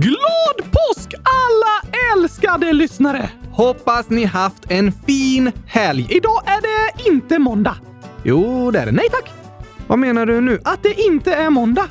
Glad 0.00 0.70
påsk 0.72 1.14
alla 1.14 1.96
älskade 2.14 2.72
lyssnare! 2.72 3.30
Hoppas 3.50 4.10
ni 4.10 4.24
haft 4.24 4.70
en 4.70 4.92
fin 5.06 5.52
helg. 5.66 6.06
Idag 6.10 6.42
är 6.46 6.60
det 6.62 7.08
inte 7.10 7.38
måndag. 7.38 7.76
Jo, 8.22 8.70
det 8.70 8.78
är 8.78 8.86
det. 8.86 8.92
Nej 8.92 9.08
tack. 9.10 9.30
Vad 9.86 9.98
menar 9.98 10.26
du 10.26 10.40
nu? 10.40 10.60
Att 10.64 10.82
det 10.82 11.00
inte 11.00 11.34
är 11.34 11.50
måndag. 11.50 11.88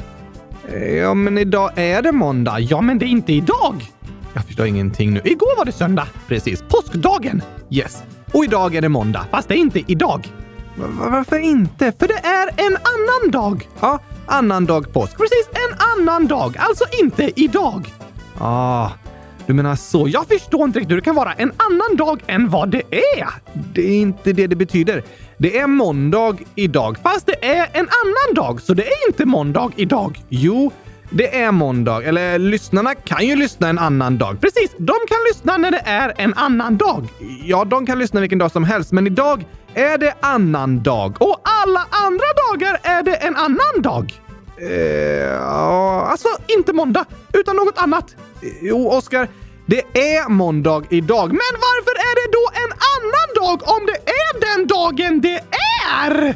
Eh, 0.68 0.94
ja, 0.96 1.14
men 1.14 1.38
idag 1.38 1.72
är 1.76 2.02
det 2.02 2.12
måndag. 2.12 2.60
Ja, 2.60 2.82
men 2.82 3.00
det 3.00 3.06
är 3.06 3.08
inte 3.08 3.34
idag. 3.34 3.92
Jag 4.34 4.46
förstår 4.46 4.66
ingenting 4.66 5.14
nu. 5.14 5.22
Igår 5.24 5.58
var 5.58 5.66
det 5.66 5.72
söndag. 5.72 6.08
Precis. 6.28 6.64
Påskdagen. 6.68 7.42
Yes. 7.70 8.04
Och 8.32 8.44
idag 8.44 8.76
är 8.76 8.82
det 8.82 8.90
måndag. 8.90 9.26
Fast 9.32 9.48
det 9.48 9.54
är 9.54 9.58
inte 9.60 9.84
idag. 9.88 10.28
Varför 11.00 11.40
inte? 11.40 11.94
För 12.00 12.08
det 12.08 12.28
är 12.28 12.48
en 12.68 12.78
annan 12.78 13.32
dag. 13.32 13.68
Ja, 13.80 14.00
annan 14.32 14.66
dag 14.66 14.94
påsk. 14.94 15.18
Precis, 15.18 15.50
en 15.52 15.78
annan 15.80 16.28
dag. 16.28 16.56
Alltså 16.60 16.84
inte 17.02 17.32
idag. 17.36 17.94
Ah, 18.38 18.90
du 19.46 19.54
menar 19.54 19.76
så. 19.76 20.08
Jag 20.08 20.28
förstår 20.28 20.64
inte 20.64 20.80
riktigt 20.80 20.92
hur 20.92 20.96
det 20.96 21.02
kan 21.02 21.16
vara 21.16 21.34
en 21.34 21.52
annan 21.58 21.96
dag 21.98 22.22
än 22.28 22.50
vad 22.50 22.70
det 22.70 22.84
är. 22.92 23.28
Det 23.74 23.82
är 23.82 24.02
inte 24.02 24.34
det 24.34 24.48
det 24.48 24.56
betyder. 24.56 25.04
Det 25.38 25.58
är 25.58 25.68
måndag 25.68 26.38
idag, 26.56 26.98
fast 27.04 27.26
det 27.26 27.46
är 27.46 27.70
en 27.74 27.88
annan 28.04 28.36
dag, 28.36 28.62
så 28.62 28.74
det 28.74 28.84
är 28.84 29.08
inte 29.08 29.26
måndag 29.26 29.72
idag. 29.76 30.24
Jo, 30.30 30.72
det 31.12 31.42
är 31.42 31.52
måndag. 31.52 32.04
Eller 32.04 32.40
lyssnarna 32.40 32.96
kan 32.96 33.28
ju 33.28 33.36
lyssna 33.36 33.70
en 33.70 33.80
annan 33.80 34.18
dag. 34.18 34.42
Precis, 34.42 34.72
de 34.78 34.96
kan 35.08 35.18
lyssna 35.30 35.58
när 35.58 35.72
det 35.72 35.82
är 35.86 36.14
en 36.18 36.34
annan 36.34 36.78
dag. 36.78 37.08
Ja, 37.44 37.66
de 37.66 37.86
kan 37.86 38.00
lyssna 38.00 38.20
vilken 38.20 38.40
dag 38.40 38.52
som 38.52 38.64
helst, 38.64 38.92
men 38.92 39.08
idag 39.08 39.46
är 39.74 39.98
det 39.98 40.14
annan 40.20 40.84
dag. 40.84 41.22
Och 41.22 41.42
alla 41.44 41.86
andra 41.90 42.26
dagar 42.50 42.80
är 42.84 43.04
det 43.04 43.16
en 43.16 43.36
annan 43.36 43.82
dag. 43.82 44.22
Eh, 44.58 44.70
ja, 44.70 46.08
alltså 46.12 46.28
inte 46.58 46.74
måndag, 46.74 47.06
utan 47.34 47.56
något 47.56 47.78
annat. 47.78 48.16
Jo, 48.62 48.90
Oskar. 48.90 49.28
Det 49.66 49.82
är 49.94 50.30
måndag 50.30 50.84
idag, 50.90 51.28
men 51.28 51.54
varför 51.68 51.92
är 51.92 52.16
det 52.16 52.32
då 52.32 52.50
en 52.64 52.72
annan 52.94 53.30
dag 53.36 53.76
om 53.76 53.86
det 53.86 54.12
är 54.12 54.58
den 54.58 54.68
dagen 54.68 55.22
det 55.22 55.44
är? 55.98 56.36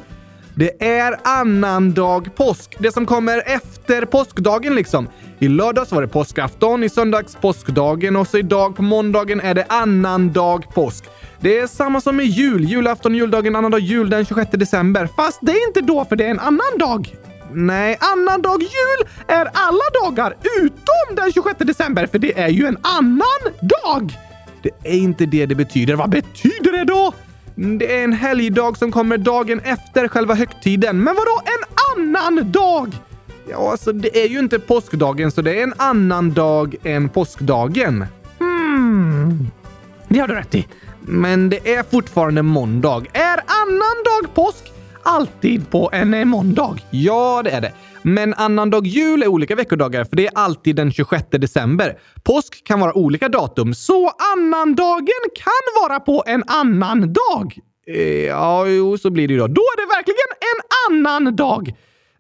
Det 0.58 0.86
är 0.86 1.20
annandag 1.24 2.36
påsk. 2.36 2.76
Det 2.80 2.92
som 2.92 3.06
kommer 3.06 3.44
efter 3.46 4.06
påskdagen 4.06 4.76
liksom. 4.76 5.08
I 5.40 5.48
lördags 5.48 5.92
var 5.92 6.02
det 6.02 6.08
påskafton, 6.08 6.84
i 6.84 6.90
söndags 6.90 7.36
påskdagen 7.36 8.16
och 8.16 8.28
så 8.28 8.38
idag 8.38 8.76
på 8.76 8.82
måndagen 8.82 9.42
är 9.42 9.54
det 9.54 9.66
annandag 9.70 10.74
påsk. 10.74 11.04
Det 11.40 11.60
är 11.60 11.68
samma 11.68 12.02
som 12.02 12.16
med 12.16 12.26
jul. 12.26 12.66
Julafton, 12.66 13.16
juldagen, 13.16 13.56
annandag 13.56 13.80
jul 13.80 14.10
den 14.10 14.26
26 14.26 14.52
december. 14.52 15.10
Fast 15.16 15.40
det 15.42 15.52
är 15.52 15.68
inte 15.68 15.82
då 15.82 16.06
för 16.06 16.16
det 16.16 16.26
är 16.26 16.32
en 16.32 16.40
annan 16.40 16.78
dag. 16.80 17.16
Nej, 17.54 17.98
annandag 18.00 18.62
jul 18.62 19.08
är 19.28 19.50
alla 19.54 20.04
dagar 20.04 20.36
utom 20.62 21.16
den 21.16 21.32
26 21.34 21.56
december, 21.60 22.08
för 22.08 22.20
det 22.20 22.40
är 22.40 22.50
ju 22.50 22.66
en 22.66 22.78
annan 22.82 23.42
dag! 23.62 24.18
Det 24.62 24.72
är 24.84 24.98
inte 24.98 25.26
det 25.26 25.46
det 25.46 25.56
betyder. 25.56 25.96
Vad 25.96 26.10
betyder 26.10 26.72
det 26.72 26.84
då? 26.84 27.14
Det 27.56 28.00
är 28.00 28.04
en 28.04 28.14
helgdag 28.14 28.78
som 28.78 28.92
kommer 28.92 29.18
dagen 29.18 29.60
efter 29.60 30.08
själva 30.08 30.34
högtiden. 30.34 31.04
Men 31.04 31.16
vadå 31.16 31.42
en 31.46 31.76
annan 31.98 32.52
dag? 32.52 32.92
Ja, 33.50 33.72
alltså 33.72 33.92
det 33.92 34.24
är 34.24 34.28
ju 34.28 34.40
inte 34.40 34.60
påskdagen, 34.60 35.32
så 35.32 35.42
det 35.42 35.60
är 35.60 35.64
en 35.64 35.74
annan 35.78 36.34
dag 36.34 36.76
än 36.84 37.10
påskdagen. 37.10 38.06
Hmm. 38.40 39.48
Det 40.08 40.20
har 40.20 40.28
du 40.28 40.34
rätt 40.34 40.56
i. 40.56 40.68
Men 41.02 41.50
det 41.50 41.74
är 41.74 41.84
fortfarande 41.84 42.42
måndag. 42.42 43.06
Är 43.14 43.40
annan 43.48 44.04
dag 44.06 44.34
påsk? 44.34 44.72
alltid 45.06 45.70
på 45.70 45.90
en 45.94 46.28
måndag. 46.28 46.76
Ja, 46.90 47.42
det 47.44 47.50
är 47.50 47.62
det. 47.62 47.72
Men 48.08 48.34
annandag 48.34 48.88
jul 48.88 49.24
är 49.24 49.28
olika 49.28 49.56
veckodagar, 49.56 50.04
för 50.04 50.16
det 50.16 50.28
är 50.28 50.32
alltid 50.36 50.76
den 50.76 50.92
26 50.92 51.26
december. 51.32 52.00
Påsk 52.24 52.64
kan 52.68 52.80
vara 52.80 52.98
olika 52.98 53.30
datum, 53.30 53.74
så 53.74 54.12
annandagen 54.34 55.24
kan 55.36 55.82
vara 55.82 56.00
på 56.00 56.24
en 56.28 56.44
annan 56.48 57.14
dag. 57.14 57.58
Eh, 57.88 58.26
ja, 58.26 58.68
jo, 58.68 58.98
så 58.98 59.10
blir 59.10 59.28
det 59.28 59.34
ju 59.34 59.40
då. 59.40 59.48
Då 59.48 59.62
är 59.62 59.78
det 59.78 59.96
verkligen 59.96 60.32
en 60.40 60.62
annan 60.90 61.36
dag. 61.36 61.74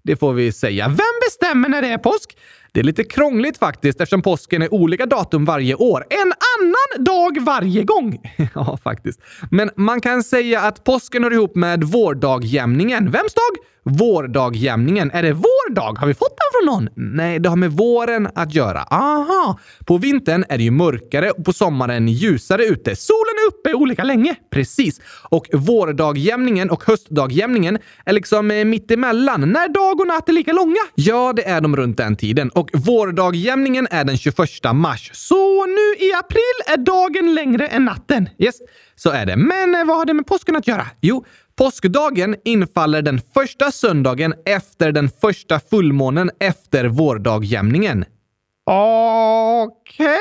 Det 0.03 0.15
får 0.15 0.33
vi 0.33 0.51
säga. 0.51 0.87
Vem 0.87 1.15
bestämmer 1.25 1.69
när 1.69 1.81
det 1.81 1.87
är 1.87 1.97
påsk? 1.97 2.37
Det 2.75 2.81
är 2.81 2.83
lite 2.83 3.03
krångligt 3.03 3.57
faktiskt 3.57 4.01
eftersom 4.01 4.21
påsken 4.21 4.61
är 4.61 4.73
olika 4.73 5.05
datum 5.05 5.45
varje 5.45 5.75
år. 5.75 6.05
En 6.09 6.33
annan 6.59 7.05
dag 7.05 7.37
varje 7.41 7.83
gång! 7.83 8.19
ja, 8.55 8.77
faktiskt. 8.83 9.19
Men 9.51 9.69
man 9.75 10.01
kan 10.01 10.23
säga 10.23 10.61
att 10.61 10.83
påsken 10.83 11.23
hör 11.23 11.33
ihop 11.33 11.55
med 11.55 11.83
vårdagjämningen. 11.83 13.11
Vems 13.11 13.33
dag? 13.33 13.65
Vårdagjämningen. 13.89 15.11
Är 15.11 15.23
det 15.23 15.33
vår 15.33 15.73
dag? 15.73 15.97
Har 15.99 16.07
vi 16.07 16.13
fått 16.13 16.37
den 16.37 16.45
från 16.51 16.73
någon? 16.73 17.15
Nej, 17.15 17.39
det 17.39 17.49
har 17.49 17.55
med 17.55 17.71
våren 17.71 18.27
att 18.35 18.53
göra. 18.53 18.81
Aha! 18.81 19.59
På 19.85 19.97
vintern 19.97 20.45
är 20.49 20.57
det 20.57 20.63
ju 20.63 20.71
mörkare 20.71 21.31
och 21.31 21.45
på 21.45 21.53
sommaren 21.53 22.07
ljusare 22.07 22.65
ute. 22.65 22.95
Solen 22.95 23.35
är 23.45 23.47
uppe 23.47 23.73
olika 23.73 24.03
länge. 24.03 24.35
Precis. 24.51 25.01
Och 25.29 25.47
vårdagjämningen 25.53 26.69
och 26.69 26.83
höstdagjämningen 26.83 27.77
är 28.05 28.13
liksom 28.13 28.47
mitt 28.47 28.67
mittemellan, 28.67 29.41
när 29.41 29.69
dag 29.69 29.99
och 29.99 30.07
natt 30.07 30.29
är 30.29 30.33
lika 30.33 30.53
långa. 30.53 30.81
Ja, 30.95 31.33
det 31.35 31.47
är 31.47 31.61
de 31.61 31.75
runt 31.75 31.97
den 31.97 32.15
tiden. 32.15 32.49
Och 32.49 32.64
vårdagjämningen 32.73 33.87
är 33.91 34.03
den 34.03 34.17
21 34.17 34.37
mars. 34.73 35.11
Så 35.13 35.65
nu 35.65 36.05
i 36.05 36.13
april 36.13 36.73
är 36.73 36.77
dagen 36.77 37.35
längre 37.35 37.67
än 37.67 37.85
natten. 37.85 38.29
Yes, 38.37 38.55
så 38.95 39.09
är 39.09 39.25
det. 39.25 39.35
Men 39.35 39.75
eh, 39.75 39.85
vad 39.85 39.97
har 39.97 40.05
det 40.05 40.13
med 40.13 40.27
påsken 40.27 40.55
att 40.55 40.67
göra? 40.67 40.87
Jo, 41.01 41.25
Påskdagen 41.57 42.35
infaller 42.45 43.01
den 43.01 43.21
första 43.33 43.71
söndagen 43.71 44.33
efter 44.45 44.91
den 44.91 45.09
första 45.21 45.59
fullmånen 45.59 46.31
efter 46.39 46.85
vårdagjämningen. 46.85 48.05
Okej. 48.67 50.05
Okay. 50.05 50.17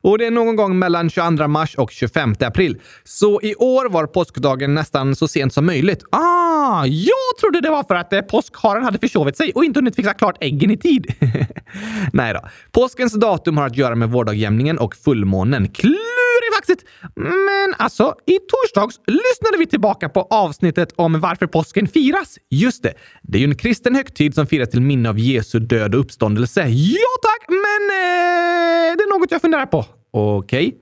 Och 0.00 0.18
det 0.18 0.26
är 0.26 0.30
någon 0.30 0.56
gång 0.56 0.78
mellan 0.78 1.10
22 1.10 1.48
mars 1.48 1.74
och 1.74 1.90
25 1.90 2.34
april. 2.40 2.80
Så 3.04 3.40
i 3.42 3.54
år 3.54 3.88
var 3.88 4.06
påskdagen 4.06 4.74
nästan 4.74 5.16
så 5.16 5.28
sent 5.28 5.52
som 5.52 5.66
möjligt. 5.66 6.04
Ah, 6.10 6.86
jag 6.86 7.38
trodde 7.40 7.60
det 7.60 7.70
var 7.70 7.84
för 7.84 7.94
att 7.94 8.12
eh, 8.12 8.20
påskharen 8.20 8.84
hade 8.84 8.98
försovit 8.98 9.36
sig 9.36 9.52
och 9.54 9.64
inte 9.64 9.78
hunnit 9.78 9.96
fixa 9.96 10.14
klart 10.14 10.36
äggen 10.40 10.70
i 10.70 10.76
tid. 10.76 11.14
Nej 12.12 12.34
då. 12.34 12.40
Påskens 12.72 13.12
datum 13.12 13.56
har 13.56 13.66
att 13.66 13.76
göra 13.76 13.94
med 13.94 14.10
vårdagjämningen 14.10 14.78
och 14.78 14.94
fullmånen. 14.96 15.68
Klurifaxigt! 15.68 16.84
Men 17.16 17.74
alltså, 17.78 18.14
i 18.26 18.38
torsdags 18.38 19.00
lyssnade 19.06 19.58
vi 19.58 19.66
tillbaka 19.66 20.08
på 20.08 20.20
avsnittet 20.20 20.92
om 20.96 21.20
varför 21.20 21.46
påsken 21.46 21.88
firas. 21.88 22.38
Just 22.50 22.82
det, 22.82 22.94
det 23.22 23.38
är 23.38 23.40
ju 23.40 23.48
en 23.48 23.54
kristen 23.54 23.94
högtid 23.94 24.34
som 24.34 24.46
firas 24.46 24.70
till 24.70 24.80
minne 24.80 25.08
av 25.08 25.18
Jesu 25.18 25.58
död 25.58 25.94
och 25.94 26.00
uppståndelse. 26.00 26.60
Ja 26.68 27.08
tack, 27.22 27.48
men 27.48 27.82
eh, 28.00 28.96
det 28.96 29.02
är 29.02 29.10
något 29.28 29.32
jag 29.32 29.40
funderar 29.40 29.66
på. 29.66 29.84
Okej. 30.10 30.66
Okay. 30.66 30.78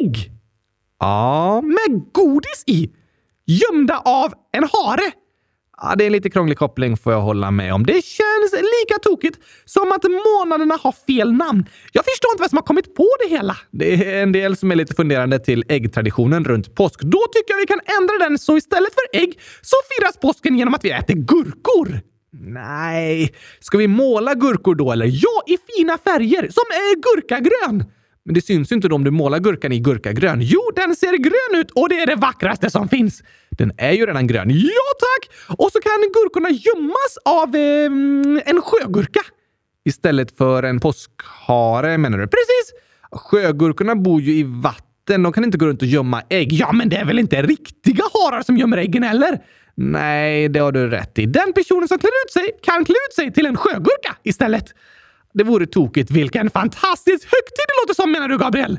Ägg! 0.00 0.30
Ja, 1.00 1.60
med 1.60 2.12
godis 2.12 2.64
i. 2.66 2.90
Gömda 3.46 3.98
av 3.98 4.32
en 4.52 4.62
hare. 4.62 5.12
Ja, 5.82 5.94
det 5.96 6.04
är 6.04 6.06
en 6.06 6.12
lite 6.12 6.30
krånglig 6.30 6.58
koppling 6.58 6.96
får 6.96 7.12
jag 7.12 7.20
hålla 7.20 7.50
med 7.50 7.74
om. 7.74 7.86
Det 7.86 8.04
känns 8.04 8.52
lika 8.52 8.98
tokigt 9.02 9.38
som 9.64 9.92
att 9.92 10.04
månaderna 10.04 10.78
har 10.82 10.92
fel 10.92 11.32
namn. 11.32 11.64
Jag 11.92 12.04
förstår 12.04 12.30
inte 12.32 12.42
vem 12.42 12.48
som 12.48 12.58
har 12.58 12.62
kommit 12.62 12.94
på 12.94 13.08
det 13.22 13.36
hela. 13.36 13.56
Det 13.70 13.94
är 13.94 14.22
en 14.22 14.32
del 14.32 14.56
som 14.56 14.70
är 14.70 14.76
lite 14.76 14.94
funderande 14.94 15.38
till 15.38 15.64
äggtraditionen 15.68 16.44
runt 16.44 16.74
påsk. 16.74 17.00
Då 17.00 17.18
tycker 17.32 17.54
jag 17.54 17.60
vi 17.60 17.66
kan 17.66 17.80
ändra 18.00 18.28
den 18.28 18.38
så 18.38 18.56
istället 18.56 18.90
för 18.94 19.18
ägg 19.20 19.40
så 19.62 19.76
firas 19.90 20.16
påsken 20.16 20.58
genom 20.58 20.74
att 20.74 20.84
vi 20.84 20.90
äter 20.90 21.14
gurkor. 21.14 22.00
Nej, 22.40 23.34
ska 23.60 23.78
vi 23.78 23.88
måla 23.88 24.34
gurkor 24.34 24.74
då 24.74 24.92
eller? 24.92 25.06
Ja, 25.06 25.42
i 25.46 25.56
fina 25.76 25.98
färger 25.98 26.42
som 26.42 26.64
är 26.70 26.94
gurkagrön. 27.02 27.84
Men 28.24 28.34
det 28.34 28.42
syns 28.42 28.72
ju 28.72 28.76
inte 28.76 28.88
då 28.88 28.94
om 28.94 29.04
du 29.04 29.10
målar 29.10 29.38
gurkan 29.38 29.72
i 29.72 29.78
gurkagrön. 29.78 30.38
Jo, 30.42 30.60
den 30.76 30.96
ser 30.96 31.16
grön 31.16 31.60
ut 31.60 31.70
och 31.70 31.88
det 31.88 32.00
är 32.00 32.06
det 32.06 32.14
vackraste 32.14 32.70
som 32.70 32.88
finns. 32.88 33.22
Den 33.50 33.72
är 33.76 33.92
ju 33.92 34.06
redan 34.06 34.26
grön. 34.26 34.50
Ja, 34.50 34.88
tack! 35.00 35.30
Och 35.58 35.70
så 35.72 35.80
kan 35.80 35.92
gurkorna 36.14 36.50
gömmas 36.50 37.18
av 37.24 37.56
eh, 37.56 38.50
en 38.50 38.62
sjögurka. 38.62 39.20
Istället 39.84 40.36
för 40.36 40.62
en 40.62 40.80
påskhare 40.80 41.98
menar 41.98 42.18
du? 42.18 42.26
Precis! 42.26 42.72
Sjögurkorna 43.12 43.96
bor 43.96 44.20
ju 44.20 44.32
i 44.32 44.42
vatten. 44.42 45.22
De 45.22 45.32
kan 45.32 45.44
inte 45.44 45.58
gå 45.58 45.66
runt 45.66 45.82
och 45.82 45.88
gömma 45.88 46.22
ägg. 46.28 46.52
Ja, 46.52 46.72
men 46.72 46.88
det 46.88 46.96
är 46.96 47.04
väl 47.04 47.18
inte 47.18 47.42
riktiga 47.42 48.04
harar 48.14 48.42
som 48.42 48.56
gömmer 48.56 48.76
äggen 48.76 49.02
heller? 49.02 49.38
Nej, 49.90 50.48
det 50.48 50.58
har 50.58 50.72
du 50.72 50.90
rätt 50.90 51.18
i. 51.18 51.26
Den 51.26 51.52
personen 51.52 51.88
som 51.88 51.98
klär 51.98 52.10
ut 52.26 52.32
sig 52.32 52.50
kan 52.62 52.84
klä 52.84 52.94
ut 53.08 53.14
sig 53.14 53.32
till 53.32 53.46
en 53.46 53.56
sjögurka 53.56 54.16
istället. 54.22 54.64
Det 55.34 55.44
vore 55.44 55.66
tokigt. 55.66 56.10
Vilken 56.10 56.50
fantastisk 56.50 57.24
högtid 57.24 57.64
det 57.68 57.82
låter 57.82 58.02
som 58.02 58.12
menar 58.12 58.28
du, 58.28 58.38
Gabriel? 58.38 58.78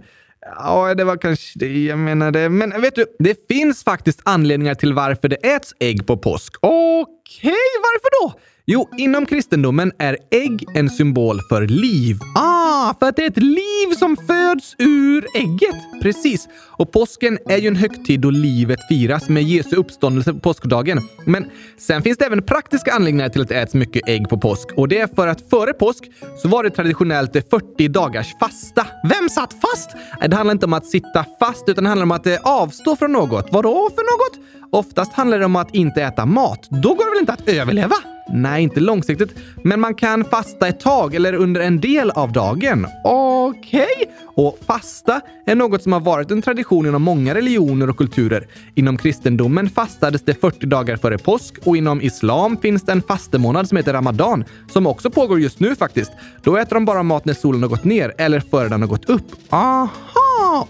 Ja, 0.57 0.95
det 0.95 1.03
var 1.03 1.17
kanske 1.17 1.59
det 1.59 1.83
jag 1.83 1.99
menade. 1.99 2.49
Men 2.49 2.81
vet 2.81 2.95
du, 2.95 3.05
det 3.19 3.47
finns 3.47 3.83
faktiskt 3.83 4.21
anledningar 4.23 4.75
till 4.75 4.93
varför 4.93 5.27
det 5.27 5.35
äts 5.35 5.73
ägg 5.79 6.07
på 6.07 6.17
påsk. 6.17 6.55
Okej, 6.59 7.11
okay, 7.41 7.53
varför 7.77 8.09
då? 8.21 8.39
Jo, 8.65 8.89
inom 8.97 9.25
kristendomen 9.25 9.91
är 9.99 10.17
ägg 10.31 10.65
en 10.75 10.89
symbol 10.89 11.39
för 11.49 11.67
liv. 11.67 12.17
Ah, 12.35 12.93
för 12.99 13.09
att 13.09 13.15
det 13.15 13.23
är 13.23 13.27
ett 13.27 13.43
liv 13.43 13.95
som 13.99 14.17
föds 14.17 14.75
ur 14.77 15.25
ägget. 15.35 16.01
Precis. 16.01 16.47
Och 16.77 16.91
påsken 16.91 17.37
är 17.49 17.57
ju 17.57 17.67
en 17.67 17.75
högtid 17.75 18.19
då 18.19 18.29
livet 18.29 18.79
firas 18.89 19.29
med 19.29 19.43
Jesu 19.43 19.75
uppståndelse 19.75 20.33
på 20.33 20.39
påskdagen. 20.39 20.99
Men 21.25 21.45
sen 21.77 22.01
finns 22.01 22.17
det 22.17 22.25
även 22.25 22.43
praktiska 22.43 22.93
anledningar 22.93 23.29
till 23.29 23.41
att 23.41 23.49
det 23.49 23.55
äts 23.55 23.73
mycket 23.73 24.09
ägg 24.09 24.29
på 24.29 24.37
påsk. 24.37 24.69
Och 24.75 24.87
det 24.87 24.99
är 24.99 25.07
för 25.07 25.27
att 25.27 25.49
före 25.49 25.73
påsk 25.73 26.03
så 26.41 26.47
var 26.47 26.63
det 26.63 26.69
traditionellt 26.69 27.31
40 27.33 27.87
dagars 27.87 28.35
fasta. 28.39 28.87
Vem 29.03 29.29
satt 29.29 29.53
fast? 29.53 29.89
Det 30.27 30.35
handlar 30.35 30.51
inte 30.51 30.65
om 30.65 30.73
att 30.73 30.85
sitta 30.85 31.25
fast, 31.39 31.69
utan 31.69 31.83
det 31.83 31.89
handlar 31.89 32.05
om 32.05 32.11
att 32.11 32.27
eh, 32.27 32.37
avstå 32.43 32.95
från 32.95 33.11
något. 33.11 33.47
Vadå 33.51 33.89
för 33.95 34.03
något? 34.03 34.62
Oftast 34.73 35.13
handlar 35.13 35.39
det 35.39 35.45
om 35.45 35.55
att 35.55 35.75
inte 35.75 36.01
äta 36.01 36.25
mat. 36.25 36.67
Då 36.69 36.89
går 36.93 37.05
det 37.05 37.11
väl 37.11 37.19
inte 37.19 37.33
att 37.33 37.49
överleva? 37.49 37.95
Nej, 38.29 38.63
inte 38.63 38.79
långsiktigt. 38.79 39.35
Men 39.63 39.79
man 39.79 39.95
kan 39.95 40.25
fasta 40.25 40.67
ett 40.67 40.79
tag 40.79 41.15
eller 41.15 41.33
under 41.33 41.61
en 41.61 41.79
del 41.79 42.11
av 42.11 42.31
dagen. 42.31 42.87
Okej? 43.03 43.87
Okay. 43.95 44.07
Och 44.35 44.59
fasta 44.67 45.21
är 45.45 45.55
något 45.55 45.83
som 45.83 45.93
har 45.93 45.99
varit 45.99 46.31
en 46.31 46.41
tradition 46.41 46.85
inom 46.85 47.01
många 47.01 47.35
religioner 47.35 47.89
och 47.89 47.97
kulturer. 47.97 48.47
Inom 48.75 48.97
kristendomen 48.97 49.69
fastades 49.69 50.21
det 50.21 50.41
40 50.41 50.65
dagar 50.65 50.97
före 50.97 51.17
påsk 51.17 51.55
och 51.63 51.77
inom 51.77 52.01
islam 52.01 52.57
finns 52.57 52.85
det 52.85 52.91
en 52.91 53.01
fastemånad 53.01 53.69
som 53.69 53.77
heter 53.77 53.93
ramadan 53.93 54.43
som 54.73 54.87
också 54.87 55.09
pågår 55.09 55.39
just 55.39 55.59
nu 55.59 55.75
faktiskt. 55.75 56.11
Då 56.43 56.57
äter 56.57 56.73
de 56.73 56.85
bara 56.85 57.03
mat 57.03 57.25
när 57.25 57.33
solen 57.33 57.61
har 57.61 57.69
gått 57.69 57.83
ner 57.83 58.13
eller 58.17 58.39
före 58.39 58.69
den 58.69 58.81
har 58.81 58.89
gått 58.89 59.09
upp. 59.09 59.25
Aha! 59.49 60.22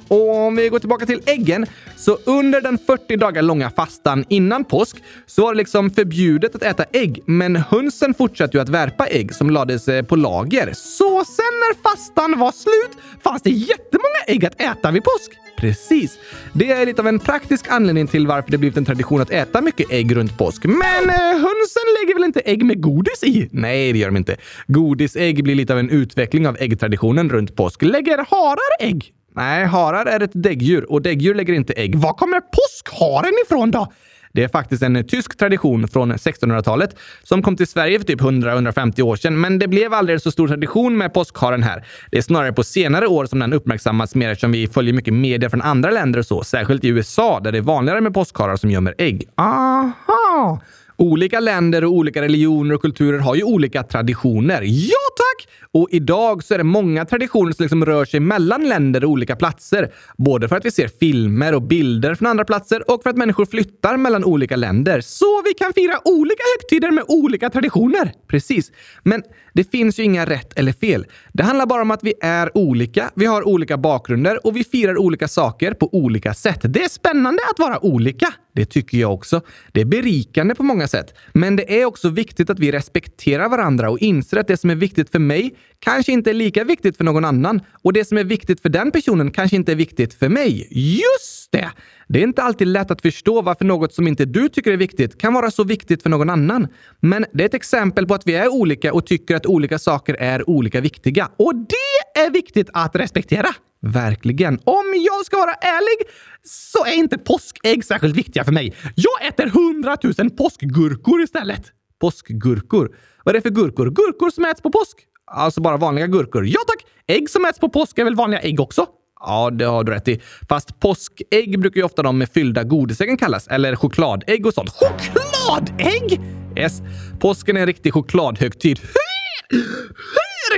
Och 0.08 0.36
om 0.36 0.56
vi 0.56 0.70
går 0.70 0.80
tillbaka 0.80 1.06
till 1.06 1.22
äggen, 1.26 1.66
så 1.96 2.18
under 2.26 2.62
den 2.62 2.78
40 2.78 3.18
dagar 3.18 3.42
långa 3.42 3.70
fastan 3.70 4.26
innan 4.30 4.64
påsk 4.64 4.98
så 5.26 5.42
var 5.42 5.54
det 5.54 5.58
liksom 5.58 5.90
förbjudet 5.90 6.56
att 6.56 6.64
äta 6.64 6.86
ägg, 6.92 7.24
men 7.26 7.56
hönsen 7.56 8.14
fortsatte 8.14 8.58
ju 8.58 8.62
att 8.62 8.70
värpa 8.70 9.08
ägg 9.08 9.36
som 9.36 9.50
lades 9.50 9.88
eh, 9.88 10.04
på 10.04 10.16
lager. 10.16 10.74
Så 10.74 11.26
sen 11.26 11.54
när 11.60 11.82
fastan 11.84 12.40
var 12.40 12.52
slut 12.52 13.04
fanns 13.24 13.42
det 13.42 13.50
jättemånga 13.50 14.24
ägg 14.28 14.46
att 14.46 14.62
äta 14.62 14.92
vid 14.92 15.04
påsk. 15.04 15.32
Precis. 15.58 16.20
Det 16.54 16.72
är 16.72 16.86
lite 16.86 17.02
av 17.02 17.08
en 17.08 17.20
praktisk 17.20 17.66
anledning 17.70 18.08
till 18.08 18.28
varför 18.28 18.52
det 18.52 18.58
blivit 18.58 18.78
en 18.78 18.86
tradition 18.86 19.22
att 19.22 19.30
äta 19.30 19.62
mycket 19.62 19.92
ägg 19.92 20.16
runt 20.16 20.38
påsk. 20.38 20.66
Men 20.66 21.10
eh, 21.10 21.16
hönsen 21.16 21.88
lägger 22.02 22.14
väl 22.14 22.24
inte 22.24 22.40
ägg 22.40 22.66
med 22.66 22.82
godis 22.82 23.24
i? 23.24 23.50
Nej, 23.52 23.94
det 23.94 24.00
gör 24.00 24.08
de 24.08 24.18
inte. 24.18 24.38
Godisägg 24.68 25.44
blir 25.44 25.56
lite 25.56 25.74
av 25.74 25.80
en 25.80 25.90
utveckling 25.90 26.48
av 26.48 26.58
äggtraditionen 26.60 27.30
runt 27.30 27.56
påsk. 27.56 27.82
Lägger 27.82 28.18
harar 28.18 28.88
ägg? 28.88 29.14
Nej, 29.36 29.66
harar 29.66 30.06
är 30.06 30.20
ett 30.20 30.32
däggdjur 30.34 30.92
och 30.92 31.02
däggdjur 31.02 31.36
lägger 31.36 31.54
inte 31.54 31.74
ägg. 31.74 31.96
Var 31.96 32.14
kommer 32.14 32.40
påskharen 32.40 33.34
ifrån 33.46 33.72
då? 33.72 33.92
Det 34.34 34.44
är 34.44 34.48
faktiskt 34.48 34.84
en 34.84 35.08
tysk 35.08 35.38
tradition 35.38 35.88
från 35.88 36.14
1600-talet 36.14 36.96
som 37.24 37.42
kom 37.42 37.58
till 37.58 37.68
Sverige 37.68 38.00
för 38.00 38.06
typ 38.06 38.22
100-150 38.22 39.02
år 39.02 39.16
sedan, 39.16 39.42
men 39.42 39.60
det 39.60 39.68
blev 39.68 39.94
aldrig 39.94 40.22
så 40.22 40.32
stor 40.32 40.48
tradition 40.48 40.98
med 40.98 41.14
påskharen 41.14 41.64
här. 41.64 41.86
Det 42.12 42.18
är 42.18 42.22
snarare 42.22 42.54
på 42.54 42.64
senare 42.64 43.08
år 43.08 43.26
som 43.26 43.40
den 43.40 43.54
uppmärksammats 43.54 44.16
mer 44.16 44.30
eftersom 44.30 44.52
vi 44.52 44.68
följer 44.68 44.94
mycket 44.94 45.14
media 45.14 45.50
från 45.50 45.62
andra 45.62 45.92
länder 45.92 46.20
och 46.20 46.26
så, 46.26 46.44
särskilt 46.44 46.84
i 46.84 46.88
USA 46.88 47.40
där 47.40 47.52
det 47.52 47.58
är 47.58 47.62
vanligare 47.62 48.02
med 48.02 48.14
påskharar 48.14 48.56
som 48.56 48.72
gömmer 48.72 48.96
ägg. 48.98 49.30
Aha! 49.38 50.62
Olika 51.04 51.40
länder 51.40 51.84
och 51.84 51.92
olika 51.92 52.22
religioner 52.22 52.76
och 52.76 52.82
kulturer 52.82 53.20
har 53.20 53.36
ju 53.36 53.44
olika 53.44 53.84
traditioner. 53.84 54.62
Ja, 54.62 55.04
tack! 55.18 55.48
Och 55.72 55.88
idag 55.92 56.44
så 56.44 56.54
är 56.54 56.58
det 56.58 56.64
många 56.64 57.06
traditioner 57.06 57.52
som 57.52 57.64
liksom 57.64 57.86
rör 57.86 58.06
sig 58.06 58.20
mellan 58.20 58.70
länder 58.70 59.04
och 59.04 59.10
olika 59.10 59.36
platser. 59.36 59.92
Både 60.18 60.48
för 60.48 60.56
att 60.56 60.66
vi 60.66 60.72
ser 60.72 60.88
filmer 60.88 61.56
och 61.56 61.62
bilder 61.62 62.16
från 62.16 62.28
andra 62.28 62.46
platser 62.46 62.92
och 62.92 63.04
för 63.04 63.10
att 63.10 63.18
människor 63.18 63.46
flyttar 63.46 63.98
mellan 63.98 64.24
olika 64.24 64.56
länder. 64.56 65.02
Så 65.02 65.42
vi 65.46 65.54
kan 65.54 65.74
fira 65.74 66.00
olika 66.06 66.44
högtider 66.58 66.92
med 66.92 67.04
olika 67.08 67.50
traditioner. 67.50 68.14
Precis. 68.28 68.72
Men 69.04 69.24
det 69.54 69.72
finns 69.72 70.00
ju 70.00 70.04
inga 70.04 70.26
rätt 70.26 70.60
eller 70.60 70.72
fel. 70.72 71.06
Det 71.34 71.44
handlar 71.44 71.66
bara 71.66 71.82
om 71.82 71.92
att 71.92 72.04
vi 72.04 72.14
är 72.22 72.58
olika, 72.58 73.12
vi 73.16 73.26
har 73.26 73.48
olika 73.48 73.78
bakgrunder 73.78 74.48
och 74.48 74.58
vi 74.58 74.64
firar 74.64 74.98
olika 74.98 75.28
saker 75.28 75.74
på 75.74 75.94
olika 75.94 76.34
sätt. 76.34 76.60
Det 76.64 76.84
är 76.84 76.90
spännande 76.90 77.40
att 77.52 77.60
vara 77.60 77.86
olika. 77.86 78.34
Det 78.56 78.66
tycker 78.66 78.98
jag 78.98 79.14
också. 79.14 79.42
Det 79.72 79.82
är 79.82 79.86
berikande 79.86 80.56
på 80.56 80.64
många 80.64 80.88
sätt. 80.88 81.14
Men 81.34 81.56
det 81.56 81.82
är 81.82 81.86
också 81.86 82.10
viktigt 82.10 82.50
att 82.50 82.60
vi 82.60 82.72
respekterar 82.72 83.50
varandra 83.50 83.90
och 83.90 84.00
inser 84.00 84.38
att 84.38 84.48
det 84.48 84.58
som 84.58 84.70
är 84.70 84.76
viktigt 84.76 85.10
för 85.10 85.20
mig 85.20 85.56
kanske 85.80 86.12
inte 86.12 86.30
är 86.30 86.34
lika 86.34 86.64
viktigt 86.64 86.98
för 86.98 87.04
någon 87.04 87.26
annan 87.26 87.62
och 87.82 87.94
det 87.94 88.06
som 88.06 88.18
är 88.18 88.24
viktigt 88.24 88.62
för 88.62 88.70
den 88.70 88.92
personen 88.92 89.32
kanske 89.32 89.56
inte 89.56 89.72
är 89.72 89.76
viktigt 89.76 90.14
för 90.14 90.30
mig. 90.30 90.68
Just 90.72 91.43
det! 91.54 91.72
Det 92.08 92.20
är 92.20 92.24
inte 92.24 92.44
alltid 92.44 92.68
lätt 92.68 92.92
att 92.92 93.02
förstå 93.02 93.42
varför 93.42 93.66
något 93.66 93.94
som 93.94 94.08
inte 94.08 94.26
du 94.26 94.50
tycker 94.50 94.72
är 94.72 94.78
viktigt 94.78 95.18
kan 95.22 95.34
vara 95.34 95.52
så 95.52 95.64
viktigt 95.64 96.04
för 96.04 96.10
någon 96.10 96.30
annan. 96.30 96.68
Men 97.00 97.26
det 97.34 97.44
är 97.44 97.46
ett 97.46 97.54
exempel 97.54 98.08
på 98.08 98.14
att 98.14 98.28
vi 98.28 98.36
är 98.36 98.54
olika 98.54 98.94
och 98.94 99.06
tycker 99.06 99.36
att 99.36 99.46
olika 99.46 99.80
saker 99.80 100.14
är 100.14 100.50
olika 100.50 100.82
viktiga. 100.82 101.30
Och 101.38 101.56
det 101.56 102.22
är 102.22 102.32
viktigt 102.32 102.70
att 102.74 102.96
respektera. 102.96 103.48
Verkligen. 103.82 104.60
Om 104.64 104.94
jag 105.06 105.26
ska 105.26 105.38
vara 105.38 105.54
ärlig 105.54 106.08
så 106.44 106.86
är 106.86 106.94
inte 106.94 107.18
påskägg 107.18 107.86
särskilt 107.86 108.16
viktiga 108.16 108.44
för 108.44 108.52
mig. 108.52 108.74
Jag 108.96 109.28
äter 109.28 109.48
hundratusen 109.48 110.30
påskgurkor 110.30 111.22
istället. 111.22 111.64
Påskgurkor? 112.00 112.96
Vad 113.24 113.36
är 113.36 113.40
det 113.40 113.42
för 113.42 113.50
gurkor? 113.50 113.86
Gurkor 113.86 114.30
som 114.30 114.46
äts 114.46 114.62
på 114.62 114.72
påsk? 114.72 114.98
Alltså 115.26 115.62
bara 115.62 115.78
vanliga 115.78 116.08
gurkor. 116.08 116.46
Ja 116.48 116.60
tack! 116.68 116.86
Ägg 117.08 117.30
som 117.30 117.46
äts 117.46 117.60
på 117.60 117.70
påsk 117.70 117.98
är 117.98 118.04
väl 118.04 118.16
vanliga 118.16 118.40
ägg 118.40 118.60
också? 118.60 118.88
Ja, 119.26 119.50
det 119.50 119.66
har 119.66 119.84
du 119.84 119.92
rätt 119.92 120.08
i. 120.08 120.22
Fast 120.50 120.80
påskägg 120.80 121.60
brukar 121.60 121.80
ju 121.80 121.84
ofta 121.84 122.04
de 122.04 122.18
med 122.18 122.30
fyllda 122.30 122.64
godisäggen 122.64 123.18
kallas. 123.18 123.48
Eller 123.48 123.76
chokladägg 123.76 124.46
och 124.46 124.54
sånt. 124.54 124.70
Chokladägg? 124.70 126.22
Yes. 126.58 126.82
Påsken 127.20 127.58
är 127.58 127.62
en 127.62 127.68
riktig 127.68 127.94
chokladhögtid. 127.94 128.80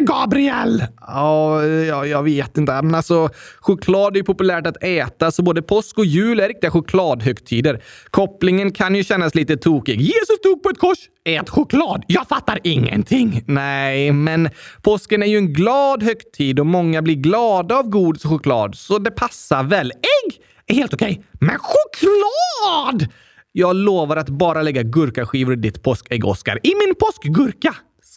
Gabriel! 0.01 0.83
Ja, 1.01 1.65
ja, 1.65 2.05
jag 2.05 2.23
vet 2.23 2.57
inte. 2.57 2.81
Men 2.81 2.95
alltså, 2.95 3.29
choklad 3.59 4.13
är 4.13 4.17
ju 4.17 4.23
populärt 4.23 4.67
att 4.67 4.83
äta, 4.83 5.31
så 5.31 5.43
både 5.43 5.61
påsk 5.61 5.97
och 5.97 6.05
jul 6.05 6.39
är 6.39 6.47
riktiga 6.47 6.71
chokladhögtider. 6.71 7.83
Kopplingen 8.09 8.71
kan 8.71 8.95
ju 8.95 9.03
kännas 9.03 9.35
lite 9.35 9.57
tokig. 9.57 10.01
Jesus 10.01 10.41
dog 10.43 10.63
på 10.63 10.69
ett 10.69 10.79
kors. 10.79 10.97
Ät 11.25 11.49
choklad. 11.49 12.03
Jag 12.07 12.27
fattar 12.27 12.59
ingenting. 12.63 13.43
Nej, 13.47 14.11
men 14.11 14.49
påsken 14.81 15.23
är 15.23 15.27
ju 15.27 15.37
en 15.37 15.53
glad 15.53 16.03
högtid 16.03 16.59
och 16.59 16.65
många 16.65 17.01
blir 17.01 17.15
glada 17.15 17.75
av 17.75 17.95
och 17.95 18.21
choklad, 18.21 18.75
så 18.75 18.99
det 18.99 19.11
passar 19.11 19.63
väl. 19.63 19.91
Ägg 19.91 20.41
är 20.67 20.73
helt 20.73 20.93
okej, 20.93 21.11
okay. 21.11 21.23
men 21.39 21.57
choklad! 21.59 23.07
Jag 23.51 23.75
lovar 23.75 24.17
att 24.17 24.29
bara 24.29 24.61
lägga 24.61 24.83
gurkaskivor 24.83 25.53
i 25.53 25.55
ditt 25.55 25.83
påskägg, 25.83 26.25
Oskar. 26.25 26.59
I 26.63 26.75
min 26.75 26.95
påskgurka! 26.99 27.75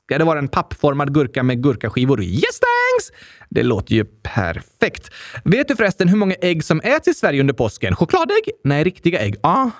Ska 0.09 0.19
det 0.19 0.25
vara 0.25 0.39
en 0.39 0.49
pappformad 0.49 1.15
gurka 1.15 1.43
med 1.43 1.63
gurkaskivor? 1.63 2.23
Yes 2.23 2.43
thanks! 2.43 3.23
Det 3.49 3.63
låter 3.63 3.95
ju 3.95 4.05
perfekt. 4.05 5.11
Vet 5.45 5.69
du 5.69 5.77
förresten 5.77 6.09
hur 6.09 6.17
många 6.17 6.35
ägg 6.35 6.65
som 6.65 6.81
äts 6.81 7.09
i 7.09 7.15
Sverige 7.15 7.41
under 7.41 7.55
påsken? 7.55 7.97
Chokladägg? 7.97 8.51
Nej, 8.65 8.85
riktiga 8.85 9.21
ägg. 9.21 9.37
Aha! 9.43 9.73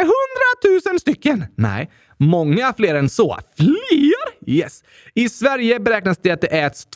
Hundratusen 0.00 1.00
stycken! 1.00 1.44
Nej, 1.56 1.90
många 2.18 2.72
fler 2.76 2.94
än 2.94 3.08
så. 3.08 3.38
Fler? 3.56 4.50
Yes. 4.50 4.84
I 5.14 5.28
Sverige 5.28 5.80
beräknas 5.80 6.18
det 6.22 6.30
att 6.30 6.40
det 6.40 6.60
äts 6.60 6.86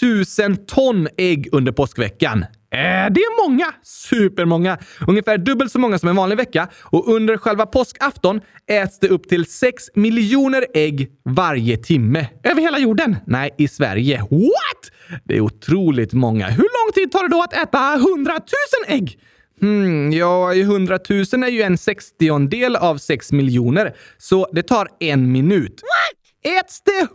2000 0.00 0.56
ton 0.66 1.08
ägg 1.16 1.48
under 1.52 1.72
påskveckan. 1.72 2.44
Är 2.70 3.10
det 3.10 3.24
många? 3.46 3.74
Supermånga! 3.82 4.78
Ungefär 5.08 5.38
dubbelt 5.38 5.72
så 5.72 5.78
många 5.78 5.98
som 5.98 6.08
en 6.08 6.16
vanlig 6.16 6.36
vecka. 6.36 6.68
Och 6.84 7.14
under 7.14 7.36
själva 7.36 7.66
påskafton 7.66 8.40
äts 8.70 8.98
det 8.98 9.08
upp 9.08 9.28
till 9.28 9.46
6 9.46 9.84
miljoner 9.94 10.66
ägg 10.74 11.10
varje 11.24 11.76
timme. 11.76 12.26
Över 12.44 12.62
hela 12.62 12.78
jorden? 12.78 13.16
Nej, 13.26 13.50
i 13.58 13.68
Sverige. 13.68 14.18
What? 14.18 15.20
Det 15.24 15.36
är 15.36 15.40
otroligt 15.40 16.12
många. 16.12 16.46
Hur 16.46 16.62
lång 16.62 16.92
tid 16.94 17.12
tar 17.12 17.22
det 17.22 17.28
då 17.28 17.42
att 17.42 17.52
äta 17.52 17.94
100 17.94 18.32
000 18.32 18.40
ägg? 18.86 19.18
Hmm, 19.60 20.12
ja, 20.12 20.54
100 20.54 20.98
000 21.08 21.20
är 21.20 21.48
ju 21.48 21.62
en 21.62 21.78
sextiondel 21.78 22.76
av 22.76 22.96
6 22.96 23.32
miljoner, 23.32 23.94
så 24.18 24.48
det 24.52 24.62
tar 24.62 24.88
en 25.00 25.32
minut. 25.32 25.82
What? 25.82 26.54
Äts 26.58 26.82
det 26.82 27.00
100 27.00 27.08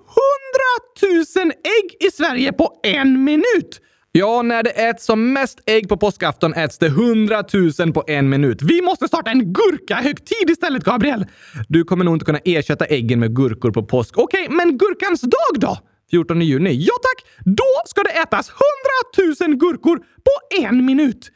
000 1.35 1.51
ägg 1.51 2.07
i 2.07 2.11
Sverige 2.11 2.53
på 2.53 2.79
en 2.83 3.23
minut? 3.23 3.81
Ja, 4.17 4.41
när 4.41 4.63
det 4.63 4.69
äts 4.69 5.05
som 5.05 5.33
mest 5.33 5.59
ägg 5.65 5.89
på 5.89 5.97
påskafton 5.97 6.53
äts 6.53 6.77
det 6.77 6.87
100 6.87 7.43
000 7.79 7.93
på 7.93 8.03
en 8.07 8.29
minut. 8.29 8.61
Vi 8.61 8.81
måste 8.81 9.07
starta 9.07 9.31
en 9.31 9.53
gurkahögtid 9.53 10.49
istället, 10.49 10.83
Gabriel! 10.83 11.25
Du 11.67 11.83
kommer 11.83 12.05
nog 12.05 12.15
inte 12.15 12.25
kunna 12.25 12.39
ersätta 12.45 12.85
äggen 12.85 13.19
med 13.19 13.35
gurkor 13.35 13.71
på 13.71 13.83
påsk. 13.83 14.17
Okej, 14.17 14.43
okay, 14.43 14.55
men 14.55 14.77
gurkans 14.77 15.21
dag 15.21 15.59
då? 15.61 15.77
14 16.11 16.41
juni? 16.41 16.71
Ja 16.73 16.93
tack! 17.01 17.45
Då 17.45 17.63
ska 17.85 18.03
det 18.03 18.09
ätas 18.09 18.51
100 19.39 19.47
000 19.47 19.55
gurkor 19.55 19.97
på 19.97 20.63
en 20.63 20.85
minut! 20.85 21.31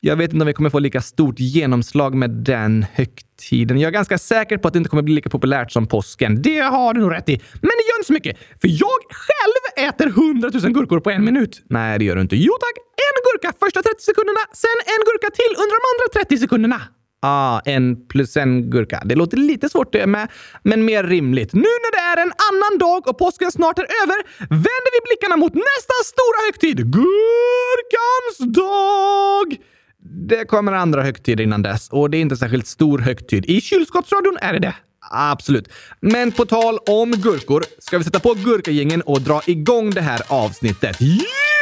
Jag 0.00 0.16
vet 0.16 0.32
inte 0.32 0.42
om 0.42 0.46
vi 0.46 0.52
kommer 0.52 0.70
få 0.70 0.78
lika 0.78 1.00
stort 1.00 1.40
genomslag 1.40 2.14
med 2.14 2.30
den 2.30 2.86
högtiden. 2.92 3.33
Tiden. 3.36 3.80
Jag 3.80 3.88
är 3.88 3.92
ganska 3.92 4.18
säker 4.18 4.58
på 4.58 4.68
att 4.68 4.74
det 4.74 4.78
inte 4.78 4.90
kommer 4.90 5.02
bli 5.02 5.14
lika 5.14 5.30
populärt 5.30 5.72
som 5.72 5.86
påsken. 5.86 6.42
Det 6.42 6.58
har 6.58 6.94
du 6.94 7.00
nog 7.00 7.12
rätt 7.12 7.28
i. 7.28 7.42
Men 7.52 7.70
det 7.78 7.84
gör 7.88 7.96
inte 7.98 8.06
så 8.06 8.12
mycket, 8.12 8.38
för 8.60 8.68
jag 8.68 8.98
själv 9.10 9.88
äter 9.88 10.06
100 10.06 10.50
000 10.62 10.72
gurkor 10.72 11.00
på 11.00 11.10
en 11.10 11.24
minut. 11.24 11.62
Nej, 11.70 11.98
det 11.98 12.04
gör 12.04 12.16
du 12.16 12.22
inte. 12.22 12.36
Jo 12.36 12.52
tack! 12.60 12.76
En 13.08 13.16
gurka 13.26 13.56
första 13.60 13.82
30 13.82 14.02
sekunderna, 14.02 14.40
sen 14.52 14.78
en 14.94 15.02
gurka 15.08 15.30
till 15.40 15.52
under 15.62 15.74
de 15.78 15.82
andra 15.92 16.06
30 16.18 16.38
sekunderna. 16.38 16.80
Ah, 17.26 17.60
en 17.64 18.06
plus 18.08 18.36
en 18.36 18.70
gurka. 18.70 19.02
Det 19.04 19.14
låter 19.14 19.36
lite 19.36 19.68
svårt 19.68 19.92
det 19.92 20.06
med, 20.06 20.28
men 20.62 20.84
mer 20.84 21.04
rimligt. 21.04 21.52
Nu 21.52 21.60
när 21.84 21.92
det 21.96 22.20
är 22.20 22.26
en 22.26 22.32
annan 22.50 22.78
dag 22.78 23.08
och 23.08 23.18
påsken 23.18 23.52
snart 23.52 23.78
är 23.78 23.82
över 24.02 24.18
vänder 24.48 24.90
vi 24.94 25.00
blickarna 25.08 25.36
mot 25.36 25.54
nästa 25.54 25.96
stora 26.04 26.38
högtid, 26.46 26.76
Gurkans 26.92 28.54
dag! 28.56 29.73
Det 30.16 30.44
kommer 30.44 30.72
andra 30.72 31.02
högtider 31.02 31.44
innan 31.44 31.62
dess 31.62 31.88
och 31.88 32.10
det 32.10 32.16
är 32.16 32.20
inte 32.20 32.36
särskilt 32.36 32.66
stor 32.66 32.98
högtid. 32.98 33.44
I 33.44 33.60
kylskåpsradion 33.60 34.38
är 34.40 34.52
det 34.52 34.58
det. 34.58 34.74
Absolut. 35.10 35.68
Men 36.00 36.32
på 36.32 36.44
tal 36.46 36.78
om 36.78 37.10
gurkor 37.10 37.64
ska 37.78 37.98
vi 37.98 38.04
sätta 38.04 38.20
på 38.20 38.34
gurkagängen 38.34 39.02
och 39.02 39.20
dra 39.20 39.40
igång 39.46 39.90
det 39.90 40.00
här 40.00 40.20
avsnittet. 40.28 41.02
Yeah! 41.02 41.53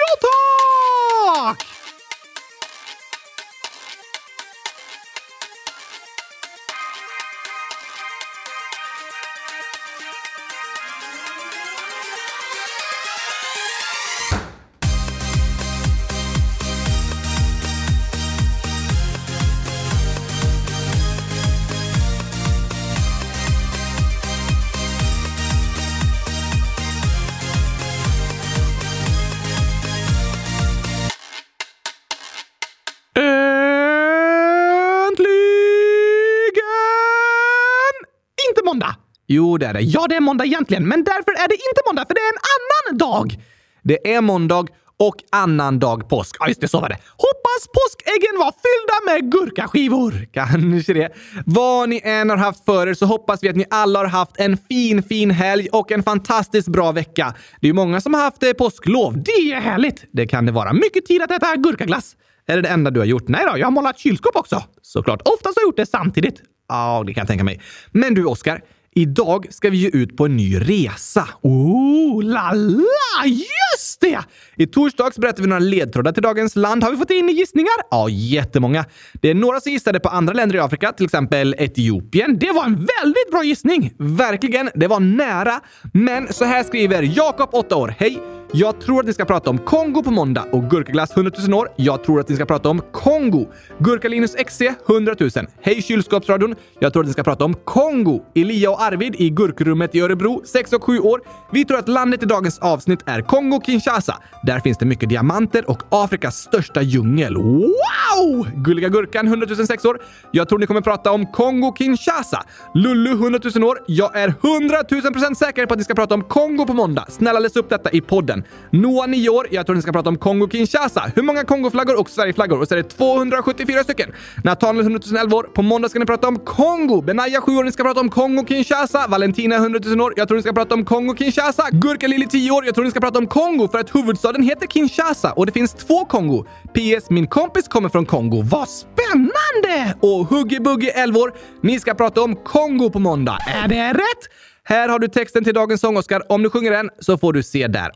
Jo, 39.33 39.59
det 39.59 39.67
är 39.67 39.75
det. 39.75 39.81
Ja, 39.81 40.07
det 40.09 40.17
är 40.17 40.21
måndag 40.21 40.45
egentligen, 40.45 40.89
men 40.89 41.05
därför 41.05 41.33
är 41.33 41.49
det 41.49 41.55
inte 41.55 41.81
måndag, 41.87 42.05
för 42.09 42.15
det 42.15 42.21
är 42.21 42.33
en 42.35 42.43
annan 42.55 42.99
dag! 42.99 43.39
Det 43.83 44.15
är 44.15 44.21
måndag 44.21 44.67
och 44.99 45.17
annan 45.33 45.79
dag 45.79 46.09
påsk. 46.09 46.37
Ja, 46.39 46.49
just 46.49 46.61
det, 46.61 46.69
så 46.69 46.81
var 46.81 46.89
det. 46.89 46.97
Hoppas 47.11 47.63
påskäggen 47.79 48.39
var 48.39 48.53
fyllda 48.65 48.97
med 49.13 49.33
gurkaskivor. 49.33 50.29
Kanske 50.33 50.93
det. 50.93 51.13
Vad 51.47 51.89
ni 51.89 52.01
än 52.05 52.31
har 52.31 52.37
haft 52.37 52.65
för 52.65 52.87
er 52.87 52.95
så 52.95 53.07
hoppas 53.07 53.43
vi 53.43 53.49
att 53.49 53.57
ni 53.57 53.65
alla 53.71 53.99
har 53.99 54.07
haft 54.07 54.41
en 54.41 54.57
fin, 54.69 55.03
fin 55.03 55.31
helg 55.31 55.69
och 55.73 55.93
en 55.93 56.03
fantastiskt 56.03 56.69
bra 56.69 56.93
vecka. 56.93 57.35
Det 57.61 57.67
är 57.67 57.69
ju 57.69 57.75
många 57.75 58.01
som 58.01 58.15
har 58.15 58.21
haft 58.21 58.43
eh, 58.43 58.53
påsklov. 58.53 59.23
Det 59.23 59.53
är 59.53 59.61
härligt! 59.61 60.05
Det 60.13 60.27
kan 60.27 60.47
det 60.47 60.53
vara. 60.53 60.73
Mycket 60.73 61.07
tid 61.07 61.23
att 61.23 61.31
äta 61.31 61.57
gurkaglass. 61.57 62.17
Är 62.47 62.57
det 62.57 62.63
det 62.63 62.69
enda 62.69 62.91
du 62.91 63.01
har 63.01 63.07
gjort? 63.07 63.29
Nej 63.29 63.45
då, 63.53 63.59
jag 63.59 63.67
har 63.67 63.71
målat 63.71 63.99
kylskåp 63.99 64.37
också. 64.37 64.63
Såklart. 64.83 65.23
Oftast 65.25 65.57
har 65.57 65.63
jag 65.63 65.69
gjort 65.69 65.77
det 65.77 65.87
samtidigt. 65.87 66.43
Ja, 66.69 67.03
det 67.07 67.15
kan 67.15 67.21
jag 67.21 67.29
tänka 67.29 67.45
mig. 67.45 67.61
Men 67.91 68.15
du, 68.15 68.25
Oskar. 68.25 68.61
Idag 68.95 69.47
ska 69.51 69.71
vi 69.71 69.77
ju 69.77 69.89
ut 69.89 70.17
på 70.17 70.25
en 70.25 70.37
ny 70.37 70.59
resa. 70.61 71.29
Oh, 71.43 72.23
la 72.23 72.53
la! 72.53 73.27
Just 73.27 74.01
det! 74.01 74.19
I 74.57 74.67
torsdags 74.67 75.19
berättade 75.19 75.43
vi 75.43 75.49
några 75.49 75.61
ledtrådar 75.61 76.13
till 76.13 76.23
dagens 76.23 76.57
land. 76.57 76.85
Har 76.85 76.91
vi 76.91 76.97
fått 76.97 77.11
in 77.11 77.29
gissningar? 77.29 77.75
Ja, 77.91 78.09
jättemånga. 78.09 78.85
Det 79.13 79.31
är 79.31 79.35
några 79.35 79.61
som 79.61 79.73
gissade 79.73 80.01
på 80.01 80.09
andra 80.09 80.33
länder 80.33 80.57
i 80.57 80.59
Afrika, 80.59 80.93
till 80.93 81.05
exempel 81.05 81.55
Etiopien. 81.59 82.39
Det 82.39 82.53
var 82.53 82.65
en 82.65 82.75
väldigt 82.75 83.31
bra 83.31 83.45
gissning! 83.45 83.95
Verkligen, 83.99 84.71
det 84.75 84.87
var 84.87 85.01
nära. 85.01 85.61
Men 85.93 86.33
så 86.33 86.45
här 86.45 86.65
skriver 86.65 87.03
Jakob, 87.03 87.49
8 87.53 87.77
år. 87.77 87.95
Hej! 87.99 88.42
Jag 88.55 88.81
tror 88.81 89.01
att 89.01 89.07
ni 89.07 89.13
ska 89.13 89.25
prata 89.25 89.51
om 89.51 89.59
Kongo 89.59 90.03
på 90.03 90.11
måndag 90.11 90.47
och 90.53 90.71
Gurkaglass 90.71 91.17
100 91.17 91.33
000 91.49 91.55
år. 91.55 91.69
Jag 91.77 92.05
tror 92.05 92.21
att 92.21 92.29
ni 92.29 92.37
ska 92.37 92.45
prata 92.47 92.69
om 92.69 92.83
Kongo. 92.93 93.47
Gurkalinus 93.79 94.35
XC 94.35 94.63
100 94.89 95.15
000. 95.21 95.31
Hej 95.61 95.83
kylskåpsradion! 95.83 96.55
Jag 96.79 96.93
tror 96.93 97.03
att 97.03 97.07
ni 97.07 97.13
ska 97.13 97.23
prata 97.23 97.45
om 97.45 97.55
Kongo. 97.55 98.23
Elia 98.35 98.71
och 98.71 98.83
Arvid 98.83 99.15
i 99.19 99.31
Gurkrummet 99.31 99.95
i 99.95 100.01
Örebro, 100.01 100.43
6 100.45 100.73
och 100.73 100.85
7 100.85 100.99
år. 100.99 101.21
Vi 101.53 101.65
tror 101.65 101.79
att 101.79 101.89
landet 101.89 102.23
i 102.23 102.27
dagens 102.27 102.59
avsnitt 102.59 103.01
är 103.07 103.21
Kongo-Kinshasa. 103.21 104.15
Där 104.43 104.61
finns 104.61 104.79
det 104.79 104.87
mycket 104.87 105.09
diamanter 105.09 105.71
och 105.71 105.83
Afrikas 105.89 106.37
största 106.37 106.83
djungel. 106.83 107.37
Wow! 107.37 108.47
Gulliga 108.55 108.89
Gurkan 108.89 109.27
100 109.27 109.47
006 109.67 109.85
år. 109.85 109.99
Jag 110.31 110.49
tror 110.49 110.59
ni 110.59 110.67
kommer 110.67 110.81
prata 110.81 111.13
om 111.13 111.27
Kongo-Kinshasa. 111.27 112.43
Lullu 112.75 113.11
100 113.11 113.41
000 113.55 113.65
år. 113.65 113.79
Jag 113.87 114.17
är 114.17 114.29
100 114.29 114.77
000 114.91 115.03
procent 115.03 115.39
säker 115.39 115.67
på 115.67 115.75
att 115.75 115.79
ni 115.79 115.85
ska 115.85 115.95
prata 115.95 116.15
om 116.15 116.23
Kongo 116.23 116.67
på 116.67 116.75
måndag. 116.75 117.05
Snälla 117.09 117.39
läs 117.39 117.57
upp 117.57 117.69
detta 117.71 117.91
i 117.91 118.01
podden. 118.01 118.42
Noah 118.71 119.09
9 119.09 119.29
år. 119.29 119.47
Jag 119.51 119.67
tror 119.67 119.77
ni 119.77 119.83
ska 119.83 119.93
prata 119.93 120.09
om 120.09 120.19
Kongo-Kinshasa. 120.19 121.11
Hur 121.15 121.23
många 121.23 121.45
Kongoflaggor 121.45 122.01
och 122.01 122.11
Sverigeflaggor? 122.11 122.61
Och 122.61 122.69
så 122.69 122.75
är 122.75 122.77
det 122.77 122.89
274 122.89 123.85
stycken. 123.85 124.13
Nathaniel 124.45 124.83
100 124.85 125.01
011 125.21 125.37
år. 125.37 125.43
På 125.43 125.63
måndag 125.63 125.89
ska 125.89 125.99
ni 125.99 126.07
prata 126.07 126.29
om 126.29 126.39
Kongo. 126.39 127.01
Benaya 127.03 127.41
7 127.41 127.57
år. 127.57 127.65
Ni 127.65 127.73
ska 127.73 127.83
prata 127.83 128.01
om 128.01 128.11
Kongo-Kinshasa. 128.11 129.09
Valentina 129.09 129.57
100 129.57 129.81
000 129.85 130.01
år. 130.01 130.13
Jag 130.17 130.29
tror 130.29 130.37
ni 130.37 130.43
ska 130.43 130.53
prata 130.53 130.75
om 130.75 130.85
Kongo-Kinshasa. 130.85 131.63
Gurka 131.73 132.07
Lili 132.07 132.27
10 132.27 132.51
år. 132.51 132.65
Jag 132.65 132.75
tror 132.75 132.85
ni 132.85 132.91
ska 132.91 133.01
prata 133.01 133.19
om 133.19 133.27
Kongo 133.27 133.69
för 133.69 133.79
att 133.79 133.95
huvudstaden 133.95 134.43
heter 134.43 134.67
Kinshasa 134.67 135.33
och 135.33 135.47
det 135.47 135.53
finns 135.53 135.75
två 135.75 136.05
Kongo. 136.05 136.45
PS. 136.75 137.11
Min 137.11 137.27
kompis 137.27 137.69
kommer 137.69 137.89
från 137.89 138.07
Kongo. 138.07 138.43
Vad 138.43 138.69
spännande! 138.69 139.95
Och 140.01 140.27
Huggy 140.27 140.61
Buggy 140.61 140.89
11 140.89 141.21
år. 141.21 141.33
Ni 141.63 141.81
ska 141.81 141.95
prata 141.95 142.23
om 142.23 142.37
Kongo 142.37 142.91
på 142.91 142.99
måndag. 142.99 143.39
Är 143.65 143.69
det 143.69 143.93
rätt? 143.93 144.29
Här 144.65 144.89
har 144.89 144.99
du 144.99 145.09
texten 145.09 145.45
till 145.45 145.55
dagens 145.55 145.81
sång, 145.81 145.97
Oskar. 145.97 146.33
Om 146.33 146.43
du 146.43 146.51
sjunger 146.51 146.71
den 146.71 146.91
så 146.99 147.19
får 147.19 147.33
du 147.33 147.43
se 147.43 147.67
där. 147.69 147.91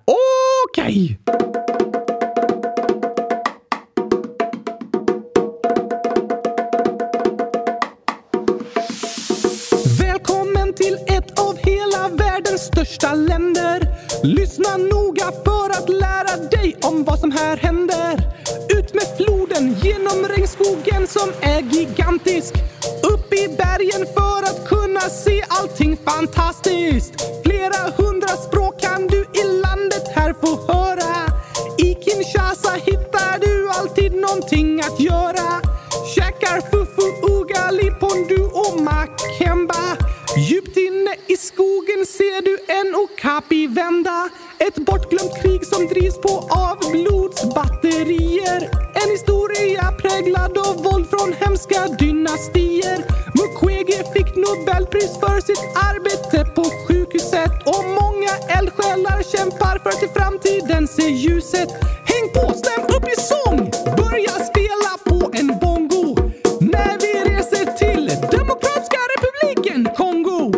Okej! 0.71 1.19
Välkommen 10.01 10.75
till 10.75 10.99
ett 11.07 11.41
av 11.41 11.57
hela 11.57 12.09
världens 12.09 12.63
största 12.63 13.15
länder. 13.15 13.89
Lyssna 14.23 14.77
noga 14.77 15.33
för 15.45 15.71
att 15.71 15.89
lära 15.89 16.49
dig 16.51 16.77
om 16.83 17.05
vad 17.05 17.19
som 17.19 17.31
här 17.31 17.57
händer. 17.57 18.15
Ut 18.79 18.95
med 18.95 19.17
floden 19.17 19.75
genom 19.83 20.29
regnskogen 20.29 21.07
som 21.07 21.29
är 21.41 21.61
gigantisk. 21.61 22.55
Upp 23.13 23.33
i 23.33 23.49
bergen 23.57 24.07
för 24.15 24.43
att 24.43 24.69
kunna 24.97 25.11
se 25.11 25.43
allting 25.49 25.97
fantastiskt. 25.97 27.15
Flera 27.45 27.91
hundra 27.97 28.29
språk 28.29 28.81
kan 28.81 29.07
du 29.07 29.21
i 29.21 29.45
landet 29.45 30.09
här 30.15 30.35
få 30.41 30.73
höra. 30.73 31.33
I 31.79 31.95
Kinshasa 31.95 32.73
hittar 32.85 33.39
du 33.41 33.71
alltid 33.71 34.13
någonting 34.15 34.81
att 34.81 35.01
göra. 35.01 35.61
Käkar 36.15 36.61
fufu, 36.71 37.07
ugali, 37.33 37.91
pondu 37.91 38.43
och 38.45 38.81
makemba. 38.81 39.97
Djupt 40.37 40.77
inne 40.77 41.15
i 41.27 41.37
skogen 41.37 42.07
ser 42.07 42.43
du 42.43 42.59
en 42.69 42.95
okapi 42.95 43.67
vända. 43.67 44.29
Ett 44.59 44.77
bortglömt 44.77 45.43
krig 45.43 45.67
som 45.67 45.87
drivs 45.87 46.19
på 46.21 46.49
av 46.51 46.79
blodsbatterier. 46.93 48.71
En 48.95 49.11
historia 49.11 49.93
präglad 49.99 50.59
av 50.59 50.85
våld 50.85 51.07
från 51.11 51.33
hem 51.33 51.56
för 59.87 59.97
att 59.97 60.03
i 60.03 60.09
framtiden 60.19 60.89
se 60.89 61.11
ljuset. 61.11 61.69
Häng 62.05 62.29
på, 62.35 62.55
stäm 62.55 62.85
upp 62.85 63.05
i 63.09 63.21
sång! 63.21 63.71
Börja 63.97 64.31
spela 64.31 64.93
på 65.05 65.31
en 65.33 65.47
bongo 65.47 66.15
när 66.61 67.01
vi 67.01 67.31
reser 67.31 67.73
till 67.73 68.07
Demokratiska 68.07 68.99
republiken 69.17 69.89
Kongo. 69.97 70.53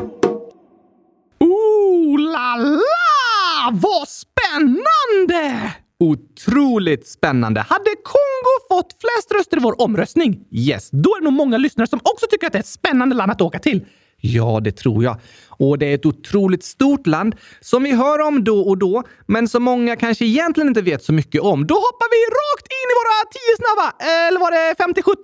Ooh 1.41 2.21
la 2.21 2.57
la! 2.57 3.71
Vad 3.73 4.09
spännande! 4.09 5.73
Otroligt 6.01 7.09
spännande. 7.09 7.61
Hade 7.61 7.91
Kongo 8.05 8.55
fått 8.69 8.97
flest 9.01 9.33
röster 9.35 9.57
i 9.57 9.61
vår 9.61 9.83
omröstning? 9.83 10.45
Yes, 10.51 10.89
då 10.93 11.15
är 11.17 11.21
det 11.21 11.25
nog 11.25 11.33
många 11.33 11.59
lyssnare 11.59 11.89
som 11.89 12.01
också 12.03 12.27
tycker 12.31 12.47
att 12.47 12.53
det 12.53 12.59
är 12.59 12.61
ett 12.61 12.67
spännande 12.67 13.15
land 13.15 13.33
att 13.33 13.41
åka 13.41 13.59
till. 13.59 13.87
Ja, 14.21 14.61
det 14.63 14.73
tror 14.73 15.05
jag. 15.05 15.17
Och 15.49 15.79
det 15.79 15.87
är 15.87 15.95
ett 15.95 16.07
otroligt 16.07 16.65
stort 16.65 17.07
land 17.07 17.35
som 17.61 17.83
vi 17.83 17.93
hör 17.93 18.19
om 18.21 18.45
då 18.45 18.61
och 18.61 18.79
då, 18.79 19.03
men 19.27 19.49
som 19.49 19.63
många 19.63 19.97
kanske 19.97 20.25
egentligen 20.25 20.69
inte 20.69 20.83
vet 20.83 21.05
så 21.05 21.13
mycket 21.13 21.41
om. 21.41 21.67
Då 21.67 21.75
hoppar 21.75 22.09
vi 22.15 22.21
rakt 22.41 22.67
in 22.79 22.89
i 22.93 22.95
våra 23.01 23.17
10 23.33 23.41
snabba! 23.57 23.87
Eh, 24.11 24.29
eller 24.29 24.41
var 24.41 24.51
det 24.51 24.75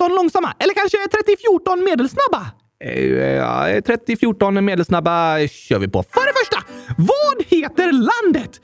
50-17 0.08 0.16
långsamma? 0.16 0.54
Eller 0.58 0.74
kanske 0.74 0.96
30-14 0.96 1.84
medelsnabba? 1.84 2.46
Eh, 2.84 3.04
Ja, 3.14 3.66
30-14 3.80 4.60
medelsnabba 4.60 5.38
kör 5.48 5.78
vi 5.78 5.88
på. 5.88 6.02
För 6.02 6.20
det 6.26 6.32
första, 6.40 6.58
vad 6.98 7.44
heter 7.46 7.92
landet? 7.92 8.60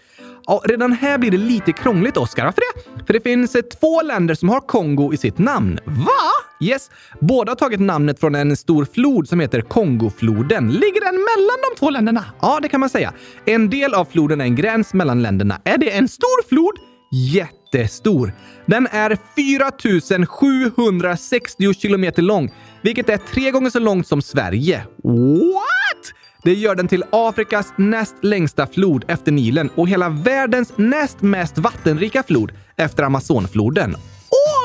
Ja, 0.51 0.63
redan 0.65 0.93
här 0.93 1.19
blir 1.19 1.31
det 1.31 1.37
lite 1.37 1.73
krångligt, 1.73 2.17
Oskar. 2.17 2.45
Varför 2.45 2.61
det? 2.61 3.07
För 3.07 3.13
det 3.13 3.21
finns 3.21 3.55
eh, 3.55 3.63
två 3.63 4.03
länder 4.03 4.35
som 4.35 4.49
har 4.49 4.61
Kongo 4.61 5.13
i 5.13 5.17
sitt 5.17 5.39
namn. 5.39 5.79
Va? 5.85 6.31
Yes. 6.61 6.91
Båda 7.21 7.51
har 7.51 7.57
tagit 7.57 7.81
namnet 7.81 8.21
från 8.21 8.35
en 8.35 8.57
stor 8.57 8.85
flod 8.85 9.29
som 9.29 9.41
heter 9.41 9.61
Kongofloden. 9.61 10.71
Ligger 10.71 11.01
den 11.01 11.15
mellan 11.15 11.59
de 11.71 11.79
två 11.79 11.91
länderna? 11.91 12.25
Ja, 12.41 12.59
det 12.63 12.69
kan 12.69 12.81
man 12.81 12.89
säga. 12.89 13.13
En 13.45 13.71
del 13.71 13.95
av 13.95 14.05
floden 14.05 14.41
är 14.41 14.45
en 14.45 14.57
gräns 14.57 14.95
mellan 14.95 15.23
länderna. 15.23 15.61
Är 15.65 15.79
det 15.79 15.91
en 15.91 16.09
stor 16.09 16.49
flod? 16.49 16.75
jättestor. 17.13 18.33
Den 18.67 18.87
är 18.87 19.19
4760 19.35 21.75
kilometer 21.75 22.23
lång, 22.23 22.55
vilket 22.83 23.09
är 23.09 23.17
tre 23.17 23.51
gånger 23.51 23.71
så 23.71 23.79
långt 23.79 24.07
som 24.07 24.23
Sverige. 24.23 24.87
What? 25.03 26.13
Det 26.43 26.55
gör 26.55 26.75
den 26.75 26.89
till 26.89 27.05
Afrikas 27.11 27.73
näst 27.77 28.15
längsta 28.23 28.67
flod 28.67 29.05
efter 29.09 29.33
Nilen 29.33 29.71
och 29.75 29.89
hela 29.89 30.09
världens 30.09 30.73
näst 30.77 31.23
mest 31.23 31.59
vattenrika 31.59 32.23
flod 32.23 32.53
efter 32.77 33.03
Amazonfloden. 33.03 33.97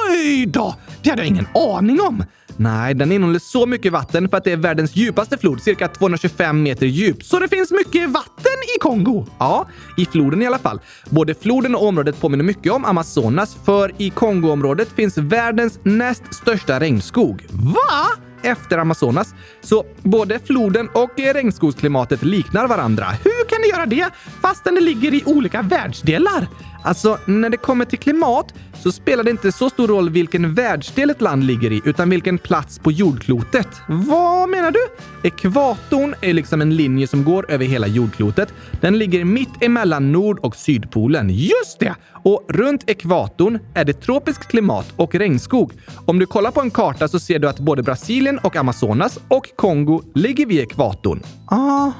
Oj 0.10 0.46
då! 0.46 0.76
Det 1.04 1.10
hade 1.10 1.22
jag 1.22 1.28
ingen 1.28 1.48
aning 1.54 2.02
om. 2.02 2.24
Nej, 2.58 2.94
den 2.94 3.12
innehåller 3.12 3.40
så 3.40 3.66
mycket 3.66 3.92
vatten 3.92 4.30
för 4.30 4.38
att 4.38 4.44
det 4.44 4.52
är 4.52 4.58
världens 4.58 4.96
djupaste 4.96 5.38
flod, 5.38 5.62
cirka 5.62 5.88
225 5.88 6.64
meter 6.64 6.86
djup. 6.86 7.24
Så 7.24 7.40
det 7.40 7.48
finns 7.48 7.72
mycket 7.72 8.10
vatten 8.10 8.54
i 8.76 8.80
Kongo? 8.80 9.26
Ja, 9.40 9.68
i 9.98 10.06
floden 10.06 10.42
i 10.42 10.48
alla 10.48 10.60
fall. 10.60 10.80
Både 11.10 11.36
floden 11.36 11.76
och 11.76 11.88
området 11.88 12.22
påminner 12.22 12.44
mycket 12.44 12.72
om 12.72 12.86
Amazonas, 12.86 13.58
för 13.66 13.92
i 13.98 14.10
Kongoområdet 14.10 14.90
finns 14.96 15.18
världens 15.18 15.80
näst 15.84 16.34
största 16.34 16.80
regnskog. 16.80 17.46
Va? 17.52 18.25
Efter 18.46 18.78
Amazonas. 18.78 19.34
Så 19.62 19.86
både 20.02 20.40
floden 20.40 20.90
och 20.94 21.20
eh, 21.20 21.34
regnskogsklimatet 21.34 22.24
liknar 22.24 22.68
varandra. 22.68 23.06
Hur 23.06 23.50
kan 23.50 23.62
det 23.62 23.68
göra 23.68 23.86
det 23.86 24.14
fastän 24.42 24.76
det 24.76 24.82
ligger 24.82 25.14
i 25.14 25.24
olika 25.26 25.62
världsdelar? 25.62 26.48
Alltså, 26.84 27.18
när 27.26 27.50
det 27.50 27.58
kommer 27.58 27.86
till 27.86 28.00
klimat 28.00 28.54
så 28.84 28.92
spelar 28.92 29.24
det 29.24 29.32
inte 29.32 29.52
så 29.52 29.70
stor 29.70 29.88
roll 29.88 30.10
vilken 30.10 30.54
världsdel 30.54 31.10
ett 31.10 31.22
land 31.22 31.44
ligger 31.44 31.72
i, 31.72 31.82
utan 31.86 32.10
vilken 32.10 32.38
plats 32.38 32.80
på 32.80 32.92
jordklotet. 32.92 33.68
Vad 33.88 34.50
menar 34.50 34.72
du? 34.72 34.80
Ekvatorn 35.24 36.16
är 36.22 36.34
liksom 36.34 36.62
en 36.62 36.76
linje 36.76 37.08
som 37.08 37.24
går 37.24 37.52
över 37.52 37.66
hela 37.66 37.88
jordklotet. 37.88 38.54
Den 38.82 38.98
ligger 38.98 39.26
mitt 39.26 39.64
emellan 39.64 40.12
Nord 40.12 40.40
och 40.40 40.56
Sydpolen. 40.56 41.30
Just 41.30 41.80
det! 41.80 41.96
Och 42.24 42.46
runt 42.50 42.90
ekvatorn 42.90 43.60
är 43.74 43.86
det 43.86 43.94
tropiskt 43.94 44.48
klimat 44.48 44.94
och 44.96 45.16
regnskog. 45.16 45.74
Om 46.06 46.20
du 46.20 46.26
kollar 46.26 46.52
på 46.52 46.62
en 46.62 46.72
karta 46.72 47.08
så 47.08 47.20
ser 47.20 47.40
du 47.40 47.50
att 47.50 47.60
både 47.60 47.84
Brasilien 47.84 48.40
och 48.40 48.56
Amazonas 48.56 49.20
och 49.28 49.50
Kongo 49.56 50.02
ligger 50.16 50.46
vid 50.46 50.60
ekvatorn. 50.60 51.24
Aha! 51.52 51.94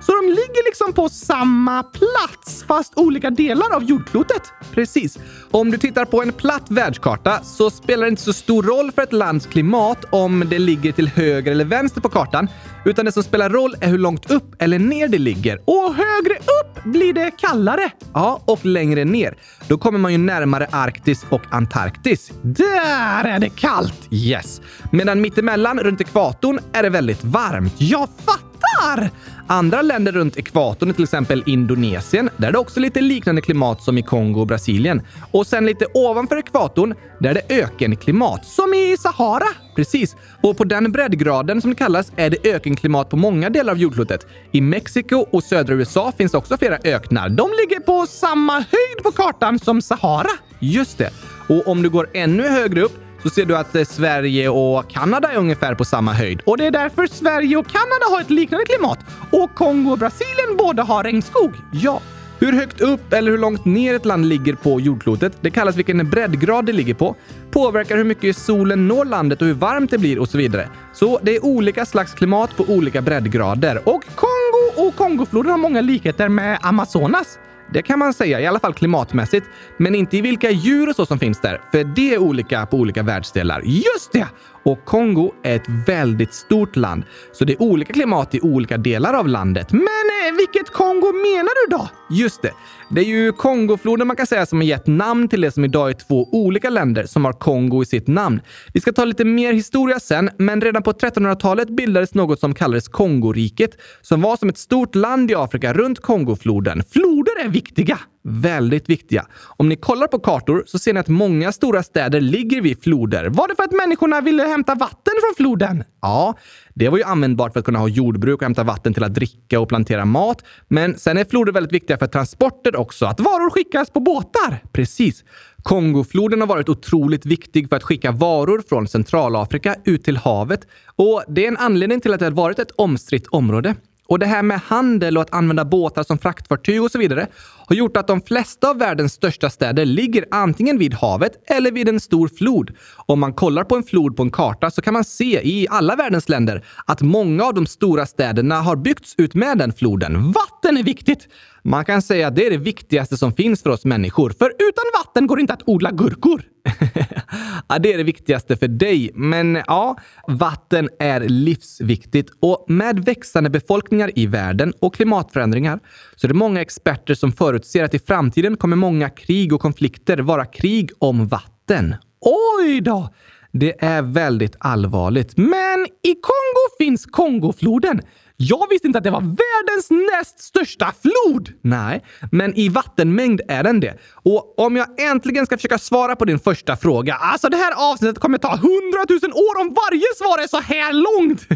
så 0.00 0.12
de 0.12 0.28
ligger 0.28 0.64
liksom 0.64 0.92
på 0.92 1.08
samma 1.08 1.82
plats 1.82 2.64
fast 2.68 2.92
olika 2.96 3.30
delar 3.30 3.74
av 3.74 3.84
jordklotet? 3.84 4.42
Precis. 4.72 5.18
Om 5.60 5.70
du 5.70 5.78
tittar 5.78 6.04
på 6.04 6.22
en 6.22 6.32
platt 6.32 6.66
världskarta 6.68 7.40
så 7.42 7.70
spelar 7.70 8.04
det 8.04 8.10
inte 8.10 8.22
så 8.22 8.32
stor 8.32 8.62
roll 8.62 8.92
för 8.92 9.02
ett 9.02 9.12
lands 9.12 9.46
klimat 9.46 10.04
om 10.10 10.44
det 10.50 10.58
ligger 10.58 10.92
till 10.92 11.08
höger 11.08 11.52
eller 11.52 11.64
vänster 11.64 12.00
på 12.00 12.08
kartan, 12.08 12.48
utan 12.84 13.04
det 13.04 13.12
som 13.12 13.22
spelar 13.22 13.50
roll 13.50 13.76
är 13.80 13.88
hur 13.88 13.98
långt 13.98 14.30
upp 14.30 14.62
eller 14.62 14.78
ner 14.78 15.08
det 15.08 15.18
ligger. 15.18 15.60
Och 15.64 15.94
högre 15.94 16.34
upp 16.34 16.84
blir 16.84 17.12
det 17.12 17.30
kallare. 17.30 17.90
Ja, 18.14 18.42
och 18.44 18.66
längre 18.66 19.04
ner. 19.04 19.36
Då 19.68 19.78
kommer 19.78 19.98
man 19.98 20.12
ju 20.12 20.18
närmare 20.18 20.68
Arktis 20.70 21.26
och 21.30 21.42
Antarktis. 21.50 22.32
Där 22.42 23.24
är 23.24 23.38
det 23.38 23.50
kallt! 23.50 24.08
Yes. 24.10 24.60
Medan 24.92 25.20
mittemellan, 25.20 25.78
runt 25.78 26.00
ekvatorn, 26.00 26.58
är 26.72 26.82
det 26.82 26.90
väldigt 26.90 27.24
varmt. 27.24 27.74
Jag 27.78 28.08
fattar! 28.26 29.10
Andra 29.52 29.82
länder 29.82 30.12
runt 30.12 30.36
ekvatorn, 30.36 30.94
till 30.94 31.04
exempel 31.04 31.42
Indonesien, 31.46 32.30
där 32.36 32.48
är 32.48 32.52
det 32.52 32.58
också 32.58 32.80
lite 32.80 33.00
liknande 33.00 33.42
klimat 33.42 33.82
som 33.82 33.98
i 33.98 34.02
Kongo 34.02 34.40
och 34.40 34.46
Brasilien. 34.46 35.02
Och 35.30 35.46
sen 35.46 35.66
lite 35.66 35.86
ovanför 35.94 36.36
ekvatorn, 36.36 36.94
där 37.20 37.30
är 37.30 37.34
det 37.34 37.62
ökenklimat, 37.62 38.46
som 38.46 38.74
i 38.74 38.96
Sahara. 38.98 39.46
Precis. 39.76 40.16
Och 40.42 40.56
på 40.56 40.64
den 40.64 40.92
breddgraden 40.92 41.60
som 41.60 41.70
det 41.70 41.76
kallas 41.76 42.12
är 42.16 42.30
det 42.30 42.54
ökenklimat 42.54 43.10
på 43.10 43.16
många 43.16 43.50
delar 43.50 43.72
av 43.72 43.78
jordklotet. 43.78 44.26
I 44.52 44.60
Mexiko 44.60 45.16
och 45.16 45.44
södra 45.44 45.74
USA 45.74 46.12
finns 46.18 46.34
också 46.34 46.56
flera 46.56 46.78
öknar. 46.84 47.28
De 47.28 47.50
ligger 47.50 47.80
på 47.80 48.06
samma 48.06 48.52
höjd 48.52 49.02
på 49.02 49.10
kartan 49.10 49.58
som 49.58 49.82
Sahara. 49.82 50.30
Just 50.58 50.98
det. 50.98 51.10
Och 51.48 51.68
om 51.68 51.82
du 51.82 51.90
går 51.90 52.08
ännu 52.14 52.48
högre 52.48 52.82
upp 52.82 53.09
så 53.22 53.30
ser 53.30 53.44
du 53.44 53.56
att 53.56 53.74
eh, 53.74 53.84
Sverige 53.84 54.48
och 54.48 54.90
Kanada 54.90 55.32
är 55.32 55.36
ungefär 55.36 55.74
på 55.74 55.84
samma 55.84 56.12
höjd. 56.12 56.40
Och 56.44 56.56
det 56.56 56.66
är 56.66 56.70
därför 56.70 57.06
Sverige 57.06 57.56
och 57.56 57.66
Kanada 57.66 58.04
har 58.10 58.20
ett 58.20 58.30
liknande 58.30 58.64
klimat. 58.64 58.98
Och 59.30 59.54
Kongo 59.54 59.90
och 59.92 59.98
Brasilien 59.98 60.56
båda 60.58 60.82
har 60.82 61.04
regnskog. 61.04 61.52
Ja. 61.72 62.00
Hur 62.38 62.52
högt 62.52 62.80
upp 62.80 63.12
eller 63.12 63.30
hur 63.30 63.38
långt 63.38 63.64
ner 63.64 63.94
ett 63.94 64.04
land 64.04 64.26
ligger 64.26 64.54
på 64.54 64.80
jordklotet, 64.80 65.32
det 65.40 65.50
kallas 65.50 65.76
vilken 65.76 66.10
breddgrad 66.10 66.66
det 66.66 66.72
ligger 66.72 66.94
på, 66.94 67.16
påverkar 67.50 67.96
hur 67.96 68.04
mycket 68.04 68.36
solen 68.36 68.88
når 68.88 69.04
landet 69.04 69.42
och 69.42 69.48
hur 69.48 69.54
varmt 69.54 69.90
det 69.90 69.98
blir 69.98 70.18
och 70.18 70.28
så 70.28 70.38
vidare. 70.38 70.68
Så 70.92 71.20
det 71.22 71.36
är 71.36 71.44
olika 71.44 71.86
slags 71.86 72.14
klimat 72.14 72.56
på 72.56 72.64
olika 72.68 73.02
breddgrader. 73.02 73.88
Och 73.88 74.02
Kongo 74.14 74.86
och 74.88 74.96
Kongofloden 74.96 75.50
har 75.50 75.58
många 75.58 75.80
likheter 75.80 76.28
med 76.28 76.58
Amazonas. 76.62 77.38
Det 77.72 77.82
kan 77.82 77.98
man 77.98 78.14
säga, 78.14 78.40
i 78.40 78.46
alla 78.46 78.60
fall 78.60 78.74
klimatmässigt. 78.74 79.46
Men 79.76 79.94
inte 79.94 80.16
i 80.16 80.20
vilka 80.20 80.50
djur 80.50 80.88
och 80.88 80.96
så 80.96 81.06
som 81.06 81.18
finns 81.18 81.40
där, 81.40 81.60
för 81.70 81.84
det 81.84 82.14
är 82.14 82.18
olika 82.18 82.66
på 82.66 82.76
olika 82.76 83.02
världsdelar. 83.02 83.60
Just 83.60 84.12
det! 84.12 84.26
Och 84.64 84.84
Kongo 84.84 85.32
är 85.42 85.56
ett 85.56 85.68
väldigt 85.86 86.34
stort 86.34 86.76
land, 86.76 87.04
så 87.32 87.44
det 87.44 87.52
är 87.52 87.62
olika 87.62 87.92
klimat 87.92 88.34
i 88.34 88.40
olika 88.40 88.76
delar 88.78 89.14
av 89.14 89.28
landet. 89.28 89.72
Men 89.72 89.82
eh, 89.82 90.36
vilket 90.36 90.70
Kongo 90.70 91.12
menar 91.12 91.66
du 91.66 91.76
då? 91.76 91.88
Just 92.10 92.42
det. 92.42 92.52
Det 92.90 93.00
är 93.00 93.04
ju 93.04 93.32
Kongofloden 93.32 94.06
man 94.06 94.16
kan 94.16 94.26
säga 94.26 94.46
som 94.46 94.58
har 94.58 94.64
gett 94.64 94.86
namn 94.86 95.28
till 95.28 95.40
det 95.40 95.50
som 95.50 95.64
idag 95.64 95.90
är 95.90 95.94
två 95.94 96.28
olika 96.32 96.70
länder 96.70 97.04
som 97.04 97.24
har 97.24 97.32
Kongo 97.32 97.82
i 97.82 97.86
sitt 97.86 98.06
namn. 98.06 98.40
Vi 98.74 98.80
ska 98.80 98.92
ta 98.92 99.04
lite 99.04 99.24
mer 99.24 99.52
historia 99.52 100.00
sen, 100.00 100.30
men 100.38 100.60
redan 100.60 100.82
på 100.82 100.92
1300-talet 100.92 101.68
bildades 101.68 102.14
något 102.14 102.40
som 102.40 102.54
kallades 102.54 102.88
Kongoriket, 102.88 103.70
som 104.00 104.20
var 104.20 104.36
som 104.36 104.48
ett 104.48 104.58
stort 104.58 104.94
land 104.94 105.30
i 105.30 105.34
Afrika 105.34 105.72
runt 105.72 106.00
Kongofloden. 106.00 106.82
Floder 106.92 107.44
är 107.44 107.48
viktiga! 107.48 107.98
Väldigt 108.22 108.88
viktiga. 108.88 109.26
Om 109.56 109.68
ni 109.68 109.76
kollar 109.76 110.06
på 110.06 110.18
kartor 110.18 110.64
så 110.66 110.78
ser 110.78 110.92
ni 110.92 111.00
att 111.00 111.08
många 111.08 111.52
stora 111.52 111.82
städer 111.82 112.20
ligger 112.20 112.60
vid 112.60 112.82
floder. 112.82 113.28
Var 113.28 113.48
det 113.48 113.54
för 113.54 113.62
att 113.62 113.72
människorna 113.72 114.20
ville 114.20 114.42
hämta 114.42 114.74
vatten 114.74 115.12
från 115.20 115.34
floden? 115.36 115.84
Ja, 116.02 116.34
det 116.74 116.88
var 116.88 116.98
ju 116.98 117.04
användbart 117.04 117.52
för 117.52 117.60
att 117.60 117.66
kunna 117.66 117.78
ha 117.78 117.88
jordbruk 117.88 118.36
och 118.36 118.42
hämta 118.42 118.64
vatten 118.64 118.94
till 118.94 119.04
att 119.04 119.14
dricka 119.14 119.60
och 119.60 119.68
plantera 119.68 120.04
mat. 120.04 120.44
Men 120.68 120.98
sen 120.98 121.18
är 121.18 121.24
floder 121.24 121.52
väldigt 121.52 121.72
viktiga 121.72 121.98
för 121.98 122.06
transporter 122.06 122.76
också. 122.76 123.06
Att 123.06 123.20
varor 123.20 123.50
skickas 123.50 123.90
på 123.90 124.00
båtar. 124.00 124.58
Precis. 124.72 125.24
Kongofloden 125.62 126.40
har 126.40 126.48
varit 126.48 126.68
otroligt 126.68 127.26
viktig 127.26 127.68
för 127.68 127.76
att 127.76 127.82
skicka 127.82 128.12
varor 128.12 128.62
från 128.68 128.88
Centralafrika 128.88 129.76
ut 129.84 130.04
till 130.04 130.16
havet. 130.16 130.60
Och 130.96 131.22
det 131.28 131.44
är 131.44 131.48
en 131.48 131.56
anledning 131.56 132.00
till 132.00 132.12
att 132.14 132.18
det 132.18 132.26
har 132.26 132.32
varit 132.32 132.58
ett 132.58 132.70
omstritt 132.70 133.26
område. 133.26 133.74
Och 134.10 134.18
det 134.18 134.26
här 134.26 134.42
med 134.42 134.60
handel 134.60 135.16
och 135.16 135.22
att 135.22 135.34
använda 135.34 135.64
båtar 135.64 136.02
som 136.02 136.18
fraktfartyg 136.18 136.82
och 136.82 136.90
så 136.90 136.98
vidare 136.98 137.26
har 137.70 137.76
gjort 137.76 137.96
att 137.96 138.06
de 138.06 138.20
flesta 138.20 138.70
av 138.70 138.78
världens 138.78 139.12
största 139.12 139.50
städer 139.50 139.84
ligger 139.84 140.24
antingen 140.30 140.78
vid 140.78 140.94
havet 140.94 141.32
eller 141.46 141.72
vid 141.72 141.88
en 141.88 142.00
stor 142.00 142.28
flod. 142.28 142.70
Om 143.06 143.20
man 143.20 143.32
kollar 143.32 143.64
på 143.64 143.76
en 143.76 143.82
flod 143.82 144.16
på 144.16 144.22
en 144.22 144.30
karta 144.30 144.70
så 144.70 144.82
kan 144.82 144.94
man 144.94 145.04
se 145.04 145.40
i 145.48 145.66
alla 145.70 145.96
världens 145.96 146.28
länder 146.28 146.64
att 146.86 147.02
många 147.02 147.44
av 147.44 147.54
de 147.54 147.66
stora 147.66 148.06
städerna 148.06 148.60
har 148.60 148.76
byggts 148.76 149.14
ut 149.18 149.34
med 149.34 149.58
den 149.58 149.72
floden. 149.72 150.32
Vatten 150.32 150.76
är 150.76 150.82
viktigt! 150.82 151.28
Man 151.62 151.84
kan 151.84 152.02
säga 152.02 152.28
att 152.28 152.36
det 152.36 152.46
är 152.46 152.50
det 152.50 152.56
viktigaste 152.56 153.16
som 153.16 153.32
finns 153.32 153.62
för 153.62 153.70
oss 153.70 153.84
människor, 153.84 154.30
för 154.30 154.46
utan 154.46 154.84
vatten 155.04 155.26
går 155.26 155.36
det 155.36 155.40
inte 155.40 155.52
att 155.52 155.68
odla 155.68 155.90
gurkor. 155.90 156.42
ja, 157.68 157.78
det 157.78 157.92
är 157.92 157.98
det 157.98 158.04
viktigaste 158.04 158.56
för 158.56 158.68
dig, 158.68 159.10
men 159.14 159.62
ja, 159.66 159.96
vatten 160.28 160.88
är 160.98 161.20
livsviktigt 161.20 162.30
och 162.40 162.64
med 162.68 163.04
växande 163.04 163.50
befolkningar 163.50 164.18
i 164.18 164.26
världen 164.26 164.72
och 164.80 164.94
klimatförändringar 164.94 165.80
så 166.16 166.26
är 166.26 166.28
det 166.28 166.34
många 166.34 166.60
experter 166.60 167.14
som 167.14 167.32
förutser 167.60 167.84
att 167.84 167.94
i 167.94 167.98
framtiden 167.98 168.56
kommer 168.56 168.76
många 168.76 169.10
krig 169.10 169.52
och 169.52 169.60
konflikter 169.60 170.18
vara 170.18 170.44
krig 170.44 170.90
om 170.98 171.28
vatten. 171.28 171.94
Oj 172.20 172.80
då! 172.80 173.08
Det 173.52 173.84
är 173.84 174.02
väldigt 174.02 174.56
allvarligt. 174.58 175.36
Men 175.36 175.86
i 176.02 176.14
Kongo 176.14 176.76
finns 176.78 177.06
Kongofloden. 177.06 178.00
Jag 178.36 178.68
visste 178.70 178.86
inte 178.86 178.98
att 178.98 179.04
det 179.04 179.10
var 179.10 179.20
världens 179.20 179.90
näst 179.90 180.40
största 180.40 180.92
flod! 181.02 181.52
Nej, 181.62 182.04
men 182.32 182.54
i 182.54 182.68
vattenmängd 182.68 183.40
är 183.48 183.62
den 183.62 183.80
det. 183.80 183.94
Och 184.12 184.58
om 184.58 184.76
jag 184.76 185.00
äntligen 185.00 185.46
ska 185.46 185.56
försöka 185.56 185.78
svara 185.78 186.16
på 186.16 186.24
din 186.24 186.38
första 186.38 186.76
fråga, 186.76 187.14
alltså 187.14 187.48
det 187.48 187.56
här 187.56 187.92
avsnittet 187.92 188.18
kommer 188.18 188.38
ta 188.38 188.56
hundratusen 188.56 189.32
år 189.32 189.60
om 189.60 189.74
varje 189.74 190.06
svar 190.16 190.42
är 190.42 190.48
så 190.48 190.60
här 190.60 190.92
långt! 190.92 191.46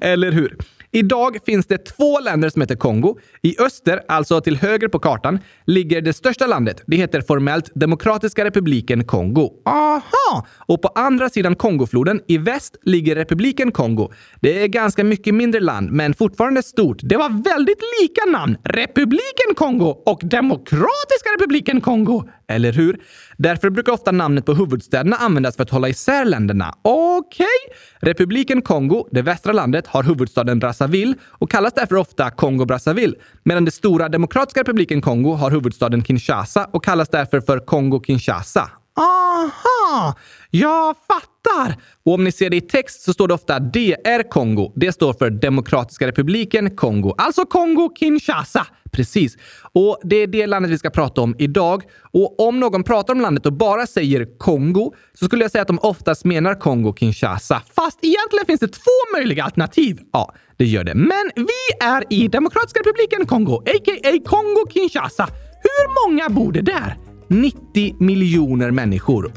Eller 0.00 0.32
hur? 0.32 0.56
Idag 0.92 1.38
finns 1.46 1.66
det 1.66 1.78
två 1.78 2.20
länder 2.20 2.48
som 2.48 2.62
heter 2.62 2.76
Kongo. 2.76 3.18
I 3.42 3.60
öster, 3.60 4.00
alltså 4.08 4.40
till 4.40 4.56
höger 4.56 4.88
på 4.88 4.98
kartan, 4.98 5.38
ligger 5.66 6.00
det 6.00 6.12
största 6.12 6.46
landet. 6.46 6.82
Det 6.86 6.96
heter 6.96 7.20
formellt 7.20 7.70
Demokratiska 7.74 8.44
republiken 8.44 9.04
Kongo. 9.04 9.50
Aha! 9.64 10.46
Och 10.66 10.82
på 10.82 10.88
andra 10.88 11.28
sidan 11.28 11.56
Kongofloden, 11.56 12.20
i 12.26 12.38
väst, 12.38 12.76
ligger 12.82 13.16
republiken 13.16 13.72
Kongo. 13.72 14.12
Det 14.40 14.62
är 14.62 14.66
ganska 14.66 15.04
mycket 15.04 15.34
mindre 15.34 15.60
land, 15.60 15.90
men 15.90 16.14
fortfarande 16.14 16.62
stort. 16.62 16.98
Det 17.02 17.16
var 17.16 17.44
väldigt 17.44 17.80
lika 18.00 18.24
namn. 18.38 18.56
Republiken 18.64 19.54
Kongo 19.56 20.02
och 20.06 20.20
Demokratiska 20.24 21.30
republiken 21.38 21.80
Kongo 21.80 22.28
eller 22.48 22.72
hur? 22.72 23.00
Därför 23.36 23.70
brukar 23.70 23.92
ofta 23.92 24.12
namnet 24.12 24.46
på 24.46 24.54
huvudstäderna 24.54 25.16
användas 25.16 25.56
för 25.56 25.62
att 25.62 25.70
hålla 25.70 25.88
isär 25.88 26.24
länderna. 26.24 26.74
Okej? 26.82 27.46
Okay. 27.46 28.10
Republiken 28.10 28.62
Kongo, 28.62 29.08
det 29.10 29.22
västra 29.22 29.52
landet, 29.52 29.86
har 29.86 30.02
huvudstaden 30.02 30.58
Brazzaville 30.58 31.14
och 31.22 31.50
kallas 31.50 31.72
därför 31.74 31.96
ofta 31.96 32.30
Kongo-Brazzaville, 32.30 33.14
medan 33.42 33.64
det 33.64 33.70
stora 33.70 34.08
Demokratiska 34.08 34.60
republiken 34.60 35.00
Kongo 35.00 35.34
har 35.34 35.50
huvudstaden 35.50 36.04
Kinshasa 36.04 36.64
och 36.72 36.84
kallas 36.84 37.08
därför 37.08 37.40
för 37.40 37.58
Kongo-Kinshasa. 37.58 38.77
Aha! 38.98 40.14
Jag 40.50 40.96
fattar! 40.96 41.76
Och 42.04 42.14
om 42.14 42.24
ni 42.24 42.32
ser 42.32 42.50
det 42.50 42.56
i 42.56 42.60
text 42.60 43.02
så 43.02 43.12
står 43.12 43.28
det 43.28 43.34
ofta 43.34 43.58
DR 43.58 44.30
Kongo. 44.30 44.72
Det 44.76 44.92
står 44.92 45.12
för 45.12 45.30
Demokratiska 45.30 46.06
republiken 46.06 46.76
Kongo, 46.76 47.14
alltså 47.18 47.42
Kongo-Kinshasa. 47.42 48.66
Precis. 48.92 49.36
Och 49.72 50.00
det 50.04 50.16
är 50.16 50.26
det 50.26 50.46
landet 50.46 50.70
vi 50.70 50.78
ska 50.78 50.90
prata 50.90 51.20
om 51.20 51.34
idag. 51.38 51.82
Och 52.12 52.48
om 52.48 52.60
någon 52.60 52.84
pratar 52.84 53.14
om 53.14 53.20
landet 53.20 53.46
och 53.46 53.52
bara 53.52 53.86
säger 53.86 54.38
Kongo 54.38 54.94
så 55.14 55.24
skulle 55.24 55.44
jag 55.44 55.50
säga 55.50 55.62
att 55.62 55.68
de 55.68 55.78
oftast 55.78 56.24
menar 56.24 56.54
Kongo-Kinshasa. 56.54 57.60
Fast 57.76 57.98
egentligen 58.02 58.46
finns 58.46 58.60
det 58.60 58.68
två 58.68 59.16
möjliga 59.16 59.44
alternativ. 59.44 60.00
Ja, 60.12 60.34
det 60.56 60.64
gör 60.64 60.84
det. 60.84 60.94
Men 60.94 61.30
vi 61.36 61.86
är 61.86 62.04
i 62.12 62.28
Demokratiska 62.28 62.80
republiken 62.80 63.26
Kongo, 63.26 63.56
a.k.a. 63.56 64.10
Kongo-Kinshasa. 64.24 65.26
Hur 65.62 66.08
många 66.08 66.28
bor 66.28 66.52
det 66.52 66.62
där? 66.62 67.07
90 67.28 67.96
miljoner 67.98 68.70
människor. 68.70 69.32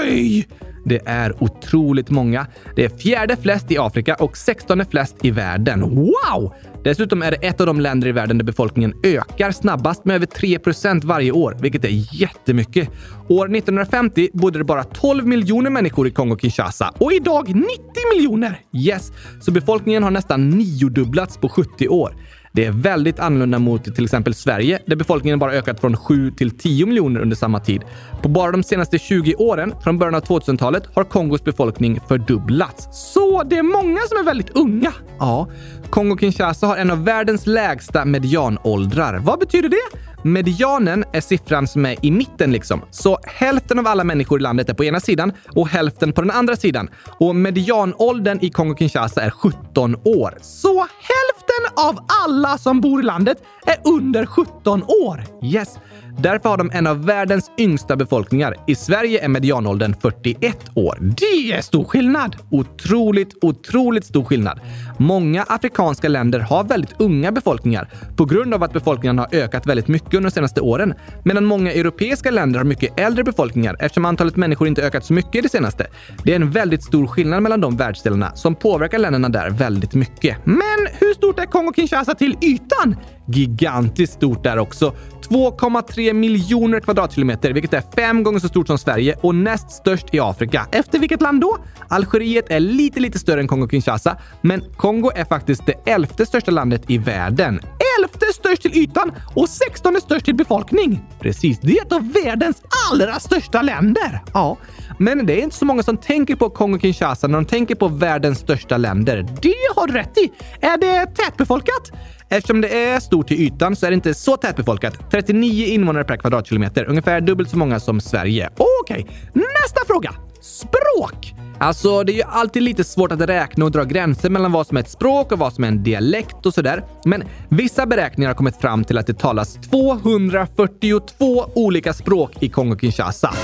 Oj! 0.00 0.48
Det 0.84 1.00
är 1.06 1.42
otroligt 1.42 2.10
många. 2.10 2.46
Det 2.76 2.84
är 2.84 2.88
fjärde 2.88 3.36
flest 3.36 3.70
i 3.70 3.78
Afrika 3.78 4.14
och 4.14 4.36
16 4.36 4.84
flest 4.90 5.16
i 5.22 5.30
världen. 5.30 5.80
Wow! 5.80 6.54
Dessutom 6.84 7.22
är 7.22 7.30
det 7.30 7.36
ett 7.36 7.60
av 7.60 7.66
de 7.66 7.80
länder 7.80 8.08
i 8.08 8.12
världen 8.12 8.38
där 8.38 8.44
befolkningen 8.44 8.94
ökar 9.02 9.50
snabbast 9.50 10.04
med 10.04 10.16
över 10.16 10.26
3% 10.26 11.04
varje 11.04 11.32
år, 11.32 11.56
vilket 11.60 11.84
är 11.84 12.20
jättemycket. 12.20 12.88
År 13.28 13.44
1950 13.56 14.28
bodde 14.32 14.58
det 14.58 14.64
bara 14.64 14.84
12 14.84 15.26
miljoner 15.26 15.70
människor 15.70 16.08
i 16.08 16.10
Kongo-Kinshasa 16.10 16.90
och 16.98 17.12
idag 17.12 17.48
90 17.48 17.66
miljoner! 18.14 18.60
Yes, 18.72 19.12
så 19.40 19.50
befolkningen 19.50 20.02
har 20.02 20.10
nästan 20.10 20.50
niodubblats 20.50 21.36
på 21.36 21.48
70 21.48 21.88
år. 21.88 22.14
Det 22.52 22.64
är 22.64 22.70
väldigt 22.70 23.18
annorlunda 23.18 23.58
mot 23.58 23.94
till 23.94 24.04
exempel 24.04 24.34
Sverige, 24.34 24.78
där 24.86 24.96
befolkningen 24.96 25.38
bara 25.38 25.52
ökat 25.52 25.80
från 25.80 25.96
7 25.96 26.30
till 26.30 26.58
10 26.58 26.86
miljoner 26.86 27.20
under 27.20 27.36
samma 27.36 27.60
tid. 27.60 27.82
På 28.22 28.28
bara 28.28 28.52
de 28.52 28.62
senaste 28.62 28.98
20 28.98 29.34
åren, 29.34 29.74
från 29.82 29.98
början 29.98 30.14
av 30.14 30.24
2000-talet, 30.24 30.82
har 30.94 31.04
Kongos 31.04 31.44
befolkning 31.44 32.00
fördubblats. 32.08 32.88
Så 33.12 33.42
det 33.42 33.58
är 33.58 33.62
många 33.62 34.00
som 34.08 34.18
är 34.18 34.24
väldigt 34.24 34.50
unga? 34.50 34.92
Ja. 35.18 35.48
Kongo-Kinshasa 35.90 36.66
har 36.66 36.76
en 36.76 36.90
av 36.90 37.04
världens 37.04 37.46
lägsta 37.46 38.04
medianåldrar. 38.04 39.18
Vad 39.18 39.38
betyder 39.38 39.68
det? 39.68 40.09
Medianen 40.22 41.04
är 41.12 41.20
siffran 41.20 41.66
som 41.66 41.86
är 41.86 41.96
i 42.04 42.10
mitten 42.10 42.52
liksom. 42.52 42.82
Så 42.90 43.18
hälften 43.24 43.78
av 43.78 43.86
alla 43.86 44.04
människor 44.04 44.40
i 44.40 44.42
landet 44.42 44.68
är 44.68 44.74
på 44.74 44.84
ena 44.84 45.00
sidan 45.00 45.32
och 45.54 45.68
hälften 45.68 46.12
på 46.12 46.20
den 46.20 46.30
andra 46.30 46.56
sidan. 46.56 46.88
Och 47.18 47.36
medianåldern 47.36 48.38
i 48.42 48.50
Kongo-Kinshasa 48.50 49.20
är 49.20 49.30
17 49.30 49.96
år. 50.04 50.38
Så 50.42 50.78
hälften 50.78 51.86
av 51.86 52.04
alla 52.24 52.58
som 52.58 52.80
bor 52.80 53.00
i 53.00 53.04
landet 53.04 53.38
är 53.66 53.76
under 53.84 54.26
17 54.26 54.82
år! 54.82 55.24
Yes. 55.42 55.78
Därför 56.22 56.48
har 56.48 56.56
de 56.56 56.70
en 56.72 56.86
av 56.86 57.04
världens 57.06 57.50
yngsta 57.58 57.96
befolkningar. 57.96 58.54
I 58.66 58.74
Sverige 58.74 59.24
är 59.24 59.28
medianåldern 59.28 59.94
41 60.02 60.70
år. 60.74 60.98
Det 61.00 61.52
är 61.52 61.62
stor 61.62 61.84
skillnad! 61.84 62.36
Otroligt, 62.50 63.44
otroligt 63.44 64.04
stor 64.04 64.24
skillnad. 64.24 64.60
Många 64.98 65.42
afrikanska 65.48 66.08
länder 66.08 66.40
har 66.40 66.64
väldigt 66.64 67.00
unga 67.00 67.32
befolkningar 67.32 67.88
på 68.16 68.24
grund 68.24 68.54
av 68.54 68.62
att 68.62 68.72
befolkningen 68.72 69.18
har 69.18 69.28
ökat 69.32 69.66
väldigt 69.66 69.88
mycket 69.88 70.14
under 70.14 70.30
de 70.30 70.34
senaste 70.34 70.60
åren. 70.60 70.94
Medan 71.24 71.44
många 71.44 71.72
europeiska 71.72 72.30
länder 72.30 72.58
har 72.58 72.64
mycket 72.64 73.00
äldre 73.00 73.24
befolkningar 73.24 73.76
eftersom 73.80 74.04
antalet 74.04 74.36
människor 74.36 74.68
inte 74.68 74.82
ökat 74.82 75.04
så 75.04 75.12
mycket 75.12 75.34
i 75.34 75.40
det 75.40 75.48
senaste. 75.48 75.86
Det 76.24 76.32
är 76.32 76.36
en 76.36 76.50
väldigt 76.50 76.82
stor 76.84 77.06
skillnad 77.06 77.42
mellan 77.42 77.60
de 77.60 77.76
världsdelarna 77.76 78.34
som 78.34 78.54
påverkar 78.54 78.98
länderna 78.98 79.28
där 79.28 79.50
väldigt 79.50 79.94
mycket. 79.94 80.36
Men 80.44 80.86
hur 81.00 81.14
stort 81.14 81.38
är 81.38 81.46
Kongo-Kinshasa 81.46 82.14
till 82.14 82.36
ytan? 82.42 82.96
Gigantiskt 83.26 84.12
stort 84.12 84.44
där 84.44 84.58
också. 84.58 84.94
2,3 85.30 86.12
miljoner 86.12 86.80
kvadratkilometer, 86.80 87.52
vilket 87.52 87.72
är 87.72 87.82
fem 87.96 88.22
gånger 88.22 88.38
så 88.38 88.48
stort 88.48 88.66
som 88.66 88.78
Sverige 88.78 89.16
och 89.22 89.34
näst 89.34 89.70
störst 89.70 90.14
i 90.14 90.20
Afrika. 90.20 90.66
Efter 90.72 90.98
vilket 90.98 91.22
land 91.22 91.40
då? 91.40 91.58
Algeriet 91.88 92.50
är 92.50 92.60
lite, 92.60 93.00
lite 93.00 93.18
större 93.18 93.40
än 93.40 93.48
Kongo-Kinshasa, 93.48 94.16
men 94.40 94.64
Kongo 94.76 95.10
är 95.14 95.24
faktiskt 95.24 95.66
det 95.66 95.90
elfte 95.90 96.26
största 96.26 96.50
landet 96.50 96.82
i 96.90 96.98
världen. 96.98 97.60
Elfte 97.98 98.26
störst 98.34 98.62
till 98.62 98.74
ytan 98.74 99.12
och 99.34 99.48
sextonde 99.48 100.00
störst 100.00 100.24
till 100.24 100.34
befolkning. 100.34 101.04
Precis, 101.20 101.58
det 101.60 101.78
är 101.78 101.82
ett 101.82 101.92
av 101.92 102.12
världens 102.24 102.62
allra 102.92 103.20
största 103.20 103.62
länder. 103.62 104.20
Ja, 104.34 104.56
men 104.98 105.26
det 105.26 105.40
är 105.40 105.42
inte 105.42 105.56
så 105.56 105.64
många 105.64 105.82
som 105.82 105.96
tänker 105.96 106.36
på 106.36 106.48
Kongo-Kinshasa 106.48 107.28
när 107.28 107.38
de 107.38 107.44
tänker 107.44 107.74
på 107.74 107.88
världens 107.88 108.38
största 108.38 108.76
länder. 108.76 109.26
Det 109.42 109.54
har 109.76 109.86
du 109.86 109.92
rätt 109.92 110.18
i. 110.18 110.32
Är 110.60 110.78
det 110.78 111.06
tätbefolkat? 111.06 111.92
Eftersom 112.32 112.60
det 112.60 112.84
är 112.84 113.00
stort 113.00 113.28
till 113.28 113.40
ytan 113.40 113.76
så 113.76 113.86
är 113.86 113.90
det 113.90 113.94
inte 113.94 114.14
så 114.14 114.36
tätbefolkat. 114.36 115.10
39 115.10 115.66
invånare 115.66 116.04
per 116.04 116.16
kvadratkilometer, 116.16 116.84
ungefär 116.84 117.20
dubbelt 117.20 117.50
så 117.50 117.56
många 117.56 117.80
som 117.80 118.00
Sverige. 118.00 118.50
Okej, 118.56 119.02
okay. 119.02 119.16
nästa 119.34 119.84
fråga. 119.86 120.14
Språk! 120.40 121.34
Alltså, 121.58 122.04
det 122.04 122.12
är 122.12 122.14
ju 122.14 122.22
alltid 122.22 122.62
lite 122.62 122.84
svårt 122.84 123.12
att 123.12 123.20
räkna 123.20 123.64
och 123.64 123.70
dra 123.70 123.84
gränser 123.84 124.30
mellan 124.30 124.52
vad 124.52 124.66
som 124.66 124.76
är 124.76 124.80
ett 124.80 124.90
språk 124.90 125.32
och 125.32 125.38
vad 125.38 125.52
som 125.52 125.64
är 125.64 125.68
en 125.68 125.82
dialekt 125.82 126.46
och 126.46 126.54
sådär. 126.54 126.84
Men 127.04 127.24
vissa 127.48 127.86
beräkningar 127.86 128.28
har 128.30 128.34
kommit 128.34 128.56
fram 128.56 128.84
till 128.84 128.98
att 128.98 129.06
det 129.06 129.18
talas 129.18 129.54
242 129.54 131.50
olika 131.54 131.92
språk 131.92 132.42
i 132.42 132.48
Kongo-Kinshasa. 132.48 133.34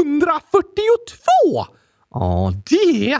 242! 0.00 1.66
Ja, 2.14 2.52
det 2.70 3.12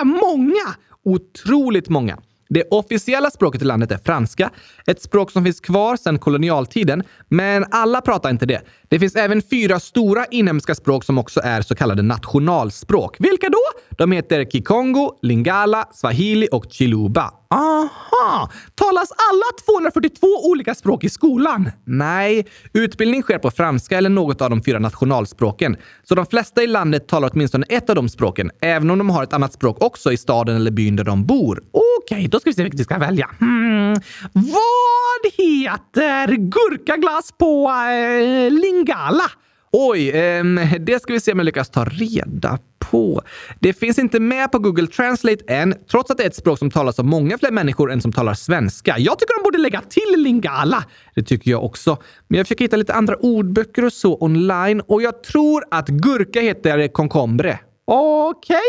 är 0.00 0.04
många! 0.04 0.74
Otroligt 1.04 1.88
många. 1.88 2.18
Det 2.48 2.64
officiella 2.70 3.30
språket 3.30 3.62
i 3.62 3.64
landet 3.64 3.92
är 3.92 3.98
franska, 3.98 4.50
ett 4.86 5.02
språk 5.02 5.30
som 5.30 5.44
finns 5.44 5.60
kvar 5.60 5.96
sedan 5.96 6.18
kolonialtiden, 6.18 7.02
men 7.28 7.64
alla 7.70 8.00
pratar 8.00 8.30
inte 8.30 8.46
det. 8.46 8.60
Det 8.88 8.98
finns 8.98 9.16
även 9.16 9.42
fyra 9.42 9.80
stora 9.80 10.26
inhemska 10.26 10.74
språk 10.74 11.04
som 11.04 11.18
också 11.18 11.40
är 11.44 11.62
så 11.62 11.74
kallade 11.74 12.02
nationalspråk. 12.02 13.16
Vilka 13.18 13.48
då? 13.48 13.62
De 13.98 14.12
heter 14.12 14.44
kikongo, 14.44 15.18
lingala, 15.22 15.88
swahili 15.92 16.48
och 16.52 16.66
chiluba. 16.70 17.30
Aha! 17.54 18.50
Talas 18.74 19.08
alla 19.30 19.44
242 19.66 20.26
olika 20.44 20.74
språk 20.74 21.04
i 21.04 21.10
skolan? 21.10 21.70
Nej, 21.84 22.46
utbildning 22.72 23.22
sker 23.22 23.38
på 23.38 23.50
franska 23.50 23.98
eller 23.98 24.10
något 24.10 24.40
av 24.40 24.50
de 24.50 24.62
fyra 24.62 24.78
nationalspråken. 24.78 25.76
Så 26.02 26.14
de 26.14 26.26
flesta 26.26 26.62
i 26.62 26.66
landet 26.66 27.08
talar 27.08 27.30
åtminstone 27.32 27.66
ett 27.68 27.90
av 27.90 27.96
de 27.96 28.08
språken, 28.08 28.50
även 28.60 28.90
om 28.90 28.98
de 28.98 29.10
har 29.10 29.22
ett 29.22 29.32
annat 29.32 29.52
språk 29.52 29.76
också 29.80 30.12
i 30.12 30.16
staden 30.16 30.56
eller 30.56 30.70
byn 30.70 30.96
där 30.96 31.04
de 31.04 31.26
bor. 31.26 31.62
Okej, 31.72 32.16
okay, 32.16 32.28
då 32.28 32.40
ska 32.40 32.50
vi 32.50 32.54
se 32.54 32.62
vilket 32.62 32.80
vi 32.80 32.84
ska 32.84 32.98
välja. 32.98 33.30
Hmm. 33.38 33.94
Vad 34.32 35.32
heter 35.32 36.36
gurkaglass 36.36 37.32
på 37.38 37.70
eh, 37.70 38.50
lingala? 38.50 39.30
Oj, 39.76 40.10
eh, 40.10 40.44
det 40.80 41.02
ska 41.02 41.12
vi 41.12 41.20
se 41.20 41.32
om 41.32 41.38
jag 41.38 41.44
lyckas 41.44 41.70
ta 41.70 41.84
reda 41.84 42.58
på. 42.78 43.22
Det 43.60 43.72
finns 43.72 43.98
inte 43.98 44.20
med 44.20 44.52
på 44.52 44.58
Google 44.58 44.86
Translate 44.86 45.44
än, 45.48 45.74
trots 45.90 46.10
att 46.10 46.16
det 46.16 46.22
är 46.22 46.26
ett 46.26 46.36
språk 46.36 46.58
som 46.58 46.70
talas 46.70 46.98
av 46.98 47.04
många 47.04 47.38
fler 47.38 47.50
människor 47.50 47.92
än 47.92 48.00
som 48.00 48.12
talar 48.12 48.34
svenska. 48.34 48.98
Jag 48.98 49.18
tycker 49.18 49.38
de 49.38 49.42
borde 49.42 49.58
lägga 49.58 49.80
till 49.80 50.22
lingala. 50.22 50.84
Det 51.14 51.22
tycker 51.22 51.50
jag 51.50 51.64
också. 51.64 51.98
Men 52.28 52.38
jag 52.38 52.46
försöker 52.46 52.64
hitta 52.64 52.76
lite 52.76 52.94
andra 52.94 53.16
ordböcker 53.16 53.84
och 53.84 53.92
så 53.92 54.18
online 54.20 54.80
och 54.80 55.02
jag 55.02 55.22
tror 55.22 55.64
att 55.70 55.88
gurka 55.88 56.40
heter 56.40 56.88
concombre. 56.88 57.58
Okej. 57.84 58.56
Okay. 58.56 58.60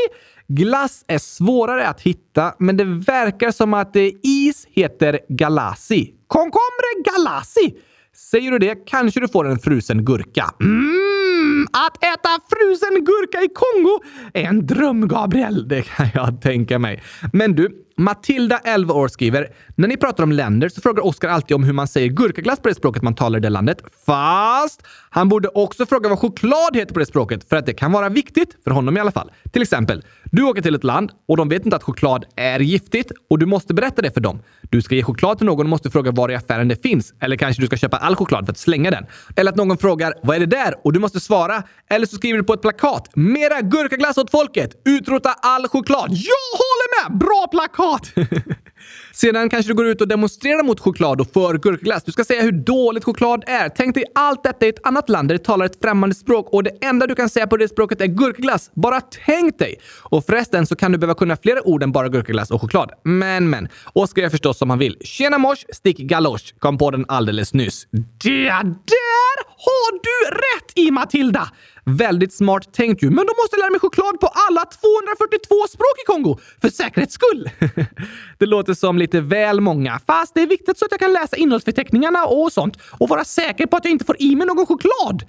Glass 0.47 1.05
är 1.07 1.17
svårare 1.17 1.87
att 1.87 2.01
hitta, 2.01 2.55
men 2.59 2.77
det 2.77 2.83
verkar 2.83 3.51
som 3.51 3.73
att 3.73 3.95
eh, 3.95 4.09
is 4.23 4.67
heter 4.71 5.19
galasi. 5.29 6.13
Concombre 6.27 7.11
galasi! 7.15 7.75
Säger 8.17 8.51
du 8.51 8.59
det 8.59 8.75
kanske 8.85 9.19
du 9.19 9.27
får 9.27 9.47
en 9.47 9.59
frusen 9.59 10.05
gurka. 10.05 10.49
Mm, 10.61 11.67
att 11.71 11.97
äta 11.97 12.29
frusen 12.49 13.05
gurka 13.05 13.41
i 13.41 13.47
Kongo 13.53 13.99
är 14.33 14.43
en 14.43 14.67
dröm, 14.67 15.07
Gabriel. 15.07 15.67
Det 15.67 15.81
kan 15.81 16.07
jag 16.13 16.41
tänka 16.41 16.79
mig. 16.79 17.03
Men 17.33 17.55
du, 17.55 17.84
Matilda, 17.97 18.59
11 18.63 18.93
år, 18.93 19.07
skriver 19.07 19.47
“När 19.75 19.87
ni 19.87 19.97
pratar 19.97 20.23
om 20.23 20.31
länder 20.31 20.69
så 20.69 20.81
frågar 20.81 21.05
Oskar 21.05 21.29
alltid 21.29 21.55
om 21.55 21.63
hur 21.63 21.73
man 21.73 21.87
säger 21.87 22.07
gurkaglass 22.07 22.59
på 22.59 22.67
det 22.69 22.75
språket 22.75 23.03
man 23.03 23.15
talar 23.15 23.39
i 23.39 23.41
det 23.41 23.49
landet. 23.49 23.81
Fast 24.05 24.83
han 25.09 25.29
borde 25.29 25.47
också 25.47 25.85
fråga 25.85 26.09
vad 26.09 26.19
choklad 26.19 26.75
heter 26.75 26.93
på 26.93 26.99
det 26.99 27.05
språket 27.05 27.49
för 27.49 27.55
att 27.55 27.65
det 27.65 27.73
kan 27.73 27.91
vara 27.91 28.09
viktigt, 28.09 28.57
för 28.63 28.71
honom 28.71 28.97
i 28.97 28.99
alla 28.99 29.11
fall. 29.11 29.31
Till 29.51 29.61
exempel, 29.61 30.03
du 30.31 30.43
åker 30.43 30.61
till 30.61 30.75
ett 30.75 30.83
land 30.83 31.11
och 31.27 31.37
de 31.37 31.49
vet 31.49 31.65
inte 31.65 31.75
att 31.75 31.83
choklad 31.83 32.25
är 32.35 32.59
giftigt 32.59 33.11
och 33.29 33.39
du 33.39 33.45
måste 33.45 33.73
berätta 33.73 34.01
det 34.01 34.11
för 34.11 34.21
dem. 34.21 34.39
Du 34.61 34.81
ska 34.81 34.95
ge 34.95 35.03
choklad 35.03 35.37
till 35.37 35.45
någon 35.45 35.65
och 35.65 35.69
måste 35.69 35.89
fråga 35.89 36.11
var 36.11 36.31
i 36.31 36.35
affären 36.35 36.67
det 36.67 36.81
finns. 36.81 37.13
Eller 37.21 37.35
kanske 37.35 37.61
du 37.61 37.67
ska 37.67 37.77
köpa 37.77 37.97
all 37.97 38.15
choklad 38.15 38.45
för 38.45 38.51
att 38.51 38.57
slänga 38.57 38.91
den. 38.91 39.05
Eller 39.35 39.51
att 39.51 39.57
någon 39.57 39.77
frågar 39.77 40.13
“Vad 40.23 40.35
är 40.35 40.39
det 40.39 40.45
där?” 40.45 40.75
och 40.83 40.93
du 40.93 40.99
måste 40.99 41.19
svara. 41.19 41.63
Eller 41.89 42.05
så 42.05 42.15
skriver 42.15 42.37
du 42.37 42.43
på 42.43 42.53
ett 42.53 42.61
plakat 42.61 43.09
“Mera 43.15 43.61
gurkaglass 43.61 44.17
åt 44.17 44.31
folket! 44.31 44.81
Utrota 44.85 45.35
all 45.41 45.67
choklad!” 45.67 46.07
Jag 46.09 46.57
håller 46.61 47.09
med! 47.09 47.19
Bra 47.19 47.47
plakat! 47.51 47.84
Sedan 49.11 49.49
kanske 49.49 49.71
du 49.71 49.75
går 49.75 49.87
ut 49.87 50.01
och 50.01 50.07
demonstrerar 50.07 50.63
mot 50.63 50.79
choklad 50.79 51.21
och 51.21 51.27
för 51.33 51.57
gurkaglass. 51.57 52.03
Du 52.03 52.11
ska 52.11 52.23
säga 52.23 52.41
hur 52.41 52.51
dåligt 52.51 53.03
choklad 53.03 53.43
är. 53.47 53.69
Tänk 53.69 53.95
dig 53.95 54.03
allt 54.15 54.43
detta 54.43 54.65
i 54.65 54.69
ett 54.69 54.87
annat 54.87 55.09
land 55.09 55.27
där 55.27 55.37
det 55.37 55.43
talar 55.43 55.65
ett 55.65 55.81
främmande 55.81 56.15
språk 56.15 56.49
och 56.53 56.63
det 56.63 56.71
enda 56.81 57.07
du 57.07 57.15
kan 57.15 57.29
säga 57.29 57.47
på 57.47 57.57
det 57.57 57.67
språket 57.67 58.01
är 58.01 58.05
gurkaglass. 58.05 58.71
Bara 58.73 59.01
tänk 59.25 59.59
dig! 59.59 59.75
Och 60.01 60.25
förresten 60.25 60.67
så 60.67 60.75
kan 60.75 60.91
du 60.91 60.97
behöva 60.97 61.13
kunna 61.13 61.37
flera 61.37 61.67
ord 61.67 61.83
än 61.83 61.91
bara 61.91 62.09
gurkaglass 62.09 62.51
och 62.51 62.61
choklad. 62.61 62.91
Men, 63.03 63.49
men. 63.49 63.67
Oskar 63.93 64.21
gör 64.21 64.29
förstås 64.29 64.57
som 64.57 64.69
han 64.69 64.79
vill. 64.79 64.97
Tjena 65.01 65.37
mors, 65.37 65.65
stick 65.73 65.97
galosch. 65.97 66.55
Kom 66.59 66.77
på 66.77 66.91
den 66.91 67.05
alldeles 67.07 67.53
nyss. 67.53 67.87
Det 68.23 68.49
där 68.49 69.35
har 69.57 69.91
du 70.03 70.35
rätt 70.35 70.87
i 70.87 70.91
Matilda! 70.91 71.49
Väldigt 71.87 72.33
smart 72.33 72.73
tänkt 72.73 73.03
ju, 73.03 73.09
men 73.09 73.25
då 73.25 73.33
måste 73.41 73.55
jag 73.55 73.59
lära 73.59 73.71
mig 73.71 73.79
choklad 73.79 74.19
på 74.19 74.27
alla 74.27 74.65
242 74.65 75.55
språk 75.69 75.95
i 76.03 76.05
Kongo, 76.05 76.37
för 76.61 76.69
säkerhets 76.69 77.13
skull. 77.13 77.49
det 78.37 78.45
låter 78.45 78.73
som 78.73 78.97
lite 78.97 79.21
väl 79.21 79.61
många, 79.61 79.99
fast 80.07 80.33
det 80.33 80.41
är 80.41 80.47
viktigt 80.47 80.77
så 80.77 80.85
att 80.85 80.91
jag 80.91 80.99
kan 80.99 81.13
läsa 81.13 81.35
innehållsförteckningarna 81.35 82.25
och 82.25 82.51
sånt 82.51 82.77
och 82.91 83.09
vara 83.09 83.23
säker 83.23 83.65
på 83.65 83.77
att 83.77 83.85
jag 83.85 83.91
inte 83.91 84.05
får 84.05 84.21
i 84.21 84.35
mig 84.35 84.47
någon 84.47 84.65
choklad. 84.65 85.23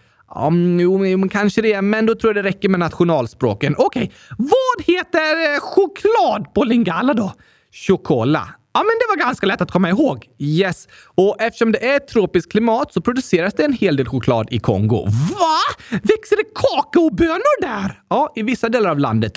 Um, 0.47 0.81
jo, 0.81 1.29
kanske 1.29 1.63
det, 1.63 1.83
men 1.83 2.07
då 2.07 2.15
tror 2.15 2.37
jag 2.37 2.45
det 2.45 2.49
räcker 2.49 2.69
med 2.69 2.81
nationalspråken. 2.81 3.75
Okej, 3.79 4.03
okay. 4.03 4.15
vad 4.37 4.97
heter 4.97 5.55
eh, 5.55 5.61
choklad 5.61 6.55
på 6.55 6.65
lingala 6.65 7.15
då? 7.15 7.33
Chokola. 7.73 8.49
Ja, 8.77 8.83
men 8.83 8.99
det 8.99 9.07
var 9.09 9.27
ganska 9.27 9.47
lätt 9.47 9.61
att 9.61 9.71
komma 9.71 9.89
ihåg. 9.89 10.27
Yes. 10.39 10.89
Och 11.15 11.37
eftersom 11.41 11.73
det 11.73 11.87
är 11.89 11.97
ett 11.97 12.09
tropiskt 12.09 12.53
klimat 12.53 12.93
så 12.93 13.01
produceras 13.01 13.55
det 13.55 13.65
en 13.65 13.73
hel 13.73 13.97
del 13.97 14.09
choklad 14.09 14.49
i 14.51 14.59
Kongo. 14.59 15.05
Va? 15.05 15.59
Växer 15.91 16.37
det 16.37 16.45
kakaobönor 16.55 17.61
där? 17.63 18.01
Ja, 18.09 18.33
i 18.37 18.43
vissa 18.43 18.69
delar 18.69 18.91
av 18.91 18.99
landet. 18.99 19.33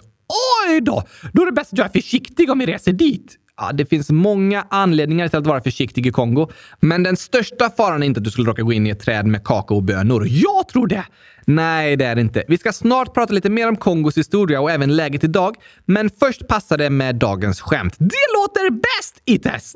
Oj 0.67 0.81
då! 0.81 1.03
Då 1.33 1.41
är 1.41 1.45
det 1.45 1.51
bäst 1.51 1.73
att 1.73 1.79
jag 1.79 1.87
är 1.87 2.01
försiktig 2.01 2.51
om 2.51 2.59
vi 2.59 2.65
reser 2.65 2.91
dit. 2.93 3.37
Ja, 3.59 3.71
det 3.73 3.85
finns 3.85 4.09
många 4.09 4.65
anledningar 4.69 5.27
till 5.27 5.39
att 5.39 5.47
vara 5.47 5.61
försiktig 5.61 6.07
i 6.07 6.11
Kongo, 6.11 6.47
men 6.79 7.03
den 7.03 7.17
största 7.17 7.69
faran 7.69 8.03
är 8.03 8.07
inte 8.07 8.17
att 8.17 8.23
du 8.23 8.31
skulle 8.31 8.49
råka 8.49 8.61
gå 8.61 8.73
in 8.73 8.87
i 8.87 8.89
ett 8.89 8.99
träd 8.99 9.25
med 9.25 9.43
kakaobönor. 9.43 10.27
Jag 10.27 10.67
tror 10.67 10.87
det! 10.87 11.05
Nej, 11.45 11.95
det 11.95 12.05
är 12.05 12.15
det 12.15 12.21
inte. 12.21 12.43
Vi 12.47 12.57
ska 12.57 12.73
snart 12.73 13.13
prata 13.13 13.33
lite 13.33 13.49
mer 13.49 13.67
om 13.67 13.75
Kongos 13.75 14.17
historia 14.17 14.61
och 14.61 14.71
även 14.71 14.95
läget 14.95 15.23
idag, 15.23 15.55
men 15.85 16.09
först 16.19 16.47
passar 16.47 16.77
det 16.77 16.89
med 16.89 17.15
dagens 17.15 17.61
skämt. 17.61 17.95
Det 17.97 18.25
låter 18.35 18.71
bäst 18.71 19.21
i 19.25 19.39
test! 19.39 19.75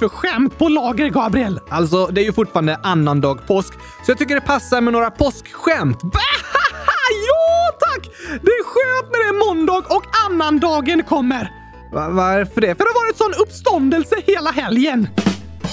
Du 0.00 0.08
för 0.08 0.16
skämt 0.16 0.58
på 0.58 0.68
lager, 0.68 1.08
Gabriel? 1.08 1.60
Alltså, 1.68 2.06
det 2.06 2.20
är 2.20 2.24
ju 2.24 2.32
fortfarande 2.32 2.76
annandag 2.82 3.46
påsk, 3.46 3.74
så 3.74 4.10
jag 4.10 4.18
tycker 4.18 4.34
det 4.34 4.40
passar 4.40 4.80
med 4.80 4.92
några 4.92 5.10
påskskämt. 5.10 5.98
ja, 7.28 7.76
tack! 7.80 8.10
Det 8.28 8.50
är 8.50 8.64
skönt 8.64 9.12
när 9.12 9.18
det 9.18 9.28
är 9.28 9.48
måndag 9.48 9.84
och 9.88 10.04
annandagen 10.26 11.02
kommer. 11.02 11.50
Va 11.92 12.08
varför 12.08 12.60
det? 12.60 12.74
För 12.74 12.84
det 12.84 12.90
har 12.90 13.06
varit 13.06 13.16
sån 13.16 13.34
uppståndelse 13.42 14.16
hela 14.26 14.50
helgen. 14.50 15.08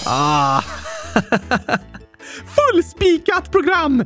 Ah. 0.05 0.61
Fullspikat 2.55 3.51
program! 3.51 3.97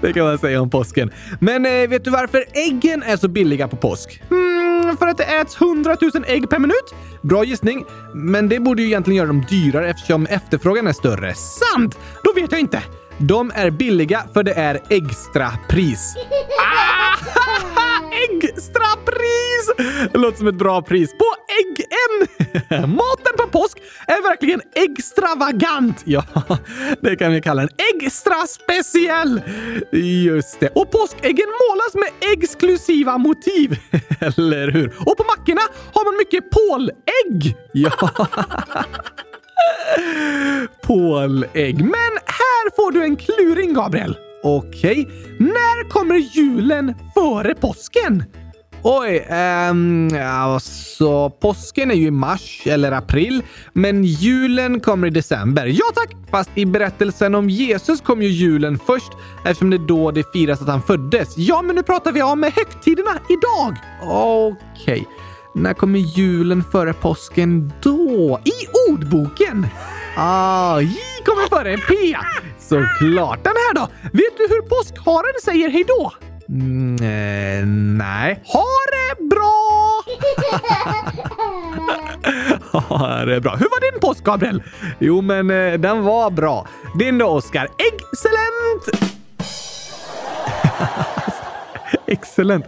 det 0.00 0.12
kan 0.12 0.24
man 0.24 0.38
säga 0.38 0.60
om 0.60 0.70
påsken. 0.70 1.10
Men 1.40 1.66
eh, 1.66 1.88
vet 1.88 2.04
du 2.04 2.10
varför 2.10 2.44
äggen 2.52 3.02
är 3.02 3.16
så 3.16 3.28
billiga 3.28 3.68
på 3.68 3.76
påsk? 3.76 4.22
För 4.98 5.06
att 5.06 5.16
det 5.16 5.24
äts 5.24 5.60
100 5.60 5.96
000 6.00 6.24
ägg 6.26 6.50
per 6.50 6.58
minut? 6.58 6.94
Bra 7.22 7.44
gissning, 7.44 7.84
men 8.14 8.48
det 8.48 8.60
borde 8.60 8.82
ju 8.82 8.88
egentligen 8.88 9.16
göra 9.16 9.26
dem 9.26 9.44
dyrare 9.48 9.90
eftersom 9.90 10.26
efterfrågan 10.26 10.86
är 10.86 10.92
större. 10.92 11.34
Sant! 11.34 11.98
Då 12.22 12.32
vet 12.32 12.52
jag 12.52 12.60
inte. 12.60 12.82
De 13.18 13.52
är 13.54 13.70
billiga 13.70 14.24
för 14.34 14.42
det 14.42 14.52
är 14.52 14.80
extrapris. 14.90 16.14
Ah! 16.60 17.80
Äggstrapris! 18.24 19.70
Det 20.12 20.18
låter 20.18 20.38
som 20.38 20.46
ett 20.46 20.54
bra 20.54 20.82
pris 20.82 21.10
på 21.12 21.24
äggen! 21.60 22.28
Maten 22.96 23.32
på 23.38 23.48
påsk 23.48 23.78
är 24.06 24.22
verkligen 24.22 24.60
extravagant. 24.74 26.02
Ja, 26.04 26.24
det 27.00 27.16
kan 27.16 27.32
vi 27.32 27.40
kalla 27.40 27.62
den. 27.62 27.70
Extra 27.94 28.34
speciell! 28.46 29.42
Just 29.92 30.60
det. 30.60 30.68
Och 30.68 30.90
påskäggen 30.90 31.46
målas 31.68 31.94
med 31.94 32.32
exklusiva 32.32 33.18
motiv. 33.18 33.78
Eller 34.20 34.70
hur? 34.70 34.94
Och 34.98 35.16
på 35.16 35.24
mackorna 35.24 35.62
har 35.92 36.04
man 36.04 36.16
mycket 36.18 36.50
pålägg. 36.50 37.56
Ja. 37.72 37.90
Pålägg. 40.82 41.80
Men 41.80 42.12
här 42.26 42.76
får 42.76 42.92
du 42.92 43.02
en 43.02 43.16
kluring, 43.16 43.74
Gabriel. 43.74 44.16
Okej, 44.46 45.02
okay. 45.02 45.06
när 45.38 45.88
kommer 45.88 46.14
julen 46.14 46.94
före 47.14 47.54
påsken? 47.54 48.24
Oj, 48.82 49.26
ehm, 49.28 50.08
alltså 50.26 51.30
påsken 51.30 51.90
är 51.90 51.94
ju 51.94 52.06
i 52.06 52.10
mars 52.10 52.62
eller 52.66 52.92
april, 52.92 53.42
men 53.72 54.04
julen 54.04 54.80
kommer 54.80 55.06
i 55.06 55.10
december. 55.10 55.66
Ja 55.66 55.84
tack! 55.94 56.16
Fast 56.30 56.50
i 56.54 56.66
berättelsen 56.66 57.34
om 57.34 57.50
Jesus 57.50 58.00
kom 58.00 58.22
ju 58.22 58.28
julen 58.28 58.78
först 58.86 59.12
eftersom 59.44 59.70
det 59.70 59.76
är 59.76 59.86
då 59.86 60.10
det 60.10 60.32
firas 60.32 60.62
att 60.62 60.68
han 60.68 60.82
föddes. 60.82 61.34
Ja, 61.36 61.62
men 61.62 61.76
nu 61.76 61.82
pratar 61.82 62.12
vi 62.12 62.22
om 62.22 62.42
högtiderna 62.42 63.10
idag. 63.28 63.76
Okej. 64.02 64.54
Okay. 64.82 65.04
När 65.54 65.74
kommer 65.74 65.98
julen 65.98 66.64
före 66.72 66.92
påsken 66.92 67.72
då? 67.82 68.40
I 68.44 68.90
ordboken! 68.90 69.66
Ah, 70.16 70.80
J 70.80 70.96
kommer 71.24 71.48
före 71.48 71.76
P! 71.76 72.16
Såklart. 72.68 73.44
Den 73.44 73.52
här 73.56 73.74
då? 73.74 73.88
Vet 74.02 74.36
du 74.36 74.46
hur 74.48 74.62
påskharen 74.62 75.34
säger 75.44 75.68
hej 75.68 75.84
då? 75.88 76.12
Mm, 76.48 76.94
eh, 76.94 77.66
nej. 77.98 78.42
Ha 78.46 78.66
det 78.92 79.24
bra! 79.28 80.02
ha 82.72 83.24
det 83.24 83.40
bra. 83.40 83.56
Hur 83.56 83.68
var 83.70 83.92
din 83.92 84.00
påsk, 84.00 84.24
Gabriel? 84.24 84.62
Jo, 84.98 85.20
men 85.20 85.50
eh, 85.50 85.72
den 85.72 86.02
var 86.02 86.30
bra. 86.30 86.66
Din 86.98 87.18
då, 87.18 87.26
Oskar? 87.26 87.68
Excellent! 87.78 89.12
Excellent. 92.06 92.64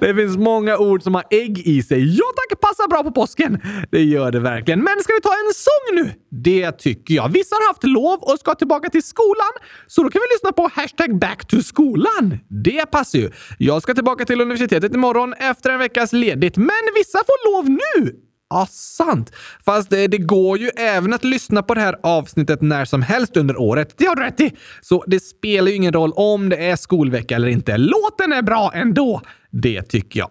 Det 0.00 0.14
finns 0.14 0.36
många 0.36 0.78
ord 0.78 1.02
som 1.02 1.14
har 1.14 1.24
ägg 1.30 1.58
i 1.58 1.82
sig. 1.82 2.16
Ja 2.18 2.24
tack, 2.36 2.60
passar 2.60 2.88
bra 2.88 3.02
på 3.02 3.12
påsken. 3.12 3.58
Det 3.90 4.02
gör 4.02 4.32
det 4.32 4.40
verkligen. 4.40 4.84
Men 4.84 5.02
ska 5.02 5.12
vi 5.12 5.20
ta 5.20 5.32
en 5.32 5.54
sång 5.54 6.04
nu? 6.04 6.12
Det 6.30 6.72
tycker 6.72 7.14
jag. 7.14 7.28
Vissa 7.28 7.54
har 7.54 7.68
haft 7.68 7.84
lov 7.84 8.18
och 8.20 8.38
ska 8.38 8.54
tillbaka 8.54 8.90
till 8.90 9.02
skolan, 9.02 9.52
så 9.86 10.02
då 10.02 10.10
kan 10.10 10.20
vi 10.20 10.34
lyssna 10.34 10.52
på 10.52 10.70
hashtag 10.74 11.18
back 11.18 11.46
to 11.46 11.62
skolan. 11.62 12.38
Det 12.48 12.90
passar 12.90 13.18
ju. 13.18 13.30
Jag 13.58 13.82
ska 13.82 13.94
tillbaka 13.94 14.24
till 14.24 14.40
universitetet 14.40 14.94
imorgon 14.94 15.34
efter 15.34 15.70
en 15.70 15.78
veckas 15.78 16.12
ledigt, 16.12 16.56
men 16.56 16.84
vissa 16.94 17.18
får 17.18 17.52
lov 17.52 17.70
nu. 17.70 18.29
Ja, 18.50 18.66
sant. 18.70 19.32
Fast 19.64 19.90
det, 19.90 20.06
det, 20.06 20.18
går 20.18 20.58
ju 20.58 20.68
även 20.68 21.12
att 21.12 21.24
lyssna 21.24 21.62
på 21.62 21.74
det 21.74 21.80
här 21.80 21.96
avsnittet 22.02 22.60
när 22.60 22.84
som 22.84 23.02
helst 23.02 23.36
under 23.36 23.60
året. 23.60 23.94
Det 23.96 24.06
har 24.06 24.16
du 24.16 24.22
rätt 24.22 24.40
i! 24.40 24.52
Så 24.80 25.04
det 25.06 25.20
spelar 25.20 25.70
ju 25.70 25.76
ingen 25.76 25.92
roll 25.92 26.12
om 26.16 26.48
det 26.48 26.56
är 26.56 26.76
skolvecka 26.76 27.36
eller 27.36 27.48
inte. 27.48 27.76
Låten 27.76 28.32
är 28.32 28.42
bra 28.42 28.72
ändå. 28.74 29.20
Det 29.50 29.82
tycker 29.82 30.20
jag. 30.20 30.30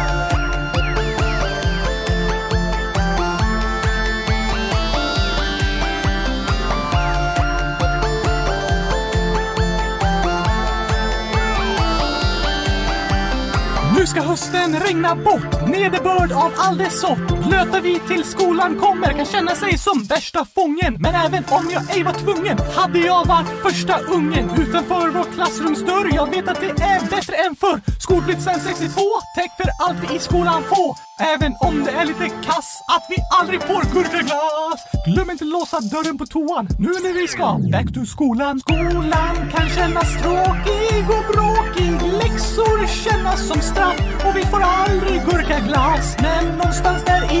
hösten 14.51 14.79
regnar 14.79 15.15
bort, 15.15 15.67
nederbörd 15.67 16.31
av 16.31 16.51
all 16.57 16.77
dess 16.77 17.01
sort. 17.01 17.40
Blöta 17.51 17.79
vi 17.79 17.99
till 17.99 18.23
skolan 18.23 18.79
kommer, 18.79 19.13
kan 19.13 19.25
känna 19.25 19.55
sig 19.55 19.77
som 19.77 20.03
värsta 20.03 20.45
fången. 20.45 20.97
Men 20.99 21.15
även 21.15 21.43
om 21.49 21.69
jag 21.73 21.95
ej 21.95 22.03
var 22.03 22.13
tvungen, 22.13 22.57
hade 22.75 22.99
jag 22.99 23.25
varit 23.25 23.47
första 23.63 23.99
ungen 23.99 24.49
utanför 24.61 25.09
vår 25.09 25.33
klassrumsdörr. 25.35 26.15
Jag 26.15 26.29
vet 26.29 26.47
att 26.47 26.59
det 26.59 26.69
är 26.69 26.99
bättre 27.09 27.35
än 27.35 27.55
förr. 27.55 27.81
Skolplikt 27.99 28.41
sen 28.41 28.59
62, 28.59 29.01
täck 29.35 29.51
för 29.57 29.69
allt 29.83 29.99
vi 30.03 30.15
i 30.15 30.19
skolan 30.19 30.63
får. 30.63 30.95
Även 31.21 31.55
om 31.59 31.83
det 31.83 31.91
är 31.91 32.05
lite 32.05 32.29
kass 32.29 32.69
att 32.95 33.05
vi 33.09 33.17
aldrig 33.39 33.61
får 33.61 33.83
gurkaglass. 33.93 34.79
Glöm 35.05 35.29
inte 35.29 35.45
låsa 35.45 35.79
dörren 35.79 36.17
på 36.17 36.25
toan 36.25 36.67
nu 36.79 36.91
när 37.05 37.13
vi 37.13 37.27
ska 37.27 37.57
back 37.71 37.93
to 37.93 38.05
skolan. 38.05 38.59
Skolan 38.59 39.35
kan 39.53 39.69
kännas 39.69 40.09
tråkig 40.21 41.03
och 41.15 41.25
bråkig. 41.33 41.91
Läxor 42.21 42.87
kännas 43.03 43.47
som 43.47 43.59
straff 43.61 43.99
och 44.25 44.35
vi 44.35 44.43
får 44.45 44.61
aldrig 44.61 45.21
gurkaglass. 45.25 46.17
Men 46.21 46.45
någonstans 46.57 47.03
där 47.03 47.23
i 47.37 47.40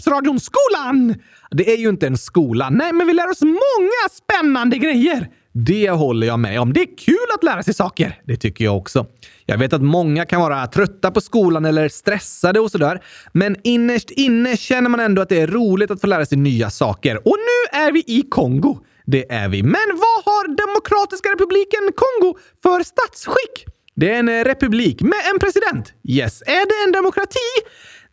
i 0.00 0.40
Skolan! 0.40 1.14
Det 1.50 1.72
är 1.72 1.76
ju 1.76 1.88
inte 1.88 2.06
en 2.06 2.18
skola, 2.18 2.70
nej, 2.70 2.92
men 2.92 3.06
vi 3.06 3.12
lär 3.12 3.30
oss 3.30 3.42
många 3.42 4.08
spännande 4.10 4.78
grejer. 4.78 5.28
Det 5.54 5.90
håller 5.90 6.26
jag 6.26 6.38
med 6.38 6.60
om. 6.60 6.72
Det 6.72 6.80
är 6.80 6.98
kul 6.98 7.26
att 7.34 7.44
lära 7.44 7.62
sig 7.62 7.74
saker. 7.74 8.20
Det 8.26 8.36
tycker 8.36 8.64
jag 8.64 8.76
också. 8.76 9.06
Jag 9.46 9.58
vet 9.58 9.72
att 9.72 9.82
många 9.82 10.24
kan 10.24 10.40
vara 10.40 10.66
trötta 10.66 11.10
på 11.10 11.20
skolan 11.20 11.64
eller 11.64 11.88
stressade 11.88 12.60
och 12.60 12.70
sådär. 12.70 13.02
Men 13.32 13.56
innerst 13.64 14.10
inne 14.10 14.56
känner 14.56 14.88
man 14.88 15.00
ändå 15.00 15.22
att 15.22 15.28
det 15.28 15.40
är 15.40 15.46
roligt 15.46 15.90
att 15.90 16.00
få 16.00 16.06
lära 16.06 16.26
sig 16.26 16.38
nya 16.38 16.70
saker. 16.70 17.16
Och 17.28 17.36
nu 17.38 17.78
är 17.78 17.92
vi 17.92 18.04
i 18.06 18.22
Kongo. 18.30 18.78
Det 19.06 19.32
är 19.32 19.48
vi. 19.48 19.62
Men 19.62 19.88
vad 19.88 20.24
har 20.24 20.56
Demokratiska 20.66 21.28
republiken 21.28 21.80
Kongo 21.96 22.38
för 22.62 22.82
statsskick? 22.82 23.66
Det 23.94 24.10
är 24.10 24.18
en 24.18 24.44
republik 24.44 25.02
med 25.02 25.20
en 25.32 25.38
president. 25.38 25.92
Yes. 26.08 26.42
Är 26.42 26.66
det 26.66 26.86
en 26.86 26.92
demokrati? 26.92 27.52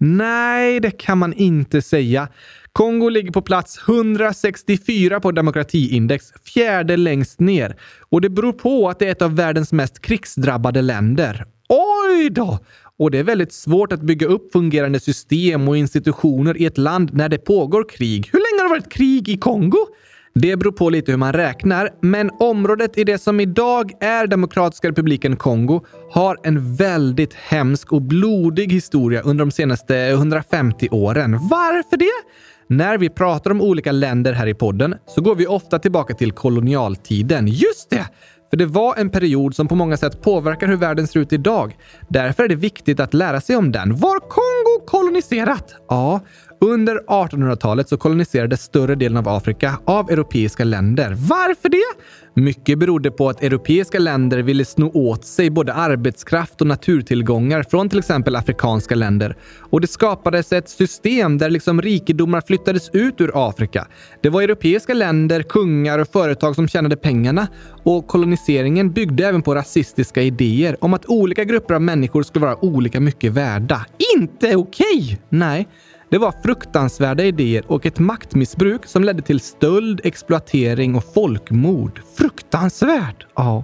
Nej, 0.02 0.80
det 0.80 0.92
kan 0.92 1.18
man 1.18 1.34
inte 1.34 1.82
säga. 1.82 2.28
Kongo 2.74 3.10
ligger 3.10 3.32
på 3.32 3.42
plats 3.42 3.80
164 3.88 5.20
på 5.20 5.32
demokratiindex, 5.32 6.34
fjärde 6.46 6.98
längst 6.98 7.40
ner. 7.40 7.76
Och 8.10 8.22
det 8.22 8.30
beror 8.30 8.54
på 8.54 8.90
att 8.90 9.00
det 9.00 9.08
är 9.08 9.12
ett 9.12 9.22
av 9.22 9.36
världens 9.36 9.72
mest 9.72 10.02
krigsdrabbade 10.02 10.82
länder. 10.82 11.46
Oj 11.70 12.30
då! 12.30 12.60
Och 12.98 13.12
det 13.12 13.18
är 13.18 13.24
väldigt 13.24 13.54
svårt 13.54 13.92
att 13.92 14.02
bygga 14.02 14.28
upp 14.28 14.52
fungerande 14.52 15.00
system 15.00 15.68
och 15.68 15.78
institutioner 15.78 16.58
i 16.58 16.66
ett 16.66 16.78
land 16.78 17.14
när 17.14 17.30
det 17.30 17.38
pågår 17.38 17.90
krig. 17.90 18.30
Hur 18.32 18.40
länge 18.40 18.62
har 18.62 18.70
det 18.70 18.80
varit 18.80 18.94
krig 18.94 19.30
i 19.30 19.38
Kongo? 19.38 19.88
Det 20.34 20.58
beror 20.58 20.72
på 20.72 20.90
lite 20.90 21.12
hur 21.12 21.18
man 21.18 21.34
räknar, 21.34 21.90
men 22.02 22.32
området 22.40 22.98
i 22.98 23.04
det 23.04 23.18
som 23.18 23.40
idag 23.40 23.92
är 24.00 24.28
Demokratiska 24.28 24.88
republiken 24.88 25.36
Kongo 25.36 25.86
har 26.12 26.38
en 26.44 26.76
väldigt 26.76 27.34
hemsk 27.34 27.92
och 27.92 28.02
blodig 28.02 28.72
historia 28.72 29.22
under 29.22 29.46
de 29.46 29.52
senaste 29.52 29.96
150 29.96 30.88
åren. 30.92 31.32
Varför 31.32 31.98
det? 31.98 32.30
När 32.76 32.98
vi 32.98 33.10
pratar 33.10 33.52
om 33.52 33.62
olika 33.62 33.92
länder 33.92 34.34
här 34.34 34.48
i 34.48 34.54
podden 34.54 34.96
så 35.08 35.22
går 35.22 35.36
vi 35.36 35.48
ofta 35.48 35.80
tillbaka 35.80 36.14
till 36.14 36.32
kolonialtiden. 36.32 37.48
Just 37.48 37.90
det! 37.90 38.06
För 38.50 38.58
det 38.58 38.66
var 38.66 38.96
en 38.96 39.10
period 39.10 39.56
som 39.56 39.68
på 39.68 39.76
många 39.76 39.98
sätt 39.98 40.22
påverkar 40.22 40.68
hur 40.68 40.76
världen 40.76 41.08
ser 41.08 41.20
ut 41.20 41.34
idag. 41.34 41.78
Därför 42.10 42.44
är 42.44 42.48
det 42.48 42.56
viktigt 42.56 43.00
att 43.00 43.14
lära 43.14 43.42
sig 43.42 43.56
om 43.56 43.72
den. 43.72 43.96
Var 43.96 44.20
Kongo 44.20 44.86
koloniserat? 44.86 45.76
Ja, 45.88 46.22
under 46.62 47.00
1800-talet 47.08 47.90
så 47.90 47.98
koloniserades 47.98 48.62
större 48.62 48.96
delen 48.96 49.18
av 49.18 49.28
Afrika 49.28 49.80
av 49.86 50.10
europeiska 50.10 50.64
länder. 50.64 51.16
Varför 51.18 51.70
det? 51.70 52.04
Mycket 52.34 52.80
berodde 52.80 53.12
på 53.12 53.30
att 53.30 53.44
europeiska 53.44 54.00
länder 54.00 54.40
ville 54.40 54.66
sno 54.66 54.92
åt 54.94 55.26
sig 55.26 55.50
både 55.50 55.74
arbetskraft 55.74 56.62
och 56.62 56.68
naturtillgångar 56.68 57.64
från 57.64 57.90
till 57.90 58.00
exempel 58.00 58.36
afrikanska 58.36 58.96
länder. 58.96 59.36
Och 59.60 59.82
det 59.82 59.88
skapades 59.88 60.54
ett 60.54 60.70
system 60.70 61.38
där 61.38 61.50
liksom 61.50 61.82
rikedomar 61.82 62.42
flyttades 62.42 62.90
ut 62.94 63.22
ur 63.22 63.32
Afrika. 63.34 63.88
Det 64.22 64.30
var 64.30 64.42
europeiska 64.42 64.94
länder, 64.94 65.42
kungar 65.42 66.00
och 66.00 66.08
företag 66.08 66.56
som 66.56 66.68
tjänade 66.68 66.96
pengarna. 66.96 67.48
Och 67.84 68.08
koloniseringen 68.08 68.92
byggde 68.92 69.28
även 69.28 69.42
på 69.42 69.56
rasistiska 69.56 70.22
idéer 70.22 70.78
om 70.82 70.94
att 70.94 71.06
olika 71.06 71.44
grupper 71.44 71.74
av 71.74 71.82
människor 71.82 72.24
skulle 72.24 72.46
vara 72.46 72.66
olika 72.66 73.00
mycket 73.00 73.32
värda. 73.32 73.86
Inte 74.16 74.56
okej! 74.56 74.86
Okay. 75.04 75.18
Nej. 75.30 75.68
Det 76.12 76.18
var 76.18 76.34
fruktansvärda 76.44 77.24
idéer 77.24 77.64
och 77.68 77.86
ett 77.86 78.00
maktmissbruk 78.00 78.86
som 78.86 79.04
ledde 79.04 79.22
till 79.22 79.40
stöld, 79.40 80.02
exploatering 80.04 80.96
och 80.96 81.14
folkmord. 81.14 82.02
Fruktansvärt! 82.18 83.26
Ja, 83.36 83.64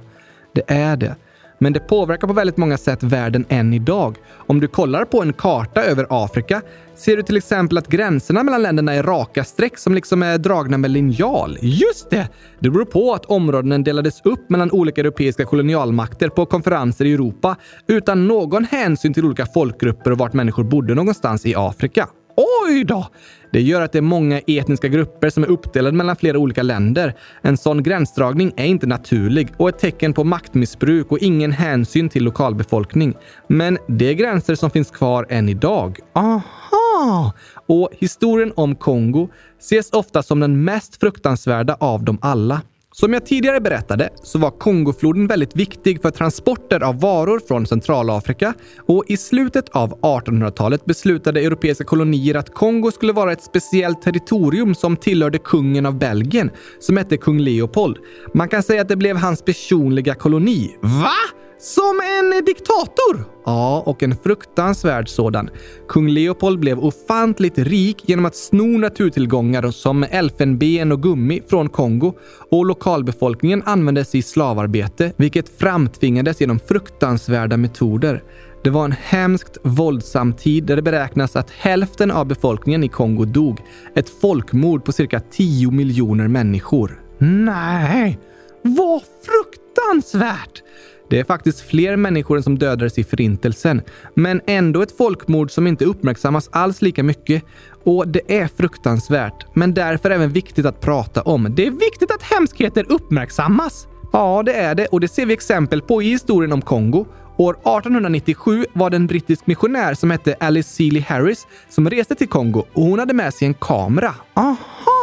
det 0.53 0.63
är 0.67 0.97
det. 0.97 1.15
Men 1.60 1.73
det 1.73 1.79
påverkar 1.79 2.27
på 2.27 2.34
väldigt 2.34 2.58
många 2.58 2.77
sätt 2.77 3.03
världen 3.03 3.45
än 3.49 3.73
idag. 3.73 4.17
Om 4.34 4.60
du 4.60 4.67
kollar 4.67 5.05
på 5.05 5.21
en 5.21 5.34
karta 5.34 5.84
över 5.84 6.08
Afrika 6.10 6.62
ser 6.95 7.17
du 7.17 7.23
till 7.23 7.38
exempel 7.38 7.77
att 7.77 7.88
gränserna 7.88 8.43
mellan 8.43 8.62
länderna 8.62 8.93
är 8.93 9.03
raka 9.03 9.43
streck 9.43 9.77
som 9.77 9.95
liksom 9.95 10.23
är 10.23 10.38
dragna 10.38 10.77
med 10.77 10.91
linjal. 10.91 11.58
Just 11.62 12.10
det! 12.10 12.29
Det 12.60 12.69
beror 12.69 12.86
på 12.86 13.13
att 13.13 13.25
områdena 13.25 13.77
delades 13.77 14.21
upp 14.23 14.49
mellan 14.49 14.71
olika 14.71 15.01
europeiska 15.01 15.45
kolonialmakter 15.45 16.29
på 16.29 16.45
konferenser 16.45 17.05
i 17.05 17.13
Europa 17.13 17.55
utan 17.88 18.27
någon 18.27 18.63
hänsyn 18.65 19.13
till 19.13 19.25
olika 19.25 19.45
folkgrupper 19.45 20.12
och 20.12 20.17
vart 20.17 20.34
människor 20.34 20.63
bodde 20.63 20.95
någonstans 20.95 21.45
i 21.45 21.55
Afrika. 21.55 22.08
Oj 22.37 22.83
då! 22.83 23.07
Det 23.51 23.61
gör 23.61 23.81
att 23.81 23.91
det 23.91 23.97
är 23.97 24.01
många 24.01 24.39
etniska 24.47 24.87
grupper 24.87 25.29
som 25.29 25.43
är 25.43 25.47
uppdelade 25.47 25.97
mellan 25.97 26.15
flera 26.15 26.37
olika 26.37 26.63
länder. 26.63 27.13
En 27.41 27.57
sån 27.57 27.83
gränsdragning 27.83 28.51
är 28.57 28.65
inte 28.65 28.87
naturlig 28.87 29.47
och 29.57 29.69
ett 29.69 29.79
tecken 29.79 30.13
på 30.13 30.23
maktmissbruk 30.23 31.11
och 31.11 31.19
ingen 31.19 31.51
hänsyn 31.51 32.09
till 32.09 32.23
lokalbefolkning. 32.23 33.13
Men 33.47 33.77
det 33.87 34.09
är 34.09 34.13
gränser 34.13 34.55
som 34.55 34.69
finns 34.69 34.91
kvar 34.91 35.25
än 35.29 35.49
idag. 35.49 35.99
Aha! 36.13 37.33
Och 37.67 37.89
historien 37.99 38.53
om 38.55 38.75
Kongo 38.75 39.29
ses 39.59 39.91
ofta 39.91 40.23
som 40.23 40.39
den 40.39 40.63
mest 40.63 40.99
fruktansvärda 40.99 41.77
av 41.79 42.03
dem 42.03 42.17
alla. 42.21 42.61
Som 42.97 43.13
jag 43.13 43.25
tidigare 43.25 43.62
berättade 43.62 44.10
så 44.23 44.39
var 44.39 44.51
Kongofloden 44.51 45.27
väldigt 45.27 45.55
viktig 45.55 46.01
för 46.01 46.12
transporter 46.12 46.84
av 46.84 46.99
varor 46.99 47.41
från 47.47 47.67
Centralafrika 47.67 48.53
och 48.88 49.03
i 49.08 49.17
slutet 49.17 49.69
av 49.69 49.99
1800-talet 50.01 50.86
beslutade 50.86 51.41
europeiska 51.41 51.84
kolonier 51.84 52.36
att 52.36 52.53
Kongo 52.53 52.91
skulle 52.91 53.13
vara 53.13 53.31
ett 53.31 53.43
speciellt 53.43 54.01
territorium 54.01 54.75
som 54.75 54.97
tillhörde 54.97 55.38
kungen 55.38 55.86
av 55.86 55.99
Belgien 55.99 56.51
som 56.80 56.97
hette 56.97 57.17
kung 57.17 57.39
Leopold. 57.39 57.97
Man 58.34 58.49
kan 58.49 58.63
säga 58.63 58.82
att 58.82 58.89
det 58.89 58.95
blev 58.95 59.17
hans 59.17 59.41
personliga 59.41 60.15
koloni. 60.15 60.76
Va? 60.82 61.44
Som 61.66 62.01
en 62.20 62.45
diktator? 62.45 63.26
Ja, 63.45 63.84
och 63.86 64.03
en 64.03 64.16
fruktansvärd 64.18 65.09
sådan. 65.09 65.49
Kung 65.88 66.09
Leopold 66.09 66.59
blev 66.59 66.80
ofantligt 66.80 67.57
rik 67.57 68.09
genom 68.09 68.26
att 68.26 68.36
sno 68.36 68.78
naturtillgångar 68.78 69.72
som 69.72 70.03
elfenben 70.03 70.91
och 70.91 71.03
gummi 71.03 71.41
från 71.49 71.70
Kongo 71.70 72.13
och 72.51 72.66
lokalbefolkningen 72.66 73.63
användes 73.66 74.16
i 74.16 74.22
slavarbete, 74.22 75.13
vilket 75.18 75.59
framtvingades 75.59 76.41
genom 76.41 76.59
fruktansvärda 76.59 77.57
metoder. 77.57 78.24
Det 78.63 78.70
var 78.70 78.86
en 78.86 78.95
hemskt 79.01 79.57
våldsam 79.63 80.34
tid 80.34 80.63
där 80.63 80.76
det 80.76 80.82
beräknas 80.82 81.36
att 81.36 81.49
hälften 81.49 82.11
av 82.11 82.26
befolkningen 82.26 82.84
i 82.84 82.89
Kongo 82.89 83.26
dog. 83.26 83.59
Ett 83.95 84.09
folkmord 84.22 84.86
på 84.86 84.91
cirka 84.91 85.20
10 85.20 85.72
miljoner 85.72 86.28
människor. 86.28 87.01
Nej, 87.20 88.20
vad 88.61 89.01
fruktansvärt! 89.01 90.61
Det 91.10 91.20
är 91.20 91.24
faktiskt 91.24 91.62
fler 91.62 91.95
människor 91.95 92.38
än 92.38 92.43
som 92.43 92.60
dödades 92.60 92.97
i 92.97 93.03
Förintelsen, 93.03 93.82
men 94.14 94.41
ändå 94.47 94.82
ett 94.82 94.97
folkmord 94.97 95.51
som 95.51 95.68
inte 95.68 95.86
uppmärksammas 95.86 96.49
alls 96.51 96.82
lika 96.82 97.03
mycket. 97.03 97.43
Och 97.84 98.08
det 98.08 98.39
är 98.39 98.47
fruktansvärt, 98.47 99.45
men 99.53 99.74
därför 99.74 100.10
även 100.10 100.30
viktigt 100.30 100.66
att 100.66 100.82
prata 100.82 101.22
om. 101.22 101.56
Det 101.56 101.68
är 101.68 101.72
viktigt 101.72 102.12
att 102.12 102.24
hemskheter 102.24 102.86
uppmärksammas. 102.89 103.88
Ja, 104.14 104.43
det 104.45 104.53
är 104.53 104.76
det 104.76 104.86
och 104.86 104.99
det 104.99 105.08
ser 105.08 105.26
vi 105.26 105.34
exempel 105.34 105.82
på 105.82 106.01
i 106.01 106.10
historien 106.10 106.51
om 106.51 106.62
Kongo. 106.62 107.06
År 107.38 107.53
1897 107.53 108.66
var 108.74 108.89
det 108.89 108.95
en 108.95 109.08
brittisk 109.08 109.47
missionär 109.47 109.93
som 109.93 110.12
hette 110.12 110.36
Alice 110.39 110.70
Seeley 110.70 111.01
Harris 111.01 111.47
som 111.70 111.89
reste 111.89 112.16
till 112.16 112.30
Kongo 112.30 112.64
och 112.74 112.84
hon 112.84 112.99
hade 112.99 113.14
med 113.14 113.34
sig 113.34 113.47
en 113.47 113.53
kamera. 113.53 114.14
Aha! 114.34 114.94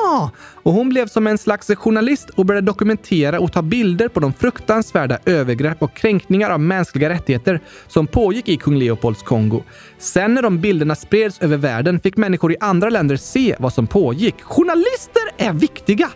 Och 0.62 0.72
hon 0.72 0.88
blev 0.88 1.06
som 1.06 1.26
en 1.26 1.38
slags 1.38 1.66
journalist 1.76 2.30
och 2.30 2.46
började 2.46 2.66
dokumentera 2.66 3.40
och 3.40 3.52
ta 3.52 3.62
bilder 3.62 4.08
på 4.08 4.20
de 4.20 4.32
fruktansvärda 4.32 5.18
övergrepp 5.26 5.82
och 5.82 5.96
kränkningar 5.96 6.50
av 6.50 6.60
mänskliga 6.60 7.08
rättigheter 7.08 7.60
som 7.88 8.06
pågick 8.06 8.48
i 8.48 8.56
kung 8.56 8.78
Leopolds 8.78 9.22
Kongo. 9.22 9.62
Sen 9.98 10.34
när 10.34 10.42
de 10.42 10.60
bilderna 10.60 10.94
spreds 10.94 11.42
över 11.42 11.56
världen 11.56 12.00
fick 12.00 12.16
människor 12.16 12.52
i 12.52 12.56
andra 12.60 12.90
länder 12.90 13.16
se 13.16 13.56
vad 13.58 13.72
som 13.72 13.86
pågick. 13.86 14.42
Journalister 14.42 15.22
är 15.36 15.52
viktiga! 15.52 16.10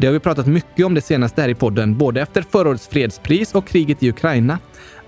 Det 0.00 0.06
har 0.06 0.14
vi 0.14 0.20
pratat 0.20 0.46
mycket 0.46 0.86
om 0.86 0.94
det 0.94 1.00
senaste 1.00 1.42
här 1.42 1.48
i 1.48 1.54
podden, 1.54 1.98
både 1.98 2.20
efter 2.20 2.42
förra 2.42 2.68
årets 2.68 2.88
fredspris 2.88 3.54
och 3.54 3.66
kriget 3.66 4.02
i 4.02 4.08
Ukraina. 4.08 4.58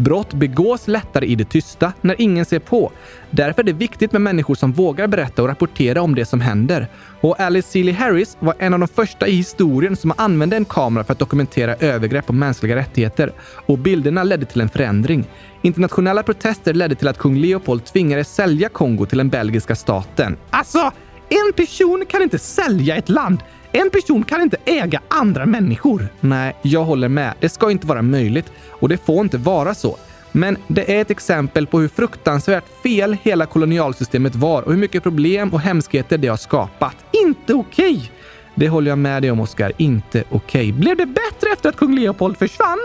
Brott 0.01 0.35
begås 0.35 0.89
lättare 0.89 1.27
i 1.27 1.35
det 1.35 1.45
tysta, 1.45 1.93
när 2.01 2.21
ingen 2.21 2.45
ser 2.45 2.59
på. 2.59 2.93
Därför 3.31 3.63
är 3.63 3.67
det 3.67 3.73
viktigt 3.73 4.13
med 4.13 4.21
människor 4.23 4.55
som 4.55 4.73
vågar 4.73 5.07
berätta 5.07 5.43
och 5.43 5.49
rapportera 5.49 6.03
om 6.03 6.15
det 6.15 6.25
som 6.25 6.41
händer. 6.41 6.89
Och 7.21 7.41
Alice 7.41 7.69
Seeley 7.69 7.95
Harris 7.95 8.37
var 8.41 8.55
en 8.59 8.75
av 8.75 8.81
de 8.81 8.89
första 8.89 9.27
i 9.27 9.33
historien 9.33 9.97
som 9.97 10.13
använde 10.17 10.57
en 10.57 10.65
kamera 10.65 11.05
för 11.05 11.13
att 11.13 11.19
dokumentera 11.19 11.75
övergrepp 11.75 12.27
på 12.27 12.33
mänskliga 12.33 12.77
rättigheter. 12.77 13.33
Och 13.67 13.79
bilderna 13.79 14.25
ledde 14.25 14.47
till 14.47 14.61
en 14.61 14.69
förändring. 14.69 15.25
Internationella 15.63 16.23
protester 16.23 16.75
ledde 16.75 16.95
till 16.95 17.09
att 17.09 17.19
kung 17.19 17.37
Leopold 17.37 17.85
tvingades 17.85 18.35
sälja 18.35 18.69
Kongo 18.69 19.07
till 19.07 19.19
den 19.19 19.29
belgiska 19.29 19.77
staten. 19.77 20.37
Alltså, 20.51 20.93
en 21.29 21.53
person 21.57 22.05
kan 22.09 22.23
inte 22.23 22.39
sälja 22.39 22.97
ett 22.97 23.09
land. 23.09 23.39
En 23.73 23.91
person 23.91 24.25
kan 24.25 24.43
inte 24.43 24.57
äga 24.65 25.01
andra 25.09 25.47
människor. 25.47 26.09
Nej, 26.21 26.57
jag 26.63 26.85
håller 26.85 27.09
med. 27.09 27.35
Det 27.41 27.49
ska 27.49 27.71
inte 27.71 27.87
vara 27.87 28.03
möjligt 28.03 28.53
och 28.69 28.89
det 28.89 29.07
får 29.07 29.21
inte 29.21 29.39
vara 29.39 29.75
så. 29.75 29.97
Men 30.33 30.57
det 30.69 30.97
är 30.97 31.01
ett 31.01 31.11
exempel 31.11 31.67
på 31.67 31.81
hur 31.81 31.89
fruktansvärt 31.89 32.65
fel 32.83 33.17
hela 33.23 33.47
kolonialsystemet 33.47 34.35
var 34.35 34.63
och 34.63 34.73
hur 34.73 34.79
mycket 34.79 35.03
problem 35.03 35.53
och 35.53 35.61
hemskheter 35.61 36.19
det 36.19 36.29
har 36.29 36.37
skapat. 36.37 36.97
Inte 37.13 37.55
okej! 37.55 37.95
Okay. 37.95 38.09
Det 38.55 38.69
håller 38.69 38.91
jag 38.91 38.99
med 38.99 39.23
dig 39.23 39.31
om, 39.31 39.41
Oskar. 39.41 39.73
Inte 39.77 40.25
okej. 40.31 40.71
Okay. 40.71 40.73
Blev 40.73 40.97
det 40.97 41.07
bättre 41.07 41.53
efter 41.53 41.69
att 41.69 41.77
kung 41.77 41.95
Leopold 41.95 42.37
försvann? 42.37 42.79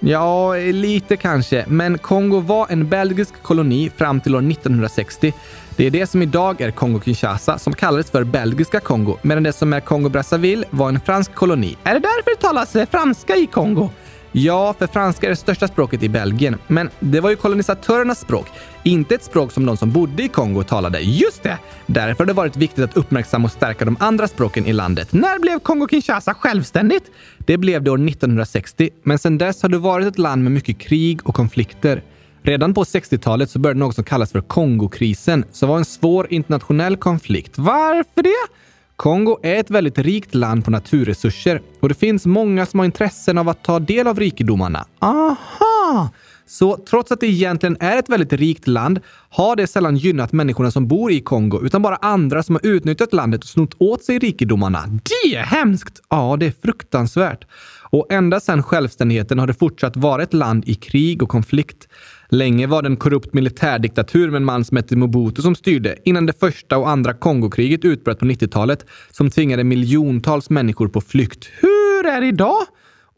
Ja, 0.00 0.54
lite 0.56 1.16
kanske. 1.16 1.64
Men 1.68 1.98
Kongo 1.98 2.40
var 2.40 2.66
en 2.70 2.88
belgisk 2.88 3.42
koloni 3.42 3.90
fram 3.96 4.20
till 4.20 4.34
år 4.34 4.50
1960. 4.50 5.32
Det 5.78 5.86
är 5.86 5.90
det 5.90 6.06
som 6.06 6.22
idag 6.22 6.60
är 6.60 6.70
Kongo-Kinshasa 6.70 7.58
som 7.58 7.72
kallades 7.72 8.10
för 8.10 8.24
belgiska 8.24 8.80
Kongo, 8.80 9.16
medan 9.22 9.42
det 9.42 9.52
som 9.52 9.72
är 9.72 9.80
Kongo-Brazzaville 9.80 10.64
var 10.70 10.88
en 10.88 11.00
fransk 11.00 11.34
koloni. 11.34 11.76
Är 11.84 11.94
det 11.94 12.00
därför 12.00 12.30
det 12.30 12.40
talas 12.40 12.90
franska 12.90 13.36
i 13.36 13.46
Kongo? 13.46 13.90
Ja, 14.32 14.74
för 14.78 14.86
franska 14.86 15.26
är 15.26 15.30
det 15.30 15.36
största 15.36 15.68
språket 15.68 16.02
i 16.02 16.08
Belgien. 16.08 16.56
Men 16.66 16.90
det 17.00 17.20
var 17.20 17.30
ju 17.30 17.36
kolonisatörernas 17.36 18.20
språk, 18.20 18.46
inte 18.82 19.14
ett 19.14 19.24
språk 19.24 19.52
som 19.52 19.66
de 19.66 19.76
som 19.76 19.92
bodde 19.92 20.22
i 20.22 20.28
Kongo 20.28 20.62
talade. 20.62 20.98
Just 20.98 21.42
det! 21.42 21.58
Därför 21.86 22.18
har 22.18 22.26
det 22.26 22.32
varit 22.32 22.56
viktigt 22.56 22.84
att 22.84 22.96
uppmärksamma 22.96 23.44
och 23.44 23.52
stärka 23.52 23.84
de 23.84 23.96
andra 24.00 24.28
språken 24.28 24.66
i 24.66 24.72
landet. 24.72 25.12
När 25.12 25.38
blev 25.38 25.58
Kongo-Kinshasa 25.58 26.34
självständigt? 26.34 27.04
Det 27.38 27.56
blev 27.56 27.82
det 27.82 27.90
år 27.90 28.08
1960, 28.08 28.90
men 29.02 29.18
sedan 29.18 29.38
dess 29.38 29.62
har 29.62 29.68
det 29.68 29.78
varit 29.78 30.06
ett 30.06 30.18
land 30.18 30.42
med 30.42 30.52
mycket 30.52 30.78
krig 30.78 31.20
och 31.24 31.34
konflikter. 31.34 32.02
Redan 32.42 32.74
på 32.74 32.84
60-talet 32.84 33.50
så 33.50 33.58
började 33.58 33.80
något 33.80 33.94
som 33.94 34.04
kallas 34.04 34.32
för 34.32 34.40
Kongokrisen, 34.40 35.44
som 35.52 35.68
var 35.68 35.78
en 35.78 35.84
svår 35.84 36.32
internationell 36.32 36.96
konflikt. 36.96 37.58
Varför 37.58 38.22
det? 38.22 38.58
Kongo 38.96 39.38
är 39.42 39.54
ett 39.54 39.70
väldigt 39.70 39.98
rikt 39.98 40.34
land 40.34 40.64
på 40.64 40.70
naturresurser 40.70 41.62
och 41.80 41.88
det 41.88 41.94
finns 41.94 42.26
många 42.26 42.66
som 42.66 42.78
har 42.78 42.84
intressen 42.84 43.38
av 43.38 43.48
att 43.48 43.64
ta 43.64 43.78
del 43.78 44.06
av 44.06 44.18
rikedomarna. 44.20 44.84
Aha! 44.98 46.10
Så 46.46 46.76
trots 46.76 47.12
att 47.12 47.20
det 47.20 47.26
egentligen 47.26 47.76
är 47.80 47.96
ett 47.96 48.08
väldigt 48.08 48.32
rikt 48.32 48.66
land 48.66 49.00
har 49.30 49.56
det 49.56 49.66
sällan 49.66 49.96
gynnat 49.96 50.32
människorna 50.32 50.70
som 50.70 50.88
bor 50.88 51.12
i 51.12 51.20
Kongo, 51.20 51.60
utan 51.62 51.82
bara 51.82 51.96
andra 51.96 52.42
som 52.42 52.54
har 52.54 52.66
utnyttjat 52.66 53.12
landet 53.12 53.42
och 53.42 53.48
snott 53.48 53.74
åt 53.78 54.04
sig 54.04 54.18
rikedomarna. 54.18 54.86
Det 54.86 55.36
är 55.36 55.42
hemskt! 55.42 56.00
Ja, 56.08 56.36
det 56.40 56.46
är 56.46 56.54
fruktansvärt. 56.62 57.44
Och 57.90 58.12
ända 58.12 58.40
sedan 58.40 58.62
självständigheten 58.62 59.38
har 59.38 59.46
det 59.46 59.54
fortsatt 59.54 59.96
vara 59.96 60.22
ett 60.22 60.34
land 60.34 60.68
i 60.68 60.74
krig 60.74 61.22
och 61.22 61.28
konflikt. 61.28 61.88
Länge 62.28 62.66
var 62.66 62.82
det 62.82 62.88
en 62.88 62.96
korrupt 62.96 63.34
militärdiktatur 63.34 64.30
med 64.30 64.36
en 64.36 64.44
man 64.44 64.64
som 64.64 64.76
hette 64.76 64.96
Mobutu 64.96 65.42
som 65.42 65.54
styrde 65.54 65.96
innan 66.04 66.26
det 66.26 66.40
första 66.40 66.78
och 66.78 66.88
andra 66.88 67.14
Kongokriget 67.14 67.84
utbröt 67.84 68.18
på 68.18 68.24
90-talet 68.24 68.86
som 69.10 69.30
tvingade 69.30 69.64
miljontals 69.64 70.50
människor 70.50 70.88
på 70.88 71.00
flykt. 71.00 71.48
Hur 71.60 72.06
är 72.06 72.20
det 72.20 72.26
idag? 72.26 72.66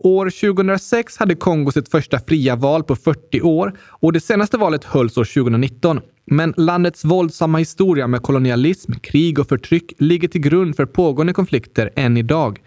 År 0.03 0.55
2006 0.55 1.17
hade 1.17 1.35
Kongo 1.35 1.73
sitt 1.73 1.89
första 1.89 2.19
fria 2.19 2.57
val 2.57 2.85
på 2.85 2.97
40 2.97 3.41
år 3.43 3.79
och 3.89 4.13
det 4.13 4.21
senaste 4.21 4.59
valet 4.59 4.85
hölls 4.85 5.17
år 5.17 5.25
2019. 5.25 6.01
Men 6.27 6.55
landets 6.57 7.05
våldsamma 7.05 7.59
historia 7.59 8.07
med 8.07 8.23
kolonialism, 8.23 8.93
krig 8.93 9.39
och 9.39 9.49
förtryck 9.49 9.93
ligger 9.99 10.29
till 10.29 10.41
grund 10.41 10.77
för 10.77 10.87
pågående 10.87 11.33
konflikter 11.33 11.91
än 11.97 12.17
idag. 12.17 12.59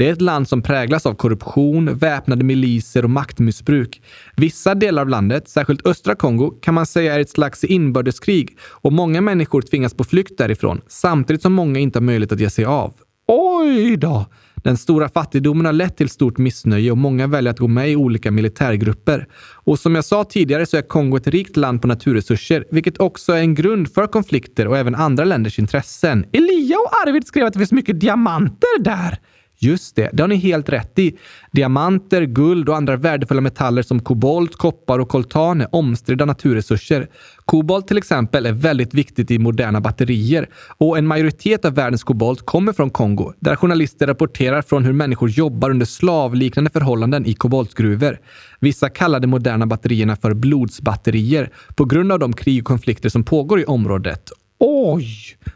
Det 0.00 0.08
är 0.08 0.12
ett 0.12 0.20
land 0.20 0.48
som 0.48 0.62
präglas 0.62 1.06
av 1.06 1.14
korruption, 1.14 1.94
väpnade 1.98 2.44
miliser 2.44 3.04
och 3.04 3.10
maktmissbruk. 3.10 4.02
Vissa 4.36 4.74
delar 4.74 5.02
av 5.02 5.08
landet, 5.08 5.48
särskilt 5.48 5.86
östra 5.86 6.14
Kongo, 6.14 6.50
kan 6.50 6.74
man 6.74 6.86
säga 6.86 7.14
är 7.14 7.20
ett 7.20 7.30
slags 7.30 7.64
inbördeskrig 7.64 8.58
och 8.62 8.92
många 8.92 9.20
människor 9.20 9.62
tvingas 9.62 9.94
på 9.94 10.04
flykt 10.04 10.38
därifrån, 10.38 10.80
samtidigt 10.88 11.42
som 11.42 11.52
många 11.52 11.78
inte 11.78 11.98
har 11.98 12.02
möjlighet 12.02 12.32
att 12.32 12.40
ge 12.40 12.50
sig 12.50 12.64
av. 12.64 12.94
Oj 13.26 13.96
då! 13.96 14.26
Den 14.54 14.76
stora 14.76 15.08
fattigdomen 15.08 15.66
har 15.66 15.72
lett 15.72 15.96
till 15.96 16.08
stort 16.08 16.38
missnöje 16.38 16.90
och 16.90 16.98
många 16.98 17.26
väljer 17.26 17.50
att 17.50 17.58
gå 17.58 17.68
med 17.68 17.90
i 17.90 17.96
olika 17.96 18.30
militärgrupper. 18.30 19.26
Och 19.64 19.78
som 19.78 19.94
jag 19.94 20.04
sa 20.04 20.24
tidigare 20.24 20.66
så 20.66 20.76
är 20.76 20.82
Kongo 20.82 21.16
ett 21.16 21.26
rikt 21.26 21.56
land 21.56 21.82
på 21.82 21.88
naturresurser, 21.88 22.64
vilket 22.70 23.00
också 23.00 23.32
är 23.32 23.40
en 23.40 23.54
grund 23.54 23.94
för 23.94 24.06
konflikter 24.06 24.66
och 24.66 24.78
även 24.78 24.94
andra 24.94 25.24
länders 25.24 25.58
intressen. 25.58 26.26
Elia 26.32 26.76
och 26.76 27.08
Arvid 27.08 27.26
skrev 27.26 27.46
att 27.46 27.52
det 27.52 27.58
finns 27.58 27.72
mycket 27.72 28.00
diamanter 28.00 28.82
där. 28.82 29.18
Just 29.62 29.96
det, 29.96 30.10
det 30.12 30.22
har 30.22 30.28
ni 30.28 30.36
helt 30.36 30.68
rätt 30.68 30.98
i. 30.98 31.18
Diamanter, 31.52 32.22
guld 32.22 32.68
och 32.68 32.76
andra 32.76 32.96
värdefulla 32.96 33.40
metaller 33.40 33.82
som 33.82 34.00
kobolt, 34.00 34.56
koppar 34.56 34.98
och 34.98 35.08
koltan 35.08 35.60
är 35.60 35.74
omstridda 35.74 36.24
naturresurser. 36.24 37.08
Kobolt 37.44 37.88
till 37.88 37.98
exempel 37.98 38.46
är 38.46 38.52
väldigt 38.52 38.94
viktigt 38.94 39.30
i 39.30 39.38
moderna 39.38 39.80
batterier 39.80 40.48
och 40.78 40.98
en 40.98 41.06
majoritet 41.06 41.64
av 41.64 41.74
världens 41.74 42.04
kobolt 42.04 42.46
kommer 42.46 42.72
från 42.72 42.90
Kongo, 42.90 43.32
där 43.40 43.56
journalister 43.56 44.06
rapporterar 44.06 44.62
från 44.62 44.84
hur 44.84 44.92
människor 44.92 45.30
jobbar 45.30 45.70
under 45.70 45.86
slavliknande 45.86 46.70
förhållanden 46.70 47.26
i 47.26 47.34
koboltgruvor. 47.34 48.18
Vissa 48.60 48.88
kallar 48.88 49.20
de 49.20 49.26
moderna 49.26 49.66
batterierna 49.66 50.16
för 50.16 50.34
blodsbatterier 50.34 51.50
på 51.74 51.84
grund 51.84 52.12
av 52.12 52.18
de 52.18 52.32
krig 52.32 52.62
och 52.62 52.66
konflikter 52.66 53.08
som 53.08 53.24
pågår 53.24 53.60
i 53.60 53.64
området. 53.64 54.32
Oj, 54.62 55.08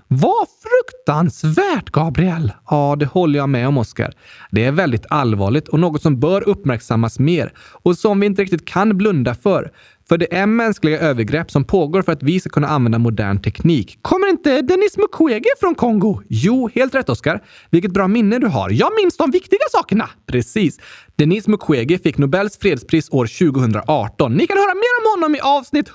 vad 0.09 0.47
fruktansvärt, 0.63 1.91
Gabriel! 1.91 2.53
Ja, 2.71 2.97
det 2.99 3.07
håller 3.07 3.39
jag 3.39 3.49
med 3.49 3.69
om, 3.69 3.79
Oskar. 3.79 4.15
Det 4.51 4.65
är 4.65 4.73
väldigt 4.73 5.07
allvarligt 5.09 5.69
och 5.69 5.81
något 5.81 6.03
som 6.03 6.21
bör 6.21 6.49
uppmärksammas 6.49 7.19
mer 7.19 7.53
och 7.59 7.99
som 7.99 8.21
vi 8.21 8.27
inte 8.27 8.43
riktigt 8.43 8.65
kan 8.65 8.97
blunda 8.99 9.35
för. 9.35 9.73
För 10.09 10.19
det 10.19 10.35
är 10.37 10.47
mänskliga 10.47 10.99
övergrepp 10.99 11.51
som 11.51 11.65
pågår 11.65 12.03
för 12.03 12.13
att 12.13 12.23
vi 12.23 12.41
ska 12.41 12.51
kunna 12.51 12.69
använda 12.69 12.99
modern 12.99 13.43
teknik. 13.43 13.99
Kommer 14.03 14.29
inte 14.29 14.63
Denis 14.63 14.97
Mukwege 14.97 15.49
från 15.61 15.75
Kongo? 15.75 16.23
Jo, 16.29 16.71
helt 16.75 16.95
rätt 16.95 17.09
Oskar. 17.09 17.43
Vilket 17.71 17.93
bra 17.93 18.09
minne 18.09 18.39
du 18.39 18.47
har. 18.47 18.71
Jag 18.71 18.93
minns 19.03 19.17
de 19.17 19.31
viktiga 19.31 19.61
sakerna. 19.73 20.11
Precis. 20.27 20.79
Denis 21.17 21.47
Mukwege 21.47 21.99
fick 21.99 22.19
Nobels 22.19 22.59
fredspris 22.59 23.09
år 23.11 23.53
2018. 23.53 24.35
Ni 24.35 24.47
kan 24.47 24.57
höra 24.57 24.75
mer 24.75 25.01
om 25.01 25.21
honom 25.21 25.35
i 25.35 25.41
avsnitt 25.41 25.89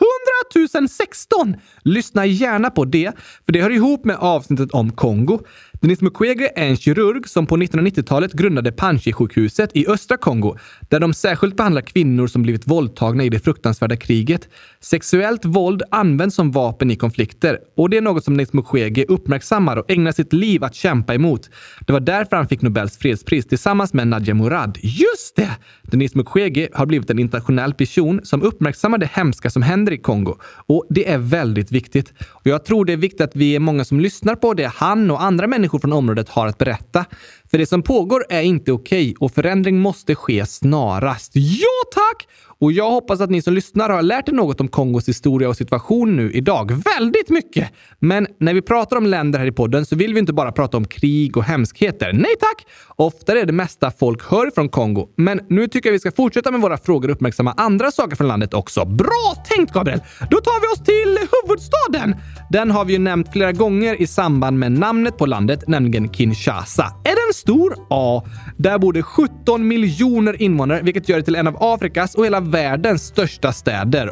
100 0.54 0.88
016. 0.88 1.56
Lyssna 1.84 2.26
gärna 2.26 2.70
på 2.70 2.86
det, 2.86 3.12
för 3.46 3.52
det 3.52 3.62
hör 3.62 3.70
ihop 3.70 4.06
med 4.06 4.16
avsnittet 4.16 4.72
om 4.72 4.92
Kongo. 4.92 5.40
Denis 5.82 6.02
Mukwege 6.02 6.52
är 6.56 6.68
en 6.68 6.78
kirurg 6.78 7.28
som 7.28 7.46
på 7.46 7.58
1990-talet 7.58 8.34
grundade 8.34 8.72
Panchi-sjukhuset 8.72 9.70
i 9.74 9.88
östra 9.88 10.18
Kongo, 10.18 10.58
där 10.90 11.00
de 11.00 11.14
särskilt 11.14 11.58
behandlar 11.58 11.82
kvinnor 11.82 12.28
som 12.28 12.42
blivit 12.42 12.68
våldtagna 12.68 13.24
i 13.24 13.30
det 13.30 13.40
fruktansvärda 13.40 13.96
kriget. 13.96 14.50
Sexuellt 14.80 15.46
våld 15.46 15.84
används 15.92 16.36
som 16.36 16.52
vapen 16.52 16.92
i 16.92 16.96
konflikter 16.96 17.60
och 17.78 17.90
det 17.90 17.98
är 17.98 18.02
något 18.02 18.24
som 18.24 18.38
Denis 18.38 18.54
Mukwege 18.54 19.06
uppmärksammar 19.08 19.78
och 19.78 19.92
ägnar 19.92 20.12
sitt 20.12 20.34
liv 20.34 20.64
att 20.64 20.76
kämpa 20.76 21.14
emot. 21.14 21.50
Det 21.88 21.94
var 21.94 22.00
därför 22.00 22.36
han 22.36 22.48
fick 22.48 22.62
Nobels 22.62 22.98
fredspris 22.98 23.48
tillsammans 23.48 23.94
med 23.94 24.08
Nadia 24.08 24.34
Murad. 24.34 24.78
Just 24.82 25.36
det! 25.36 25.52
Denis 25.82 26.16
Mukwege 26.16 26.70
har 26.74 26.86
blivit 26.86 27.10
en 27.10 27.20
internationell 27.20 27.74
person 27.74 28.20
som 28.24 28.42
uppmärksammar 28.42 28.98
det 28.98 29.10
hemska 29.14 29.50
som 29.50 29.62
händer 29.62 29.92
i 29.92 29.98
Kongo 29.98 30.36
och 30.68 30.86
det 30.90 31.10
är 31.10 31.18
väldigt 31.18 31.72
viktigt. 31.72 32.14
Och 32.30 32.48
jag 32.48 32.66
tror 32.66 32.86
det 32.86 32.94
är 32.94 32.98
viktigt 32.98 33.22
att 33.22 33.36
vi 33.36 33.56
är 33.56 33.60
många 33.60 33.86
som 33.86 34.00
lyssnar 34.00 34.36
på 34.36 34.54
det 34.54 34.72
han 34.76 35.12
och 35.12 35.24
andra 35.24 35.48
människor 35.48 35.69
från 35.80 35.94
området 35.94 36.30
har 36.30 36.48
att 36.48 36.58
berätta. 36.58 37.06
För 37.52 37.58
det 37.58 37.66
som 37.66 37.82
pågår 37.82 38.26
är 38.30 38.42
inte 38.42 38.72
okej 38.72 39.10
okay 39.10 39.16
och 39.20 39.32
förändring 39.32 39.80
måste 39.80 40.16
ske 40.16 40.46
snarast. 40.46 41.32
Ja 41.34 41.92
tack! 41.94 42.28
Och 42.62 42.72
jag 42.72 42.92
hoppas 42.92 43.22
att 43.22 43.30
ni 43.30 43.42
som 43.42 43.54
lyssnar 43.54 43.90
har 43.90 44.02
lärt 44.02 44.30
er 44.30 44.34
något 44.34 44.62
om 44.62 44.68
Kongos 44.68 45.10
historia 45.10 45.50
och 45.50 45.58
situation 45.58 46.16
nu 46.16 46.32
idag. 46.32 46.84
Väldigt 46.98 47.30
mycket! 47.30 47.70
Men 48.00 48.28
när 48.40 48.54
vi 48.54 48.62
pratar 48.62 48.98
om 48.98 49.06
länder 49.06 49.40
här 49.40 49.46
i 49.46 49.52
podden 49.52 49.86
så 49.86 49.96
vill 49.96 50.14
vi 50.14 50.20
inte 50.20 50.34
bara 50.34 50.52
prata 50.52 50.78
om 50.78 50.86
krig 50.86 51.38
och 51.38 51.44
hemskheter. 51.44 52.14
Nej 52.14 52.36
tack! 52.40 52.68
Ofta 52.96 53.40
är 53.40 53.46
det 53.46 53.54
mesta 53.54 53.92
folk 53.92 54.32
hör 54.32 54.52
från 54.56 54.70
Kongo. 54.70 55.10
Men 55.18 55.42
nu 55.50 55.68
tycker 55.68 55.90
jag 55.90 55.94
vi 55.94 56.00
ska 56.00 56.12
fortsätta 56.12 56.52
med 56.52 56.62
våra 56.62 56.78
frågor 56.78 57.10
och 57.10 57.16
uppmärksamma 57.16 57.54
andra 57.58 57.92
saker 57.92 58.16
från 58.16 58.28
landet 58.28 58.54
också. 58.54 58.86
Bra 58.86 59.44
tänkt 59.50 59.74
Gabriel! 59.74 60.02
Då 60.20 60.38
tar 60.38 60.62
vi 60.62 60.68
oss 60.68 60.86
till 60.86 61.28
huvudstaden! 61.32 62.16
Den 62.52 62.72
har 62.72 62.86
vi 62.86 62.94
ju 62.94 63.00
nämnt 63.00 63.34
flera 63.34 63.52
gånger 63.52 64.02
i 64.02 64.08
samband 64.08 64.60
med 64.60 64.72
namnet 64.72 65.18
på 65.18 65.26
landet, 65.26 65.68
nämligen 65.68 66.10
Kinshasa. 66.14 66.84
Är 66.84 67.28
den 67.28 67.34
stor? 67.40 67.76
Ja. 67.90 68.26
Där 68.58 68.78
bor 68.78 68.94
det 68.94 69.04
17 69.04 69.68
miljoner 69.68 70.42
invånare, 70.42 70.82
vilket 70.82 71.10
gör 71.10 71.18
det 71.18 71.24
till 71.24 71.36
en 71.36 71.48
av 71.48 71.58
Afrikas 71.60 72.16
och 72.16 72.26
hela 72.26 72.40
världens 72.40 73.04
största 73.04 73.54
städer. 73.54 74.12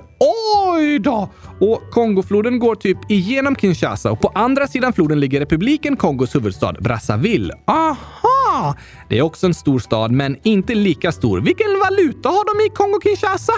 Oj 0.68 1.00
då! 1.00 1.30
Och 1.60 1.82
Kongofloden 1.92 2.60
går 2.60 2.76
typ 2.76 3.12
igenom 3.12 3.56
Kinshasa 3.56 4.12
och 4.12 4.22
på 4.22 4.32
andra 4.36 4.68
sidan 4.68 4.94
floden 4.94 5.20
ligger 5.20 5.40
republiken 5.40 5.98
Kongos 5.98 6.36
huvudstad 6.36 6.74
Brazzaville. 6.74 7.54
Aha! 7.68 8.37
Det 9.10 9.18
är 9.18 9.22
också 9.22 9.48
en 9.48 9.54
stor 9.54 9.80
stad, 9.80 10.12
men 10.12 10.38
inte 10.44 10.76
lika 10.76 11.12
stor. 11.12 11.42
Vilken 11.42 11.80
valuta 11.80 12.30
har 12.30 12.60
de 12.60 12.66
i 12.66 12.70
Kongo-Kinshasa? 12.70 13.54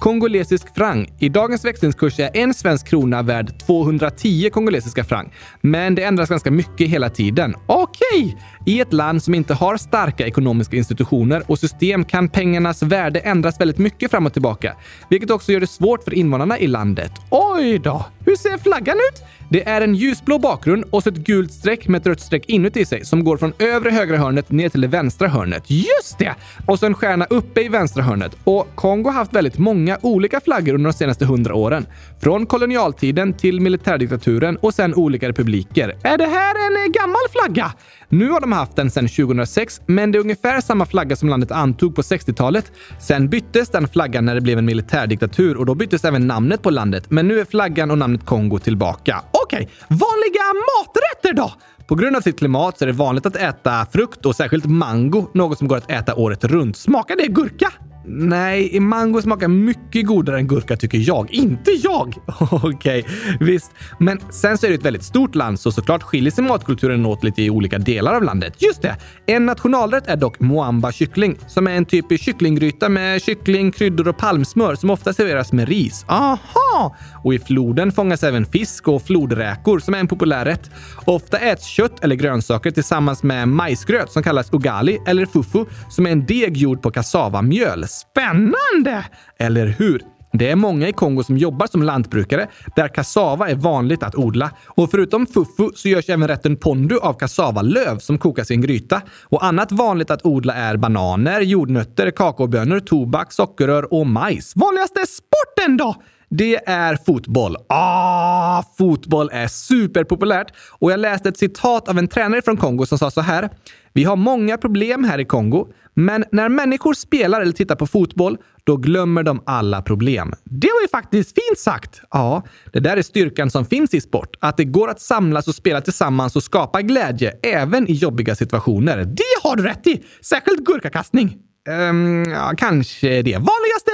Kongolesisk 0.00 0.74
franc. 0.74 1.08
I 1.18 1.28
dagens 1.28 1.64
växlingskurs 1.64 2.20
är 2.20 2.30
en 2.36 2.54
svensk 2.54 2.86
krona 2.86 3.22
värd 3.22 3.58
210 3.66 4.50
kongolesiska 4.52 5.04
franc. 5.04 5.28
Men 5.60 5.94
det 5.94 6.04
ändras 6.04 6.28
ganska 6.28 6.50
mycket 6.50 6.88
hela 6.88 7.10
tiden. 7.10 7.54
Okej! 7.66 8.04
Okay. 8.12 8.34
I 8.66 8.80
ett 8.80 8.92
land 8.92 9.22
som 9.22 9.34
inte 9.34 9.54
har 9.54 9.76
starka 9.76 10.26
ekonomiska 10.26 10.76
institutioner 10.76 11.42
och 11.46 11.58
system 11.58 12.04
kan 12.04 12.28
pengarnas 12.28 12.82
värde 12.82 13.20
ändras 13.20 13.60
väldigt 13.60 13.78
mycket 13.78 14.10
fram 14.10 14.26
och 14.26 14.32
tillbaka, 14.32 14.76
vilket 15.10 15.30
också 15.30 15.52
gör 15.52 15.60
det 15.60 15.66
svårt 15.66 16.04
för 16.04 16.14
invånarna 16.14 16.58
i 16.58 16.66
landet. 16.66 17.12
Oj 17.30 17.78
då! 17.78 18.06
Hur 18.26 18.36
ser 18.36 18.58
flaggan 18.58 18.96
ut? 18.96 19.22
Det 19.50 19.68
är 19.68 19.80
en 19.80 19.94
ljusblå 19.94 20.38
bakgrund 20.38 20.84
och 20.90 21.02
så 21.02 21.08
ett 21.08 21.14
gult 21.14 21.52
streck 21.52 21.88
med 21.88 22.00
ett 22.00 22.06
rött 22.06 22.20
streck 22.20 22.44
inuti 22.46 22.84
sig 22.84 23.04
som 23.04 23.24
går 23.24 23.36
från 23.36 23.52
övre 23.58 23.90
högra 23.90 24.16
hörnet 24.16 24.50
ner 24.50 24.68
till 24.68 24.80
det 24.80 24.88
vänstra 24.88 25.28
hörnet. 25.28 25.70
Just 25.70 26.18
det! 26.18 26.34
Och 26.66 26.78
så 26.78 26.86
en 26.86 26.94
stjärna 26.94 27.24
uppe 27.24 27.62
i 27.62 27.68
vänstra 27.68 28.02
hörnet. 28.02 28.36
Och 28.44 28.68
Kongo 28.74 29.10
har 29.10 29.14
haft 29.14 29.34
väldigt 29.34 29.58
många 29.58 29.98
olika 30.02 30.40
flaggor 30.40 30.74
under 30.74 30.90
de 30.90 30.96
senaste 30.96 31.24
hundra 31.24 31.54
åren. 31.54 31.86
Från 32.20 32.46
kolonialtiden 32.46 33.32
till 33.32 33.60
militärdiktaturen 33.60 34.56
och 34.56 34.74
sen 34.74 34.94
olika 34.94 35.28
republiker. 35.28 35.96
Är 36.02 36.18
det 36.18 36.26
här 36.26 36.54
en 36.66 36.76
eh, 36.76 36.92
gammal 37.00 37.22
flagga? 37.30 37.72
Nu 38.08 38.30
har 38.30 38.40
de 38.40 38.52
haft 38.52 38.76
den 38.76 38.90
sedan 38.90 39.08
2006, 39.08 39.80
men 39.86 40.12
det 40.12 40.18
är 40.18 40.20
ungefär 40.20 40.60
samma 40.60 40.86
flagga 40.86 41.16
som 41.16 41.28
landet 41.28 41.50
antog 41.50 41.94
på 41.94 42.02
60-talet. 42.02 42.72
Sen 43.00 43.28
byttes 43.28 43.68
den 43.68 43.88
flaggan 43.88 44.24
när 44.24 44.34
det 44.34 44.40
blev 44.40 44.58
en 44.58 44.64
militärdiktatur 44.64 45.56
och 45.56 45.66
då 45.66 45.74
byttes 45.74 46.04
även 46.04 46.26
namnet 46.26 46.62
på 46.62 46.70
landet. 46.70 47.10
Men 47.10 47.28
nu 47.28 47.40
är 47.40 47.44
flaggan 47.44 47.90
och 47.90 47.98
namnet 47.98 48.26
Kongo 48.26 48.58
tillbaka. 48.58 49.22
Okej, 49.44 49.62
okay. 49.62 49.76
vanliga 49.88 50.42
maträtter 50.70 51.32
då? 51.32 51.52
På 51.86 51.94
grund 51.94 52.16
av 52.16 52.20
sitt 52.20 52.38
klimat 52.38 52.78
så 52.78 52.84
är 52.84 52.86
det 52.86 52.92
vanligt 52.92 53.26
att 53.26 53.36
äta 53.36 53.86
frukt 53.92 54.26
och 54.26 54.36
särskilt 54.36 54.66
mango, 54.66 55.26
något 55.34 55.58
som 55.58 55.68
går 55.68 55.76
att 55.76 55.90
äta 55.90 56.14
året 56.14 56.44
runt. 56.44 56.76
Smakar 56.76 57.16
det 57.16 57.26
gurka? 57.26 57.72
Nej, 58.06 58.80
mango 58.80 59.22
smakar 59.22 59.48
mycket 59.48 60.06
godare 60.06 60.38
än 60.38 60.46
gurka 60.46 60.76
tycker 60.76 60.98
jag. 60.98 61.30
Inte 61.30 61.70
jag! 61.70 62.14
Okej, 62.40 62.68
okay, 62.68 63.02
visst. 63.40 63.72
Men 63.98 64.20
sen 64.30 64.58
så 64.58 64.66
är 64.66 64.70
det 64.70 64.76
ett 64.76 64.84
väldigt 64.84 65.04
stort 65.04 65.34
land 65.34 65.60
så 65.60 65.72
såklart 65.72 66.02
skiljer 66.02 66.30
sig 66.30 66.44
matkulturen 66.44 67.06
åt 67.06 67.24
lite 67.24 67.42
i 67.42 67.50
olika 67.50 67.78
delar 67.78 68.14
av 68.14 68.22
landet. 68.22 68.62
Just 68.62 68.82
det! 68.82 68.96
En 69.26 69.46
nationalrätt 69.46 70.06
är 70.06 70.16
dock 70.16 70.40
moamba 70.40 70.92
kyckling 70.92 71.36
som 71.46 71.66
är 71.66 71.70
en 71.70 71.84
typisk 71.84 72.24
kycklinggryta 72.24 72.88
med 72.88 73.22
kyckling, 73.22 73.72
kryddor 73.72 74.08
och 74.08 74.16
palmsmör 74.16 74.74
som 74.74 74.90
ofta 74.90 75.12
serveras 75.12 75.52
med 75.52 75.68
ris. 75.68 76.04
Aha! 76.08 76.96
Och 77.24 77.34
i 77.34 77.38
floden 77.38 77.92
fångas 77.92 78.22
även 78.22 78.46
fisk 78.46 78.88
och 78.88 79.02
flodräkor 79.02 79.78
som 79.78 79.94
är 79.94 79.98
en 79.98 80.08
populär 80.08 80.44
rätt. 80.44 80.70
Ofta 81.04 81.38
äts 81.38 81.66
kött 81.66 82.04
eller 82.04 82.16
grönsaker 82.16 82.70
tillsammans 82.70 83.22
med 83.22 83.48
majsgröt 83.48 84.12
som 84.12 84.22
kallas 84.22 84.52
ugali 84.52 84.98
eller 85.06 85.26
fufu 85.26 85.64
som 85.90 86.06
är 86.06 86.10
en 86.10 86.26
deg 86.26 86.56
gjord 86.56 86.82
på 86.82 86.90
kassavamjöl. 86.90 87.86
Spännande! 87.94 89.04
Eller 89.38 89.66
hur? 89.66 90.02
Det 90.32 90.50
är 90.50 90.56
många 90.56 90.88
i 90.88 90.92
Kongo 90.92 91.22
som 91.22 91.38
jobbar 91.38 91.66
som 91.66 91.82
lantbrukare 91.82 92.48
där 92.76 92.88
kassava 92.88 93.50
är 93.50 93.54
vanligt 93.54 94.02
att 94.02 94.14
odla. 94.14 94.50
Och 94.66 94.90
förutom 94.90 95.26
fufu 95.26 95.70
så 95.74 95.88
görs 95.88 96.08
även 96.08 96.28
rätten 96.28 96.56
pondu 96.56 96.98
av 96.98 97.14
kassavalöv 97.14 97.98
som 97.98 98.18
kokas 98.18 98.50
i 98.50 98.54
en 98.54 98.60
gryta. 98.60 99.02
Och 99.22 99.44
annat 99.44 99.72
vanligt 99.72 100.10
att 100.10 100.24
odla 100.26 100.54
är 100.54 100.76
bananer, 100.76 101.40
jordnötter, 101.40 102.10
kakaobönor, 102.10 102.80
tobak, 102.80 103.32
sockerrör 103.32 103.94
och 103.94 104.06
majs. 104.06 104.52
Vanligaste 104.56 105.00
sporten 105.06 105.76
då? 105.76 105.94
Det 106.36 106.68
är 106.68 106.96
fotboll. 106.96 107.56
Ah, 107.68 108.62
fotboll 108.78 109.30
är 109.32 109.46
superpopulärt. 109.46 110.52
Och 110.78 110.92
jag 110.92 111.00
läste 111.00 111.28
ett 111.28 111.38
citat 111.38 111.88
av 111.88 111.98
en 111.98 112.08
tränare 112.08 112.42
från 112.42 112.56
Kongo 112.56 112.86
som 112.86 112.98
sa 112.98 113.10
så 113.10 113.20
här. 113.20 113.50
Vi 113.92 114.04
har 114.04 114.16
många 114.16 114.58
problem 114.58 115.04
här 115.04 115.18
i 115.18 115.24
Kongo, 115.24 115.68
men 115.94 116.24
när 116.32 116.48
människor 116.48 116.94
spelar 116.94 117.40
eller 117.40 117.52
tittar 117.52 117.76
på 117.76 117.86
fotboll, 117.86 118.36
då 118.64 118.76
glömmer 118.76 119.22
de 119.22 119.42
alla 119.46 119.82
problem. 119.82 120.34
Det 120.44 120.68
var 120.72 120.82
ju 120.82 120.88
faktiskt 120.88 121.34
fint 121.34 121.58
sagt! 121.58 122.00
Ja, 122.10 122.42
det 122.72 122.80
där 122.80 122.96
är 122.96 123.02
styrkan 123.02 123.50
som 123.50 123.64
finns 123.66 123.94
i 123.94 124.00
sport. 124.00 124.36
Att 124.40 124.56
det 124.56 124.64
går 124.64 124.88
att 124.88 125.00
samlas 125.00 125.48
och 125.48 125.54
spela 125.54 125.80
tillsammans 125.80 126.36
och 126.36 126.42
skapa 126.42 126.82
glädje 126.82 127.32
även 127.42 127.88
i 127.88 127.92
jobbiga 127.92 128.34
situationer. 128.34 129.04
Det 129.04 129.48
har 129.48 129.56
du 129.56 129.62
rätt 129.62 129.86
i! 129.86 130.04
Särskilt 130.22 130.64
gurkakastning. 130.64 131.38
Um, 131.68 132.24
ja, 132.30 132.52
kanske 132.56 133.22
det. 133.22 133.32
Vanligaste 133.32 133.90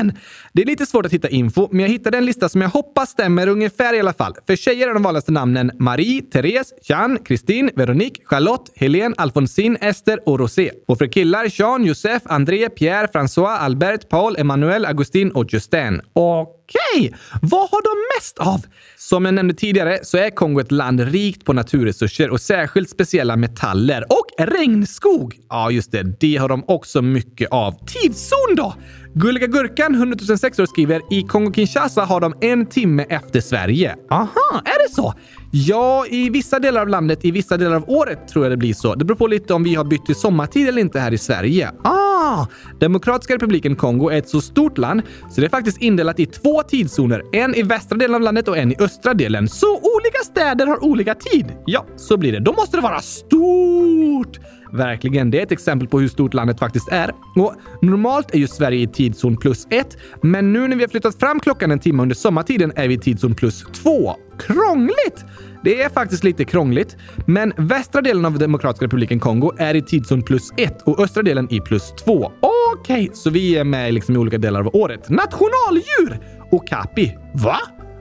namnen! 0.00 0.18
Det 0.52 0.62
är 0.62 0.66
lite 0.66 0.86
svårt 0.86 1.06
att 1.06 1.12
hitta 1.12 1.28
info, 1.28 1.68
men 1.70 1.80
jag 1.80 1.88
hittade 1.88 2.18
en 2.18 2.24
lista 2.24 2.48
som 2.48 2.60
jag 2.60 2.68
hoppas 2.68 3.10
stämmer 3.10 3.48
ungefär 3.48 3.94
i 3.94 4.00
alla 4.00 4.12
fall. 4.12 4.34
För 4.46 4.56
tjejer 4.56 4.88
är 4.88 4.94
de 4.94 5.02
vanligaste 5.02 5.32
namnen 5.32 5.70
Marie, 5.78 6.22
Therese, 6.22 6.72
Jeanne, 6.82 7.18
Kristin, 7.24 7.70
Veronique, 7.76 8.22
Charlotte, 8.24 8.70
Helene, 8.76 9.14
Alfonsine, 9.18 9.76
Esther 9.80 10.28
och 10.28 10.38
Rosé. 10.38 10.70
Och 10.88 10.98
för 10.98 11.06
killar 11.06 11.46
Jean, 11.50 11.84
Joseph, 11.84 12.26
André, 12.28 12.68
Pierre, 12.68 13.06
François, 13.06 13.56
Albert, 13.58 14.08
Paul, 14.08 14.36
Emmanuel, 14.38 14.86
Augustin 14.86 15.30
och 15.30 15.52
Justin. 15.52 16.00
Och 16.12 16.60
Okej! 16.70 17.08
Okay. 17.08 17.18
Vad 17.42 17.60
har 17.70 17.82
de 17.82 18.16
mest 18.16 18.38
av? 18.38 18.66
Som 18.96 19.24
jag 19.24 19.34
nämnde 19.34 19.54
tidigare 19.54 19.98
så 20.02 20.18
är 20.18 20.30
Kongo 20.30 20.60
ett 20.60 20.72
land 20.72 21.00
rikt 21.00 21.44
på 21.44 21.52
naturresurser 21.52 22.30
och 22.30 22.40
särskilt 22.40 22.90
speciella 22.90 23.36
metaller. 23.36 24.04
Och 24.08 24.46
regnskog! 24.46 25.36
Ja, 25.48 25.70
just 25.70 25.92
det. 25.92 26.02
Det 26.02 26.36
har 26.36 26.48
de 26.48 26.64
också 26.66 27.02
mycket 27.02 27.50
av. 27.50 27.72
Tidszon 27.86 28.54
då? 28.56 28.74
Gulliga 29.14 29.46
Gurkan 29.46 29.94
100 29.94 30.18
006 30.38 30.58
år 30.58 30.66
skriver 30.66 31.02
i 31.10 31.22
Kongo-Kinshasa 31.22 32.04
har 32.04 32.20
de 32.20 32.34
en 32.40 32.66
timme 32.66 33.06
efter 33.08 33.40
Sverige. 33.40 33.96
Aha, 34.10 34.62
är 34.64 34.88
det 34.88 34.94
så? 34.94 35.14
Ja, 35.52 36.06
i 36.06 36.30
vissa 36.30 36.58
delar 36.58 36.80
av 36.80 36.88
landet, 36.88 37.24
i 37.24 37.30
vissa 37.30 37.56
delar 37.56 37.76
av 37.76 37.90
året 37.90 38.28
tror 38.28 38.44
jag 38.44 38.52
det 38.52 38.56
blir 38.56 38.74
så. 38.74 38.94
Det 38.94 39.04
beror 39.04 39.16
på 39.16 39.26
lite 39.26 39.54
om 39.54 39.62
vi 39.62 39.74
har 39.74 39.84
bytt 39.84 40.06
till 40.06 40.14
sommartid 40.14 40.68
eller 40.68 40.80
inte 40.80 41.00
här 41.00 41.12
i 41.12 41.18
Sverige. 41.18 41.70
Ah! 41.84 42.46
Demokratiska 42.80 43.34
republiken 43.34 43.76
Kongo 43.76 44.08
är 44.10 44.18
ett 44.18 44.28
så 44.28 44.40
stort 44.40 44.78
land 44.78 45.02
så 45.30 45.40
det 45.40 45.46
är 45.46 45.50
faktiskt 45.50 45.78
indelat 45.78 46.20
i 46.20 46.26
två 46.26 46.62
tidszoner. 46.62 47.22
En 47.32 47.54
i 47.54 47.62
västra 47.62 47.98
delen 47.98 48.14
av 48.14 48.20
landet 48.20 48.48
och 48.48 48.58
en 48.58 48.72
i 48.72 48.76
östra 48.78 49.14
delen. 49.14 49.48
Så 49.48 49.76
olika 49.76 50.18
städer 50.24 50.66
har 50.66 50.84
olika 50.84 51.14
tid. 51.14 51.46
Ja, 51.66 51.86
så 51.96 52.16
blir 52.16 52.32
det. 52.32 52.40
Då 52.40 52.52
måste 52.52 52.76
det 52.76 52.80
vara 52.80 53.00
stort! 53.00 54.38
Verkligen, 54.72 55.30
det 55.30 55.38
är 55.38 55.42
ett 55.42 55.52
exempel 55.52 55.88
på 55.88 56.00
hur 56.00 56.08
stort 56.08 56.34
landet 56.34 56.58
faktiskt 56.58 56.88
är. 56.88 57.10
Och 57.36 57.54
normalt 57.82 58.34
är 58.34 58.38
ju 58.38 58.46
Sverige 58.46 58.78
i 58.78 58.86
tidszon 58.86 59.36
plus 59.36 59.66
ett, 59.70 59.96
men 60.22 60.52
nu 60.52 60.68
när 60.68 60.76
vi 60.76 60.82
har 60.82 60.88
flyttat 60.88 61.18
fram 61.20 61.40
klockan 61.40 61.70
en 61.70 61.78
timme 61.78 62.02
under 62.02 62.16
sommartiden 62.16 62.72
är 62.76 62.88
vi 62.88 62.94
i 62.94 62.98
tidszon 62.98 63.34
plus 63.34 63.64
två. 63.82 64.16
Krångligt! 64.38 65.24
Det 65.64 65.82
är 65.82 65.88
faktiskt 65.88 66.24
lite 66.24 66.44
krångligt, 66.44 66.96
men 67.26 67.52
västra 67.56 68.00
delen 68.00 68.24
av 68.24 68.38
Demokratiska 68.38 68.84
republiken 68.84 69.20
Kongo 69.20 69.52
är 69.58 69.76
i 69.76 69.82
tidszon 69.82 70.22
plus 70.22 70.50
ett 70.56 70.82
och 70.82 71.00
östra 71.00 71.22
delen 71.22 71.52
i 71.52 71.60
plus 71.60 71.92
två. 72.04 72.32
Okej, 72.40 73.04
okay, 73.04 73.08
så 73.14 73.30
vi 73.30 73.56
är 73.56 73.64
med 73.64 73.94
liksom 73.94 74.14
i 74.14 74.18
olika 74.18 74.38
delar 74.38 74.60
av 74.60 74.76
året. 74.76 75.08
Nationaldjur! 75.08 76.20
Okapi. 76.50 77.16
Va? 77.34 77.58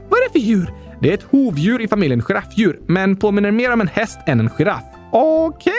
Vad 0.09 0.19
är 0.19 0.27
det 0.27 0.31
för 0.31 0.39
djur? 0.39 0.73
Det 1.01 1.09
är 1.09 1.13
ett 1.13 1.25
hovdjur 1.31 1.81
i 1.81 1.87
familjen 1.87 2.21
giraffdjur, 2.21 2.79
men 2.87 3.15
påminner 3.15 3.51
mer 3.51 3.73
om 3.73 3.81
en 3.81 3.87
häst 3.87 4.19
än 4.27 4.39
en 4.39 4.49
giraff. 4.49 4.83
Okej. 5.11 5.73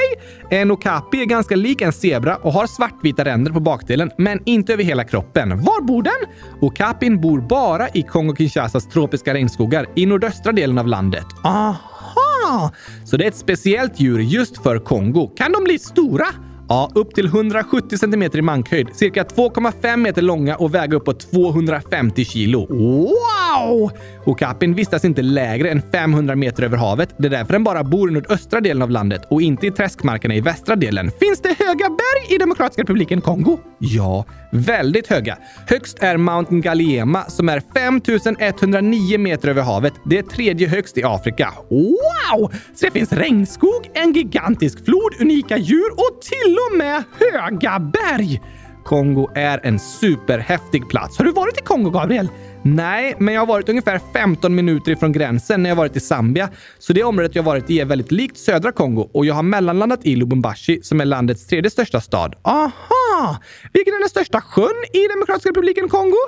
Okay. 0.46 0.58
En 0.60 0.70
okapi 0.70 1.20
är 1.20 1.24
ganska 1.24 1.56
lik 1.56 1.80
en 1.80 1.92
zebra 1.92 2.36
och 2.36 2.52
har 2.52 2.66
svartvita 2.66 3.24
ränder 3.24 3.52
på 3.52 3.60
bakdelen, 3.60 4.10
men 4.18 4.40
inte 4.44 4.72
över 4.72 4.84
hela 4.84 5.04
kroppen. 5.04 5.48
Var 5.62 5.82
bor 5.82 6.02
den? 6.02 6.32
Okapin 6.60 7.20
bor 7.20 7.40
bara 7.40 7.88
i 7.88 8.02
Kongo-Kinshasas 8.02 8.90
tropiska 8.92 9.34
regnskogar 9.34 9.86
i 9.94 10.06
nordöstra 10.06 10.52
delen 10.52 10.78
av 10.78 10.86
landet. 10.86 11.26
Aha! 11.44 12.72
Så 13.04 13.16
det 13.16 13.24
är 13.24 13.28
ett 13.28 13.36
speciellt 13.36 14.00
djur 14.00 14.18
just 14.18 14.62
för 14.62 14.78
Kongo. 14.78 15.26
Kan 15.36 15.52
de 15.52 15.64
bli 15.64 15.78
stora? 15.78 16.26
Ja, 16.70 16.90
upp 16.94 17.14
till 17.14 17.26
170 17.26 17.98
cm 17.98 18.22
i 18.22 18.42
mankhöjd, 18.42 18.88
cirka 18.94 19.22
2,5 19.22 19.96
meter 19.96 20.22
långa 20.22 20.56
och 20.56 20.74
väga 20.74 20.96
uppåt 20.96 21.30
250 21.30 22.24
kilo. 22.24 22.66
Wow! 22.66 23.90
Okapin 24.24 24.74
vistas 24.74 25.04
inte 25.04 25.22
lägre 25.22 25.70
än 25.70 25.82
500 25.92 26.36
meter 26.36 26.62
över 26.62 26.76
havet. 26.76 27.14
Det 27.16 27.26
är 27.26 27.30
därför 27.30 27.52
den 27.52 27.64
bara 27.64 27.84
bor 27.84 28.10
i 28.10 28.12
nordöstra 28.12 28.60
delen 28.60 28.82
av 28.82 28.90
landet 28.90 29.22
och 29.28 29.42
inte 29.42 29.66
i 29.66 29.70
träskmarkerna 29.70 30.34
i 30.34 30.40
västra 30.40 30.76
delen. 30.76 31.10
Finns 31.20 31.40
det 31.42 31.48
höga 31.48 31.88
berg 31.88 32.34
i 32.34 32.38
Demokratiska 32.38 32.82
republiken 32.82 33.20
Kongo? 33.20 33.58
Ja, 33.78 34.24
väldigt 34.52 35.06
höga. 35.06 35.38
Högst 35.66 35.98
är 36.02 36.16
Mount 36.16 36.54
Ngaliema 36.54 37.24
som 37.24 37.48
är 37.48 37.62
5109 37.74 39.18
meter 39.18 39.48
över 39.48 39.62
havet. 39.62 39.92
Det 40.04 40.18
är 40.18 40.22
tredje 40.22 40.68
högst 40.68 40.98
i 40.98 41.04
Afrika. 41.04 41.52
Wow! 41.70 42.52
Så 42.74 42.86
det 42.86 42.90
finns 42.90 43.12
regnskog, 43.12 43.90
en 43.94 44.12
gigantisk 44.12 44.84
flod, 44.84 45.14
unika 45.20 45.56
djur 45.56 45.90
och 45.92 46.22
till 46.22 46.56
och 46.70 46.78
med 46.78 47.02
höga 47.18 47.78
berg! 47.78 48.40
Kongo 48.84 49.30
är 49.34 49.60
en 49.66 49.78
superhäftig 49.78 50.88
plats. 50.88 51.18
Har 51.18 51.24
du 51.24 51.32
varit 51.32 51.58
i 51.58 51.62
Kongo, 51.62 51.90
Gabriel? 51.90 52.28
Nej, 52.62 53.14
men 53.18 53.34
jag 53.34 53.40
har 53.40 53.46
varit 53.46 53.68
ungefär 53.68 54.00
15 54.12 54.54
minuter 54.54 54.92
ifrån 54.92 55.12
gränsen 55.12 55.62
när 55.62 55.70
jag 55.70 55.76
varit 55.76 55.96
i 55.96 56.00
Zambia. 56.00 56.48
Så 56.78 56.92
det 56.92 57.02
området 57.02 57.34
jag 57.34 57.42
varit 57.42 57.70
i 57.70 57.80
är 57.80 57.84
väldigt 57.84 58.12
likt 58.12 58.38
södra 58.38 58.72
Kongo 58.72 59.10
och 59.12 59.26
jag 59.26 59.34
har 59.34 59.42
mellanlandat 59.42 60.06
i 60.06 60.16
Lubumbashi 60.16 60.82
som 60.82 61.00
är 61.00 61.04
landets 61.04 61.46
tredje 61.46 61.70
största 61.70 62.00
stad. 62.00 62.34
Aha! 62.42 63.38
Vilken 63.72 63.94
är 63.94 63.98
den 63.98 64.08
största 64.08 64.40
sjön 64.40 64.84
i 64.92 65.08
Demokratiska 65.08 65.50
republiken 65.50 65.88
Kongo? 65.88 66.18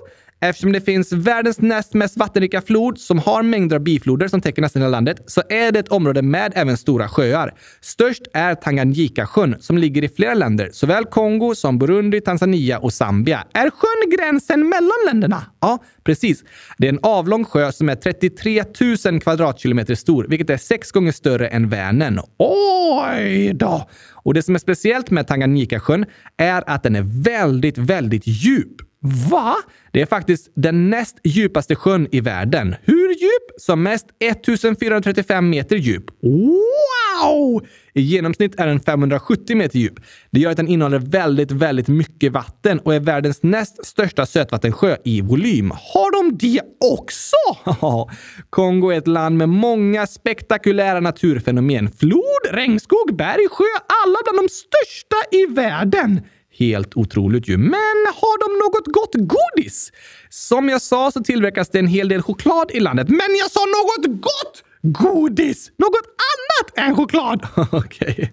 Eftersom 0.45 0.73
det 0.73 0.81
finns 0.81 1.13
världens 1.13 1.61
näst 1.61 1.95
mest 1.95 2.17
vattenrika 2.17 2.63
flod 2.63 2.99
som 2.99 3.19
har 3.19 3.43
mängder 3.43 3.77
av 3.77 3.83
bifloder 3.83 4.29
som 4.29 4.41
täcker 4.41 4.63
nästan 4.63 4.83
hela 4.83 4.91
landet 4.91 5.23
så 5.27 5.43
är 5.49 5.73
det 5.73 5.79
ett 5.79 5.89
område 5.89 6.23
med 6.23 6.53
även 6.55 6.77
stora 6.77 7.09
sjöar. 7.09 7.55
Störst 7.81 8.23
är 8.33 8.55
Tanganyika-sjön 8.55 9.57
som 9.61 9.79
ligger 9.79 10.05
i 10.05 10.09
flera 10.09 10.35
länder, 10.35 10.71
såväl 10.73 11.05
Kongo 11.05 11.55
som 11.55 11.79
Burundi, 11.79 12.21
Tanzania 12.21 12.79
och 12.79 12.93
Zambia. 12.93 13.45
Är 13.53 13.71
sjön 13.71 14.19
gränsen 14.19 14.69
mellan 14.69 15.07
länderna? 15.07 15.47
Ja, 15.61 15.79
precis. 16.05 16.45
Det 16.79 16.87
är 16.87 16.93
en 16.93 17.01
avlång 17.03 17.45
sjö 17.45 17.73
som 17.73 17.89
är 17.89 17.95
33 17.95 18.65
000 19.11 19.21
kvadratkilometer 19.21 19.95
stor, 19.95 20.27
vilket 20.29 20.51
är 20.51 20.57
sex 20.57 20.91
gånger 20.91 21.13
större 21.13 21.49
än 21.49 21.69
Vänern. 21.69 22.21
Oj 22.39 23.53
då! 23.55 23.89
Och 24.13 24.35
det 24.35 24.43
som 24.43 24.55
är 24.55 24.59
speciellt 24.59 25.11
med 25.11 25.27
Tanganyika-sjön 25.27 26.07
är 26.37 26.65
att 26.67 26.83
den 26.83 26.97
är 26.97 27.23
väldigt, 27.23 27.79
väldigt 27.79 28.27
djup. 28.27 28.92
Va? 29.03 29.57
Det 29.93 30.03
är 30.03 30.07
faktiskt 30.07 30.51
den 30.55 30.91
näst 30.91 31.17
djupaste 31.25 31.75
sjön 31.75 32.09
i 32.13 32.21
världen. 32.21 32.75
Hur 32.83 33.09
djup? 33.09 33.61
Som 33.61 33.83
mest 33.83 34.07
1435 34.19 35.51
meter 35.51 35.77
djup. 35.77 36.05
Wow! 36.23 37.67
I 37.95 38.01
genomsnitt 38.01 38.61
är 38.61 38.67
den 38.67 38.81
570 38.81 39.57
meter 39.57 39.79
djup. 39.79 40.01
Det 40.31 40.41
gör 40.41 40.51
att 40.51 40.57
den 40.57 40.69
innehåller 40.69 40.99
väldigt, 40.99 41.51
väldigt 41.51 41.89
mycket 41.89 42.33
vatten 42.33 42.79
och 42.79 42.95
är 42.95 43.01
världens 43.01 43.43
näst 43.43 43.87
största 43.87 44.27
sötvattensjö 44.27 44.97
i 45.05 45.21
volym. 45.21 45.71
Har 45.71 46.23
de 46.23 46.37
det 46.39 46.61
också? 46.81 47.37
Kongo 48.51 48.91
är 48.91 48.99
ett 48.99 49.09
land 49.09 49.37
med 49.37 49.49
många 49.49 50.07
spektakulära 50.07 51.01
naturfenomen. 51.01 51.91
Flod, 51.91 52.45
regnskog, 52.51 53.17
berg, 53.17 53.49
sjö, 53.51 53.65
alla 54.05 54.19
bland 54.25 54.39
de 54.39 54.49
största 54.49 55.17
i 55.31 55.47
världen. 55.47 56.21
Helt 56.59 56.97
otroligt 56.97 57.49
ju. 57.49 57.57
Men 57.57 57.99
har 58.15 58.39
de 58.39 58.59
något 58.65 58.87
gott 58.87 59.15
godis? 59.15 59.93
Som 60.29 60.69
jag 60.69 60.83
sa 60.83 61.11
så 61.11 61.21
tillverkas 61.21 61.69
det 61.69 61.79
en 61.79 61.87
hel 61.87 62.09
del 62.09 62.23
choklad 62.23 62.71
i 62.71 62.81
landet. 62.81 63.09
Men 63.09 63.37
jag 63.41 63.51
sa 63.51 63.61
något 63.61 64.21
gott! 64.21 64.65
godis! 64.83 65.73
Något 65.77 66.07
annat 66.07 66.89
än 66.89 66.97
choklad! 66.97 67.47
Okej. 67.73 68.13
Okay. 68.13 68.29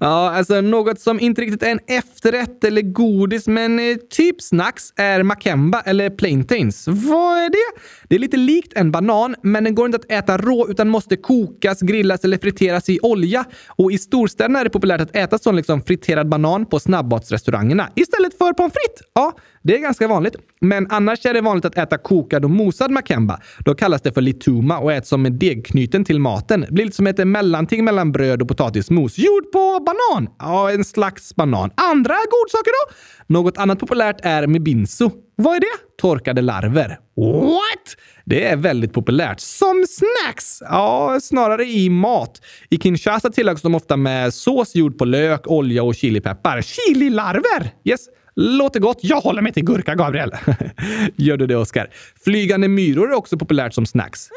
Ja, 0.00 0.30
alltså 0.30 0.60
något 0.60 1.00
som 1.00 1.20
inte 1.20 1.40
riktigt 1.40 1.62
är 1.62 1.70
en 1.70 1.80
efterrätt 1.86 2.64
eller 2.64 2.82
godis, 2.82 3.46
men 3.46 3.78
eh, 3.78 3.96
typ 4.10 4.42
snacks 4.42 4.92
är 4.96 5.22
makemba 5.22 5.80
eller 5.80 6.10
plantains. 6.10 6.88
Vad 6.88 7.38
är 7.38 7.50
det? 7.50 7.80
Det 8.08 8.14
är 8.14 8.18
lite 8.18 8.36
likt 8.36 8.72
en 8.76 8.90
banan, 8.90 9.34
men 9.42 9.64
den 9.64 9.74
går 9.74 9.86
inte 9.86 9.96
att 9.96 10.12
äta 10.12 10.36
rå 10.36 10.68
utan 10.68 10.88
måste 10.88 11.16
kokas, 11.16 11.80
grillas 11.80 12.24
eller 12.24 12.38
friteras 12.38 12.88
i 12.88 12.98
olja. 13.02 13.44
Och 13.68 13.92
i 13.92 13.98
storstäderna 13.98 14.60
är 14.60 14.64
det 14.64 14.70
populärt 14.70 15.00
att 15.00 15.16
äta 15.16 15.38
sån 15.38 15.56
liksom 15.56 15.82
friterad 15.82 16.28
banan 16.28 16.66
på 16.66 16.80
snabbmatsrestaurangerna 16.80 17.88
istället 17.94 18.38
för 18.38 18.52
pommes 18.52 18.72
frites. 18.72 19.08
Ja, 19.14 19.32
det 19.62 19.74
är 19.74 19.78
ganska 19.78 20.08
vanligt. 20.08 20.36
Men 20.60 20.86
annars 20.90 21.26
är 21.26 21.34
det 21.34 21.40
vanligt 21.40 21.64
att 21.64 21.78
äta 21.78 21.98
kokad 21.98 22.44
och 22.44 22.50
mosad 22.50 22.90
makemba. 22.90 23.40
Då 23.64 23.74
kallas 23.74 24.02
det 24.02 24.12
för 24.12 24.20
lituma 24.20 24.78
och 24.78 24.92
äts 24.92 25.08
som 25.08 25.26
en 25.26 25.38
degknyten 25.38 26.04
till 26.04 26.20
maten. 26.20 26.60
Det 26.60 26.72
blir 26.72 26.84
lite 26.84 26.96
som 26.96 27.06
ett 27.06 27.26
mellanting 27.26 27.84
mellan 27.84 28.12
bröd 28.12 28.42
och 28.42 28.48
potatismos. 28.48 29.18
Gjord 29.18 29.52
på 29.52 29.84
banan! 29.86 30.34
Ja, 30.38 30.70
en 30.70 30.84
slags 30.84 31.34
banan. 31.36 31.70
Andra 31.74 32.14
godsaker 32.14 32.70
då? 32.70 32.94
Något 33.34 33.58
annat 33.58 33.78
populärt 33.78 34.20
är 34.22 34.46
mibinso. 34.46 35.10
Vad 35.36 35.56
är 35.56 35.60
det? 35.60 35.87
Torkade 36.00 36.40
larver. 36.40 36.98
What? 37.16 37.96
Det 38.24 38.44
är 38.44 38.56
väldigt 38.56 38.92
populärt. 38.92 39.40
Som 39.40 39.84
snacks? 39.88 40.58
Ja, 40.60 41.18
snarare 41.22 41.64
i 41.64 41.90
mat. 41.90 42.42
I 42.70 42.78
Kinshasa 42.78 43.30
tillagas 43.30 43.62
de 43.62 43.74
ofta 43.74 43.96
med 43.96 44.34
sås 44.34 44.74
gjord 44.74 44.98
på 44.98 45.04
lök, 45.04 45.46
olja 45.46 45.82
och 45.82 45.94
chilipeppar. 45.94 46.62
Chililarver! 46.62 47.70
Yes. 47.84 48.00
Låter 48.36 48.80
gott. 48.80 48.98
Jag 49.02 49.20
håller 49.20 49.42
mig 49.42 49.52
till 49.52 49.64
gurka, 49.64 49.94
Gabriel. 49.94 50.32
Gör 51.16 51.36
du 51.36 51.46
det, 51.46 51.56
Oskar? 51.56 51.90
Flygande 52.24 52.68
myror 52.68 53.10
är 53.10 53.14
också 53.14 53.38
populärt 53.38 53.74
som 53.74 53.86
snacks. 53.86 54.28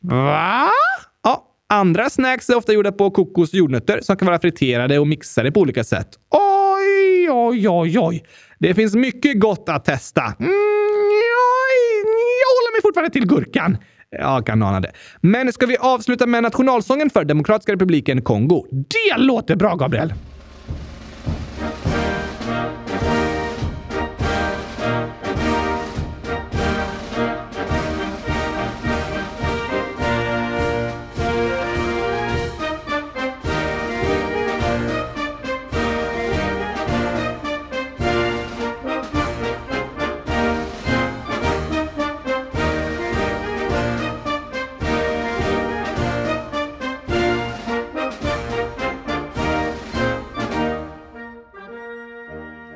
Va? 0.00 0.70
Ja, 1.24 1.44
andra 1.70 2.10
snacks 2.10 2.50
är 2.50 2.56
ofta 2.56 2.72
gjorda 2.72 2.92
på 2.92 3.10
kokos 3.10 3.48
och 3.48 3.54
jordnötter 3.54 4.00
som 4.02 4.16
kan 4.16 4.26
vara 4.26 4.38
friterade 4.38 4.98
och 4.98 5.06
mixade 5.06 5.52
på 5.52 5.60
olika 5.60 5.84
sätt. 5.84 6.08
Oj, 6.30 7.30
oj, 7.30 7.68
oj, 7.68 7.98
oj. 7.98 8.24
Det 8.58 8.74
finns 8.74 8.94
mycket 8.94 9.40
gott 9.40 9.68
att 9.68 9.84
testa. 9.84 10.22
Mm, 10.22 10.50
oj, 10.50 12.04
jag 12.42 12.50
håller 12.56 12.72
mig 12.74 12.82
fortfarande 12.98 13.10
till 13.10 13.26
gurkan. 13.26 13.76
Jag 14.10 14.46
kan 14.46 14.62
ana 14.62 14.80
det. 14.80 14.92
Men 15.20 15.52
ska 15.52 15.66
vi 15.66 15.76
avsluta 15.76 16.26
med 16.26 16.42
nationalsången 16.42 17.10
för 17.10 17.24
Demokratiska 17.24 17.72
republiken 17.72 18.22
Kongo? 18.22 18.66
Det 18.70 19.16
låter 19.22 19.56
bra, 19.56 19.74
Gabriel! 19.76 20.12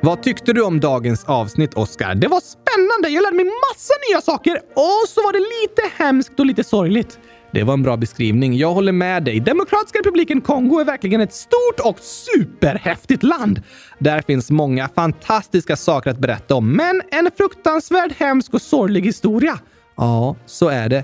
Vad 0.05 0.23
tyckte 0.23 0.53
du 0.53 0.61
om 0.61 0.79
dagens 0.79 1.25
avsnitt, 1.25 1.73
Oscar? 1.73 2.15
Det 2.15 2.27
var 2.27 2.39
spännande! 2.39 3.09
Jag 3.15 3.21
lärde 3.23 3.35
mig 3.35 3.45
massa 3.45 3.93
nya 4.09 4.21
saker 4.21 4.55
och 4.55 5.09
så 5.09 5.21
var 5.21 5.33
det 5.33 5.39
lite 5.39 6.03
hemskt 6.03 6.39
och 6.39 6.45
lite 6.45 6.63
sorgligt. 6.63 7.19
Det 7.51 7.63
var 7.63 7.73
en 7.73 7.83
bra 7.83 7.97
beskrivning. 7.97 8.57
Jag 8.57 8.73
håller 8.73 8.91
med 8.91 9.23
dig. 9.23 9.39
Demokratiska 9.39 9.99
republiken 9.99 10.41
Kongo 10.41 10.79
är 10.79 10.85
verkligen 10.85 11.21
ett 11.21 11.33
stort 11.33 11.79
och 11.83 11.99
superhäftigt 11.99 13.23
land. 13.23 13.61
Där 13.99 14.21
finns 14.21 14.51
många 14.51 14.89
fantastiska 14.95 15.75
saker 15.75 16.11
att 16.11 16.19
berätta 16.19 16.55
om, 16.55 16.71
men 16.71 17.01
en 17.11 17.29
fruktansvärd, 17.37 18.13
hemsk 18.17 18.53
och 18.53 18.61
sorglig 18.61 19.01
historia. 19.01 19.59
Ja, 19.97 20.35
så 20.45 20.69
är 20.69 20.89
det. 20.89 21.03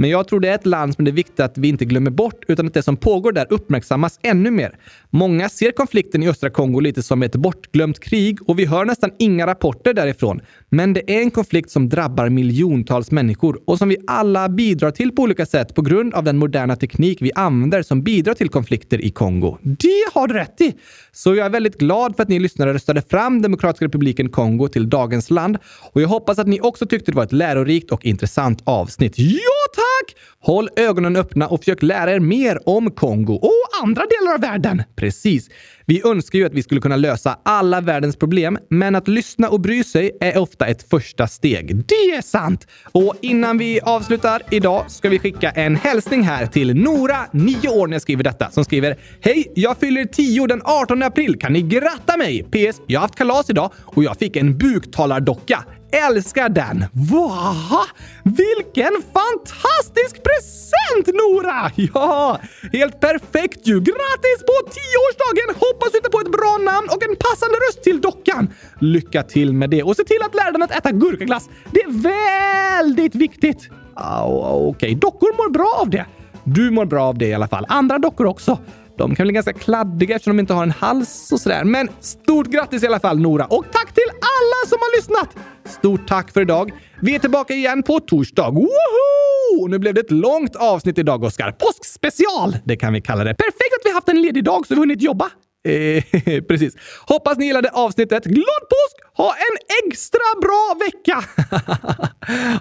Men 0.00 0.10
jag 0.10 0.28
tror 0.28 0.40
det 0.40 0.48
är 0.48 0.54
ett 0.54 0.66
land 0.66 0.94
som 0.94 1.04
det 1.04 1.10
är 1.10 1.12
viktigt 1.12 1.40
att 1.40 1.58
vi 1.58 1.68
inte 1.68 1.84
glömmer 1.84 2.10
bort, 2.10 2.44
utan 2.48 2.66
att 2.66 2.74
det 2.74 2.82
som 2.82 2.96
pågår 2.96 3.32
där 3.32 3.46
uppmärksammas 3.50 4.18
ännu 4.22 4.50
mer. 4.50 4.78
Många 5.10 5.48
ser 5.48 5.72
konflikten 5.72 6.22
i 6.22 6.28
östra 6.28 6.50
Kongo 6.50 6.80
lite 6.80 7.02
som 7.02 7.22
ett 7.22 7.36
bortglömt 7.36 8.00
krig 8.00 8.48
och 8.48 8.58
vi 8.58 8.64
hör 8.64 8.84
nästan 8.84 9.10
inga 9.18 9.46
rapporter 9.46 9.94
därifrån. 9.94 10.40
Men 10.68 10.92
det 10.92 11.16
är 11.16 11.20
en 11.20 11.30
konflikt 11.30 11.70
som 11.70 11.88
drabbar 11.88 12.28
miljontals 12.28 13.10
människor 13.10 13.60
och 13.64 13.78
som 13.78 13.88
vi 13.88 13.96
alla 14.06 14.48
bidrar 14.48 14.90
till 14.90 15.12
på 15.12 15.22
olika 15.22 15.46
sätt 15.46 15.74
på 15.74 15.82
grund 15.82 16.14
av 16.14 16.24
den 16.24 16.36
moderna 16.36 16.76
teknik 16.76 17.18
vi 17.20 17.32
använder 17.34 17.82
som 17.82 18.02
bidrar 18.02 18.34
till 18.34 18.48
konflikter 18.48 19.04
i 19.04 19.10
Kongo. 19.10 19.58
Det 19.62 20.04
har 20.12 20.28
du 20.28 20.34
rätt 20.34 20.60
i! 20.60 20.74
Så 21.12 21.34
jag 21.34 21.46
är 21.46 21.50
väldigt 21.50 21.78
glad 21.78 22.16
för 22.16 22.22
att 22.22 22.28
ni 22.28 22.38
lyssnare 22.38 22.74
röstade 22.74 23.02
fram 23.02 23.42
Demokratiska 23.42 23.84
republiken 23.84 24.28
Kongo 24.28 24.68
till 24.68 24.88
dagens 24.90 25.30
land 25.30 25.58
och 25.92 26.02
jag 26.02 26.08
hoppas 26.08 26.38
att 26.38 26.46
ni 26.46 26.60
också 26.60 26.86
tyckte 26.86 27.10
det 27.10 27.16
var 27.16 27.24
ett 27.24 27.32
lärorikt 27.32 27.90
och 27.90 28.04
intressant 28.04 28.62
avsnitt. 28.64 29.14
Ja, 29.16 29.49
tack! 29.74 30.16
Håll 30.40 30.68
ögonen 30.76 31.16
öppna 31.16 31.48
och 31.48 31.60
försök 31.60 31.82
lära 31.82 32.12
er 32.12 32.20
mer 32.20 32.68
om 32.68 32.90
Kongo 32.90 33.34
och 33.34 33.82
andra 33.82 34.02
delar 34.06 34.34
av 34.34 34.40
världen. 34.40 34.82
Precis. 34.96 35.48
Vi 35.90 36.02
önskar 36.04 36.38
ju 36.38 36.44
att 36.44 36.54
vi 36.54 36.62
skulle 36.62 36.80
kunna 36.80 36.96
lösa 36.96 37.38
alla 37.42 37.80
världens 37.80 38.16
problem, 38.16 38.58
men 38.68 38.94
att 38.94 39.08
lyssna 39.08 39.48
och 39.48 39.60
bry 39.60 39.84
sig 39.84 40.16
är 40.20 40.38
ofta 40.38 40.66
ett 40.66 40.90
första 40.90 41.26
steg. 41.26 41.76
Det 41.76 41.94
är 41.94 42.22
sant! 42.22 42.66
Och 42.92 43.14
innan 43.20 43.58
vi 43.58 43.80
avslutar 43.80 44.42
idag 44.50 44.84
ska 44.90 45.08
vi 45.08 45.18
skicka 45.18 45.50
en 45.50 45.76
hälsning 45.76 46.22
här 46.22 46.46
till 46.46 46.74
Nora, 46.74 47.26
9 47.32 47.68
år, 47.68 47.86
när 47.86 47.94
jag 47.94 48.02
skriver 48.02 48.24
detta, 48.24 48.50
som 48.50 48.64
skriver 48.64 48.96
Hej! 49.20 49.52
Jag 49.54 49.76
fyller 49.76 50.04
10 50.04 50.46
den 50.46 50.62
18 50.64 51.02
april. 51.02 51.38
Kan 51.38 51.52
ni 51.52 51.62
gratta 51.62 52.16
mig? 52.16 52.42
PS. 52.42 52.80
Jag 52.86 53.00
har 53.00 53.02
haft 53.02 53.16
kalas 53.16 53.50
idag 53.50 53.72
och 53.76 54.04
jag 54.04 54.16
fick 54.16 54.36
en 54.36 54.58
buktalardocka. 54.58 55.64
Älskar 55.92 56.48
den! 56.48 56.84
Va? 56.92 57.86
Vilken 58.24 59.02
fantastisk 59.12 60.14
present 60.28 61.06
Nora! 61.06 61.70
Ja, 61.94 62.40
helt 62.72 63.00
perfekt 63.00 63.60
ju! 63.66 63.80
Grattis 63.80 64.40
på 64.48 64.56
10-årsdagen! 64.76 65.48
Hoppas 65.54 65.79
Hoppas 65.80 65.92
du 65.92 65.98
hittar 65.98 66.10
på 66.10 66.20
ett 66.20 66.32
bra 66.32 66.72
namn 66.72 66.88
och 66.90 67.02
en 67.02 67.16
passande 67.16 67.56
röst 67.56 67.82
till 67.82 68.00
dockan. 68.00 68.50
Lycka 68.78 69.22
till 69.22 69.52
med 69.52 69.70
det 69.70 69.82
och 69.82 69.96
se 69.96 70.04
till 70.04 70.22
att 70.24 70.34
lära 70.34 70.50
den 70.50 70.62
att 70.62 70.70
äta 70.70 70.92
gurkaglass. 70.92 71.48
Det 71.70 71.80
är 71.80 71.90
väldigt 72.02 73.14
viktigt. 73.14 73.68
Okej, 73.96 74.66
okay. 74.68 74.94
dockor 74.94 75.36
mår 75.36 75.50
bra 75.50 75.78
av 75.80 75.90
det. 75.90 76.06
Du 76.44 76.70
mår 76.70 76.84
bra 76.84 77.04
av 77.04 77.18
det 77.18 77.26
i 77.26 77.34
alla 77.34 77.48
fall. 77.48 77.66
Andra 77.68 77.98
dockor 77.98 78.26
också. 78.26 78.58
De 78.98 79.14
kan 79.14 79.26
bli 79.26 79.32
ganska 79.32 79.52
kladdiga 79.52 80.16
eftersom 80.16 80.36
de 80.36 80.40
inte 80.40 80.54
har 80.54 80.62
en 80.62 80.70
hals 80.70 81.32
och 81.32 81.40
sådär. 81.40 81.64
Men 81.64 81.88
stort 82.00 82.46
grattis 82.46 82.82
i 82.82 82.86
alla 82.86 83.00
fall 83.00 83.18
Nora! 83.18 83.46
Och 83.46 83.64
tack 83.72 83.94
till 83.94 84.10
alla 84.10 84.68
som 84.68 84.78
har 84.80 84.96
lyssnat! 84.96 85.36
Stort 85.64 86.08
tack 86.08 86.32
för 86.32 86.40
idag. 86.40 86.72
Vi 87.02 87.14
är 87.14 87.18
tillbaka 87.18 87.54
igen 87.54 87.82
på 87.82 88.00
torsdag. 88.00 88.50
Woho! 88.50 89.68
Nu 89.68 89.78
blev 89.78 89.94
det 89.94 90.00
ett 90.00 90.10
långt 90.10 90.56
avsnitt 90.56 90.98
idag, 90.98 91.24
Oskar. 91.24 91.52
Påskspecial! 91.52 92.56
Det 92.64 92.76
kan 92.76 92.92
vi 92.92 93.00
kalla 93.00 93.24
det. 93.24 93.34
Perfekt 93.34 93.74
att 93.80 93.90
vi 93.90 93.94
haft 93.94 94.08
en 94.08 94.22
ledig 94.22 94.44
dag 94.44 94.66
så 94.66 94.74
vi 94.74 94.80
hunnit 94.80 95.02
jobba. 95.02 95.30
Eh, 95.64 96.02
precis. 96.48 96.76
Hoppas 97.06 97.38
ni 97.38 97.46
gillade 97.46 97.70
avsnittet. 97.70 98.24
Glad 98.24 98.62
påsk! 98.70 98.96
Ha 99.16 99.34
en 99.34 99.86
extra 99.86 100.40
bra 100.42 100.76
vecka! 100.80 101.24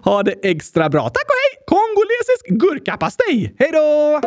ha 0.10 0.24
det 0.24 0.36
extra 0.44 0.90
bra. 0.90 1.10
Tack 1.10 1.26
och 1.26 1.36
hej! 1.36 1.64
Kongolesisk 1.68 2.46
gurkapastej. 2.50 3.56
Hej 3.60 3.72
då! 3.72 4.22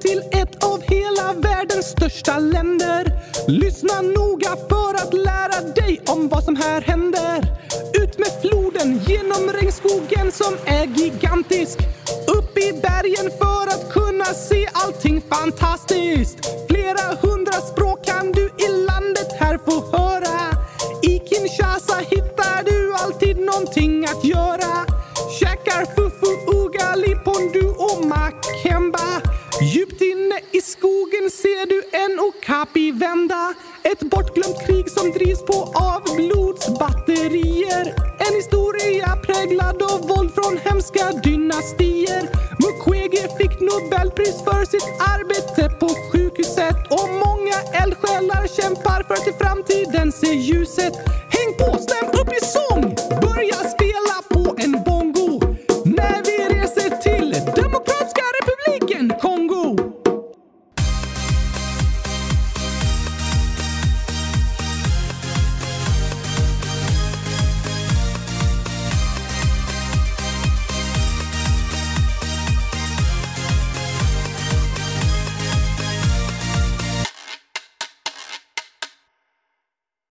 till 0.00 0.22
ett 0.40 0.64
av 0.64 0.82
hela 0.82 1.32
världens 1.32 1.86
största 1.86 2.38
länder. 2.38 3.12
Lyssna 3.48 4.00
noga 4.00 4.56
för 4.68 4.94
att 4.94 5.14
lära 5.14 5.60
dig 5.74 6.00
om 6.06 6.28
vad 6.28 6.44
som 6.44 6.56
här 6.56 6.80
händer. 6.80 6.97
Den 10.28 10.32
som 10.32 10.54
är 10.66 10.86
gigantisk. 10.86 11.78
Upp 12.26 12.58
i 12.58 12.72
bergen 12.72 13.30
för 13.38 13.66
att 13.74 13.92
kunna 13.92 14.24
se 14.24 14.68
allting 14.72 15.22
fantastiskt. 15.30 16.38
Flera 16.68 17.16
hundra 17.22 17.52
språk 17.52 18.04
kan 18.04 18.32
du 18.32 18.44
i 18.46 18.68
landet 18.68 19.30
här 19.40 19.58
få 19.66 19.96
höra. 19.96 20.38
I 21.02 21.18
Kinshasa 21.28 21.96
hittar 22.10 22.64
du 22.64 22.94
alltid 22.94 23.36
någonting 23.38 24.04
att 24.04 24.24
göra. 24.24 24.86
Käkar 25.40 25.84
fufu, 25.94 26.32
ugali, 26.58 27.14
pondu 27.24 27.68
och 27.68 28.06
makemba. 28.06 29.08
Djupt 29.62 30.00
inne 30.00 30.40
i 30.52 30.60
skogen 30.60 31.30
ser 31.30 31.66
du 31.66 31.82
en 31.92 32.20
okapi 32.20 32.92
vända. 32.92 33.54
Ett 33.82 34.00
bortglömt 34.00 34.66
krig 34.66 34.90
som 34.90 35.10
drivs 35.10 35.42
på 35.42 35.72
av 35.74 36.02
blodsbatterier. 36.16 38.07
En 38.28 38.34
historia 38.34 39.16
präglad 39.22 39.82
av 39.82 40.08
våld 40.08 40.30
från 40.34 40.58
hemska 40.58 41.12
dynastier. 41.22 42.22
Mukwege 42.62 43.28
fick 43.38 43.60
Nobelpris 43.60 44.42
för 44.44 44.64
sitt 44.64 44.88
arbete 45.14 45.76
på 45.80 45.88
sjukhuset 45.88 46.76
och 46.90 47.08
många 47.08 47.58
eldsjälar 47.82 48.46
kämpar 48.56 49.02
för 49.02 49.14
att 49.14 49.28
i 49.28 49.32
framtiden 49.32 50.12
se 50.12 50.34
ljuset. 50.34 50.94